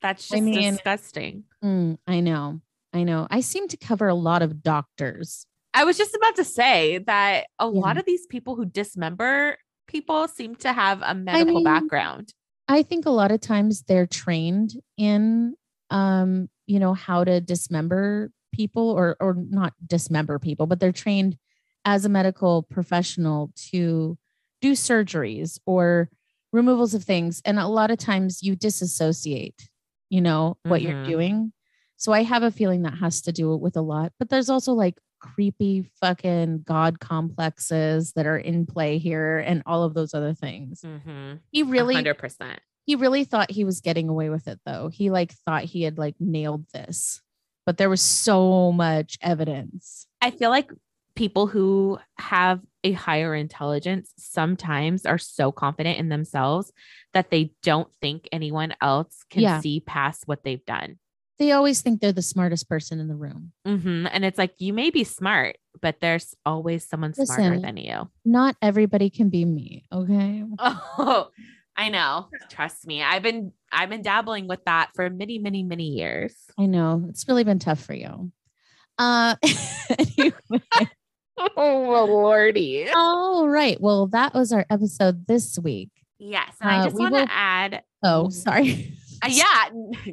That's 0.00 0.30
I 0.32 0.36
just 0.36 0.44
mean- 0.44 0.74
disgusting. 0.74 1.44
Mm, 1.64 1.98
I 2.06 2.20
know. 2.20 2.60
I 2.92 3.04
know. 3.04 3.26
I 3.30 3.40
seem 3.40 3.68
to 3.68 3.76
cover 3.76 4.08
a 4.08 4.14
lot 4.14 4.42
of 4.42 4.62
doctors. 4.62 5.46
I 5.74 5.84
was 5.84 5.96
just 5.96 6.14
about 6.14 6.36
to 6.36 6.44
say 6.44 6.98
that 6.98 7.46
a 7.58 7.66
lot 7.66 7.96
of 7.96 8.04
these 8.04 8.26
people 8.26 8.54
who 8.56 8.66
dismember 8.66 9.56
people 9.92 10.28
seem 10.28 10.56
to 10.56 10.72
have 10.72 11.02
a 11.04 11.14
medical 11.14 11.54
mean, 11.54 11.64
background. 11.64 12.32
I 12.68 12.82
think 12.82 13.06
a 13.06 13.10
lot 13.10 13.32
of 13.32 13.40
times 13.40 13.82
they're 13.82 14.06
trained 14.06 14.74
in 14.96 15.54
um, 15.90 16.48
you 16.66 16.78
know, 16.78 16.94
how 16.94 17.24
to 17.24 17.40
dismember 17.40 18.30
people 18.52 18.90
or 18.90 19.16
or 19.20 19.34
not 19.34 19.74
dismember 19.86 20.38
people, 20.38 20.66
but 20.66 20.80
they're 20.80 20.92
trained 20.92 21.36
as 21.84 22.04
a 22.04 22.08
medical 22.08 22.62
professional 22.62 23.52
to 23.72 24.16
do 24.62 24.72
surgeries 24.72 25.58
or 25.66 26.08
removals 26.52 26.94
of 26.94 27.04
things. 27.04 27.42
And 27.44 27.58
a 27.58 27.66
lot 27.66 27.90
of 27.90 27.98
times 27.98 28.42
you 28.42 28.56
disassociate, 28.56 29.68
you 30.10 30.20
know, 30.20 30.56
what 30.62 30.82
you're 30.82 30.94
Mhm. 30.94 31.04
doing. 31.04 31.52
So 31.96 32.12
I 32.12 32.22
have 32.22 32.42
a 32.42 32.50
feeling 32.50 32.82
that 32.82 32.94
has 32.98 33.20
to 33.22 33.32
do 33.32 33.56
with 33.56 33.76
a 33.76 33.82
lot, 33.82 34.12
but 34.18 34.28
there's 34.30 34.48
also 34.50 34.72
like 34.72 34.98
creepy 35.22 35.88
fucking 36.00 36.62
god 36.66 36.98
complexes 37.00 38.12
that 38.12 38.26
are 38.26 38.36
in 38.36 38.66
play 38.66 38.98
here 38.98 39.38
and 39.38 39.62
all 39.64 39.84
of 39.84 39.94
those 39.94 40.12
other 40.14 40.34
things. 40.34 40.82
Mm-hmm. 40.82 41.36
He 41.50 41.62
really 41.62 41.94
hundred 41.94 42.18
percent. 42.18 42.60
he 42.84 42.96
really 42.96 43.24
thought 43.24 43.50
he 43.50 43.64
was 43.64 43.80
getting 43.80 44.08
away 44.08 44.28
with 44.30 44.48
it 44.48 44.58
though. 44.66 44.88
He 44.88 45.10
like 45.10 45.32
thought 45.46 45.64
he 45.64 45.82
had 45.82 45.96
like 45.96 46.16
nailed 46.20 46.66
this. 46.74 47.22
But 47.64 47.78
there 47.78 47.88
was 47.88 48.02
so 48.02 48.72
much 48.72 49.16
evidence. 49.22 50.06
I 50.20 50.32
feel 50.32 50.50
like 50.50 50.70
people 51.14 51.46
who 51.46 51.98
have 52.18 52.60
a 52.82 52.90
higher 52.92 53.34
intelligence 53.34 54.12
sometimes 54.16 55.06
are 55.06 55.18
so 55.18 55.52
confident 55.52 55.98
in 55.98 56.08
themselves 56.08 56.72
that 57.12 57.30
they 57.30 57.52
don't 57.62 57.92
think 58.00 58.28
anyone 58.32 58.74
else 58.80 59.22
can 59.30 59.42
Yeah. 59.42 59.60
see 59.60 59.78
past 59.78 60.26
what 60.26 60.42
they've 60.42 60.64
done. 60.64 60.98
They 61.38 61.52
always 61.52 61.80
think 61.80 62.00
they're 62.00 62.12
the 62.12 62.22
smartest 62.22 62.68
person 62.68 63.00
in 63.00 63.08
the 63.08 63.16
room. 63.16 63.52
hmm 63.66 64.06
And 64.10 64.24
it's 64.24 64.38
like 64.38 64.54
you 64.58 64.72
may 64.72 64.90
be 64.90 65.02
smart, 65.04 65.56
but 65.80 65.96
there's 66.00 66.34
always 66.46 66.86
someone 66.88 67.14
smarter 67.14 67.58
than 67.58 67.76
you. 67.78 68.08
Not 68.24 68.56
everybody 68.62 69.10
can 69.10 69.28
be 69.28 69.44
me, 69.44 69.84
okay? 69.92 70.44
Oh, 70.58 71.28
I 71.76 71.88
know. 71.88 72.28
Trust 72.50 72.86
me. 72.86 73.02
I've 73.02 73.22
been 73.22 73.52
I've 73.72 73.88
been 73.88 74.02
dabbling 74.02 74.46
with 74.46 74.62
that 74.66 74.90
for 74.94 75.08
many, 75.10 75.38
many, 75.38 75.62
many 75.62 75.88
years. 75.88 76.34
I 76.58 76.66
know. 76.66 77.06
It's 77.08 77.26
really 77.26 77.44
been 77.44 77.58
tough 77.58 77.80
for 77.82 77.94
you. 77.94 78.30
Uh 78.98 79.34
anyway, 79.98 80.32
Oh 81.56 82.06
lordy. 82.08 82.88
all 82.94 83.48
right. 83.48 83.80
Well, 83.80 84.06
that 84.08 84.34
was 84.34 84.52
our 84.52 84.66
episode 84.68 85.26
this 85.26 85.58
week. 85.58 85.90
Yes. 86.18 86.54
And 86.60 86.70
Uh, 86.70 86.74
I 86.74 86.84
just 86.84 86.96
want 86.96 87.12
will- 87.14 87.26
to 87.26 87.32
add 87.32 87.82
Oh, 88.04 88.28
sorry. 88.28 88.94
Uh, 89.24 89.28
yeah. 89.30 89.70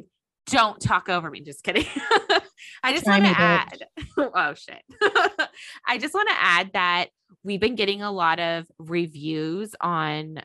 Don't 0.50 0.80
talk 0.80 1.08
over 1.08 1.30
me. 1.30 1.40
Just 1.40 1.62
kidding. 1.62 1.86
I 2.82 2.92
just 2.92 3.06
want 3.06 3.24
to 3.24 3.30
add. 3.30 3.78
Oh 4.18 4.54
shit. 4.54 4.82
I 5.86 5.96
just 5.98 6.12
want 6.12 6.28
to 6.28 6.34
add 6.38 6.70
that 6.74 7.06
we've 7.42 7.60
been 7.60 7.74
getting 7.74 8.02
a 8.02 8.12
lot 8.12 8.38
of 8.38 8.66
reviews 8.78 9.74
on 9.80 10.40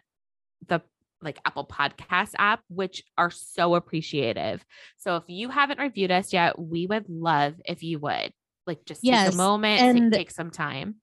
the 0.67 0.81
like 1.21 1.39
Apple 1.45 1.65
Podcast 1.65 2.31
app, 2.37 2.61
which 2.69 3.03
are 3.17 3.31
so 3.31 3.75
appreciative. 3.75 4.63
So 4.97 5.17
if 5.17 5.23
you 5.27 5.49
haven't 5.49 5.79
reviewed 5.79 6.11
us 6.11 6.31
yet, 6.31 6.57
we 6.57 6.87
would 6.87 7.09
love 7.09 7.55
if 7.65 7.83
you 7.83 7.99
would 7.99 8.31
like 8.65 8.85
just 8.85 9.01
take 9.01 9.11
Yes, 9.11 9.33
a 9.33 9.37
moment, 9.37 9.81
and- 9.81 10.11
take, 10.11 10.19
take 10.19 10.31
some 10.31 10.51
time. 10.51 10.95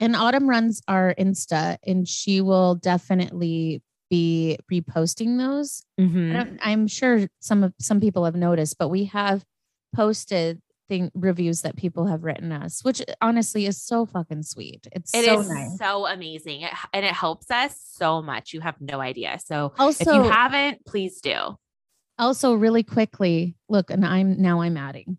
And 0.00 0.14
Autumn 0.16 0.48
runs 0.48 0.82
our 0.88 1.14
Insta 1.18 1.78
and 1.86 2.06
she 2.08 2.40
will 2.40 2.74
definitely 2.74 3.82
be 4.12 4.58
reposting 4.70 5.38
those. 5.38 5.82
I 5.98 6.02
mm-hmm. 6.02 6.32
don't- 6.34 6.58
I'm 6.62 6.86
sure 6.86 7.26
some 7.40 7.64
of 7.64 7.72
some 7.80 7.98
people 7.98 8.26
have 8.26 8.36
noticed, 8.36 8.76
but 8.78 8.88
we 8.88 9.04
have 9.06 9.42
posted 9.94 10.60
thing 10.88 11.10
reviews 11.14 11.62
that 11.62 11.76
people 11.76 12.06
have 12.06 12.22
written 12.22 12.52
us, 12.52 12.84
which 12.84 13.00
uh, 13.00 13.14
honestly 13.22 13.64
is 13.64 13.80
so 13.80 14.04
fucking 14.04 14.42
sweet. 14.42 14.86
It's 14.92 15.14
It 15.14 15.24
so 15.24 15.40
is 15.40 15.48
nice. 15.48 15.78
so 15.78 16.06
amazing. 16.06 16.60
It, 16.62 16.72
and 16.92 17.06
it 17.06 17.14
helps 17.14 17.50
us 17.50 17.74
so 17.80 18.20
much. 18.20 18.52
You 18.52 18.60
have 18.60 18.76
no 18.80 19.00
idea. 19.00 19.38
So 19.42 19.72
Also, 19.78 20.10
if 20.10 20.14
you 20.14 20.30
haven't, 20.30 20.84
please 20.84 21.20
do. 21.22 21.56
also 22.18 22.52
really 22.52 22.82
quickly, 22.82 23.56
look, 23.70 23.90
and 23.90 24.04
I'm 24.04 24.40
now 24.42 24.60
I'm 24.60 24.76
adding. 24.76 25.16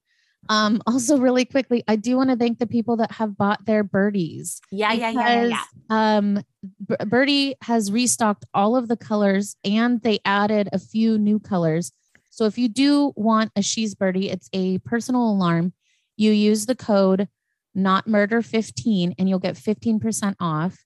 Um, 0.49 0.81
also 0.87 1.17
really 1.17 1.45
quickly, 1.45 1.83
I 1.87 1.95
do 1.95 2.17
want 2.17 2.29
to 2.29 2.35
thank 2.35 2.59
the 2.59 2.67
people 2.67 2.97
that 2.97 3.13
have 3.13 3.37
bought 3.37 3.65
their 3.65 3.83
birdies. 3.83 4.61
Yeah, 4.71 4.93
yeah, 4.93 5.09
yeah, 5.11 5.43
yeah, 5.43 5.47
yeah. 5.47 5.63
Um, 5.89 6.43
B- 6.87 6.95
Birdie 7.05 7.55
has 7.61 7.91
restocked 7.91 8.45
all 8.53 8.75
of 8.75 8.87
the 8.87 8.97
colors 8.97 9.55
and 9.63 10.01
they 10.01 10.19
added 10.25 10.69
a 10.71 10.79
few 10.79 11.17
new 11.17 11.39
colors. 11.39 11.91
So 12.29 12.45
if 12.45 12.57
you 12.57 12.67
do 12.67 13.13
want 13.15 13.51
a 13.55 13.61
She's 13.61 13.93
Birdie, 13.93 14.29
it's 14.29 14.49
a 14.53 14.79
personal 14.79 15.29
alarm. 15.29 15.73
You 16.17 16.31
use 16.31 16.65
the 16.65 16.75
code 16.75 17.27
not 17.75 18.07
murder 18.07 18.41
15 18.41 19.15
and 19.17 19.29
you'll 19.29 19.39
get 19.39 19.55
15% 19.55 20.35
off. 20.39 20.83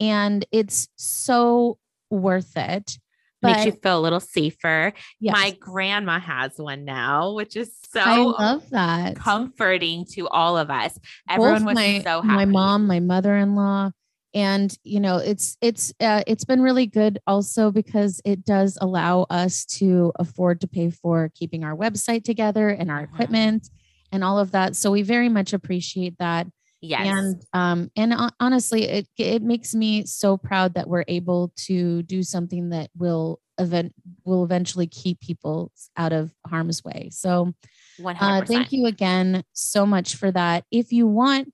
And 0.00 0.44
it's 0.50 0.88
so 0.96 1.78
worth 2.10 2.56
it. 2.56 2.98
Makes 3.42 3.64
you 3.66 3.72
feel 3.72 3.98
a 3.98 4.00
little 4.00 4.20
safer. 4.20 4.92
yes, 5.20 5.32
My 5.32 5.50
grandma 5.58 6.20
has 6.20 6.52
one 6.56 6.84
now, 6.84 7.32
which 7.32 7.56
is 7.56 7.72
so 7.92 8.00
I 8.00 8.22
love 8.22 8.68
that. 8.70 9.16
comforting 9.16 10.04
to 10.12 10.28
all 10.28 10.56
of 10.56 10.70
us. 10.70 10.98
Everyone 11.28 11.64
was 11.64 11.74
my, 11.74 12.00
so 12.04 12.22
happy. 12.22 12.26
My 12.36 12.44
mom, 12.44 12.86
my 12.86 13.00
mother-in-law, 13.00 13.90
and 14.34 14.78
you 14.84 15.00
know, 15.00 15.16
it's 15.18 15.56
it's 15.60 15.92
uh, 16.00 16.22
it's 16.26 16.44
been 16.44 16.62
really 16.62 16.86
good 16.86 17.18
also 17.26 17.70
because 17.70 18.20
it 18.24 18.44
does 18.44 18.78
allow 18.80 19.26
us 19.28 19.64
to 19.66 20.12
afford 20.16 20.60
to 20.62 20.68
pay 20.68 20.90
for 20.90 21.30
keeping 21.34 21.64
our 21.64 21.76
website 21.76 22.24
together 22.24 22.68
and 22.68 22.90
our 22.90 23.00
Mhm. 23.06 23.12
equipment 23.12 23.70
and 24.10 24.22
all 24.24 24.38
of 24.38 24.52
that. 24.52 24.76
So 24.76 24.90
we 24.90 25.02
very 25.02 25.28
much 25.28 25.52
appreciate 25.52 26.16
that. 26.18 26.46
Yes. 26.82 27.06
And 27.06 27.42
um 27.52 27.90
and 27.96 28.12
honestly, 28.40 28.82
it 28.84 29.08
it 29.16 29.42
makes 29.42 29.74
me 29.74 30.04
so 30.04 30.36
proud 30.36 30.74
that 30.74 30.88
we're 30.88 31.04
able 31.08 31.52
to 31.68 32.02
do 32.02 32.22
something 32.22 32.70
that 32.70 32.90
will 32.96 33.40
event 33.58 33.94
will 34.24 34.42
eventually 34.44 34.88
keep 34.88 35.20
people 35.20 35.70
out 35.96 36.12
of 36.12 36.34
harm's 36.46 36.82
way. 36.84 37.08
So 37.12 37.54
100%. 38.00 38.16
uh, 38.20 38.44
thank 38.44 38.72
you 38.72 38.86
again 38.86 39.44
so 39.52 39.86
much 39.86 40.16
for 40.16 40.30
that. 40.32 40.64
If 40.72 40.90
you 40.92 41.06
want, 41.06 41.52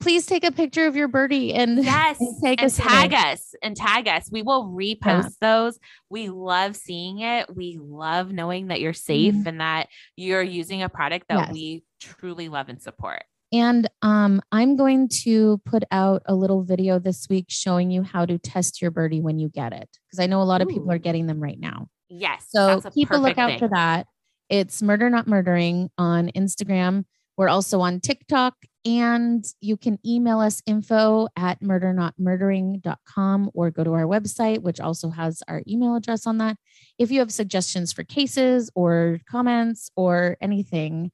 please 0.00 0.26
take 0.26 0.42
a 0.44 0.50
picture 0.50 0.86
of 0.86 0.96
your 0.96 1.06
birdie 1.06 1.54
and 1.54 1.84
Yes. 1.84 2.18
and 2.20 2.34
take 2.42 2.60
and 2.60 2.66
us 2.66 2.76
tag 2.76 3.12
us 3.14 3.54
and 3.62 3.76
tag 3.76 4.08
us. 4.08 4.28
We 4.32 4.42
will 4.42 4.64
repost 4.64 5.04
Yeah. 5.04 5.28
those. 5.40 5.78
We 6.10 6.30
love 6.30 6.74
seeing 6.74 7.20
it. 7.20 7.54
We 7.54 7.78
love 7.80 8.32
knowing 8.32 8.68
that 8.68 8.80
you're 8.80 8.92
safe 8.92 9.34
Mhm. 9.34 9.46
and 9.46 9.60
that 9.60 9.88
you're 10.16 10.42
using 10.42 10.82
a 10.82 10.88
product 10.88 11.26
that 11.28 11.38
Yes. 11.38 11.52
we 11.52 11.84
truly 12.00 12.48
love 12.48 12.68
and 12.68 12.82
support. 12.82 13.22
And 13.54 13.88
um, 14.02 14.42
I'm 14.50 14.74
going 14.74 15.08
to 15.22 15.58
put 15.64 15.84
out 15.92 16.22
a 16.26 16.34
little 16.34 16.64
video 16.64 16.98
this 16.98 17.28
week 17.30 17.46
showing 17.48 17.88
you 17.88 18.02
how 18.02 18.26
to 18.26 18.36
test 18.36 18.82
your 18.82 18.90
birdie 18.90 19.20
when 19.20 19.38
you 19.38 19.48
get 19.48 19.72
it, 19.72 19.88
because 20.06 20.18
I 20.18 20.26
know 20.26 20.42
a 20.42 20.44
lot 20.44 20.60
of 20.60 20.66
people 20.66 20.90
are 20.90 20.98
getting 20.98 21.28
them 21.28 21.40
right 21.40 21.58
now. 21.58 21.86
Yes. 22.08 22.46
So 22.48 22.82
a 22.84 22.90
keep 22.90 23.12
a 23.12 23.16
lookout 23.16 23.50
thing. 23.50 23.58
for 23.60 23.68
that. 23.68 24.08
It's 24.50 24.82
Murder 24.82 25.08
Not 25.08 25.28
Murdering 25.28 25.88
on 25.96 26.32
Instagram. 26.34 27.04
We're 27.36 27.48
also 27.48 27.80
on 27.80 28.00
TikTok, 28.00 28.54
and 28.84 29.44
you 29.60 29.76
can 29.76 30.00
email 30.04 30.40
us 30.40 30.60
info 30.66 31.28
at 31.36 31.60
murdernotmurdering.com 31.60 33.50
or 33.54 33.70
go 33.70 33.84
to 33.84 33.92
our 33.92 34.04
website, 34.04 34.62
which 34.62 34.80
also 34.80 35.10
has 35.10 35.44
our 35.46 35.62
email 35.68 35.94
address 35.94 36.26
on 36.26 36.38
that. 36.38 36.56
If 36.98 37.12
you 37.12 37.20
have 37.20 37.30
suggestions 37.32 37.92
for 37.92 38.02
cases 38.02 38.68
or 38.74 39.20
comments 39.30 39.92
or 39.94 40.38
anything, 40.40 41.12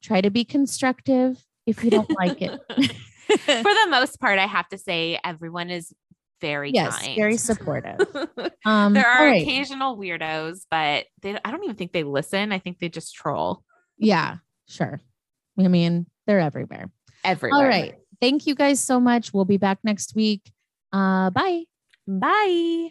try 0.00 0.22
to 0.22 0.30
be 0.30 0.46
constructive 0.46 1.44
if 1.66 1.82
you 1.84 1.90
don't 1.90 2.10
like 2.18 2.40
it. 2.42 2.60
For 3.38 3.62
the 3.62 3.86
most 3.88 4.20
part, 4.20 4.38
I 4.38 4.46
have 4.46 4.68
to 4.70 4.78
say 4.78 5.18
everyone 5.24 5.70
is 5.70 5.92
very 6.40 6.72
yes, 6.72 6.98
kind. 6.98 7.16
very 7.16 7.36
supportive. 7.36 7.98
Um, 8.64 8.92
there 8.92 9.08
are 9.08 9.26
right. 9.26 9.42
occasional 9.42 9.96
weirdos, 9.96 10.66
but 10.70 11.06
they, 11.20 11.36
I 11.44 11.50
don't 11.50 11.64
even 11.64 11.74
think 11.74 11.90
they 11.90 12.04
listen. 12.04 12.52
I 12.52 12.60
think 12.60 12.78
they 12.78 12.88
just 12.88 13.12
troll 13.12 13.64
Yeah, 13.98 14.36
sure. 14.68 15.00
I 15.58 15.66
mean, 15.66 16.06
they're 16.28 16.38
everywhere. 16.38 16.88
everywhere. 17.24 17.60
All 17.60 17.66
right. 17.66 17.94
Thank 18.20 18.46
you 18.46 18.54
guys 18.54 18.78
so 18.78 19.00
much. 19.00 19.34
We'll 19.34 19.44
be 19.44 19.56
back 19.56 19.78
next 19.82 20.14
week. 20.14 20.52
Uh, 20.92 21.30
bye. 21.30 21.64
Bye. 22.06 22.90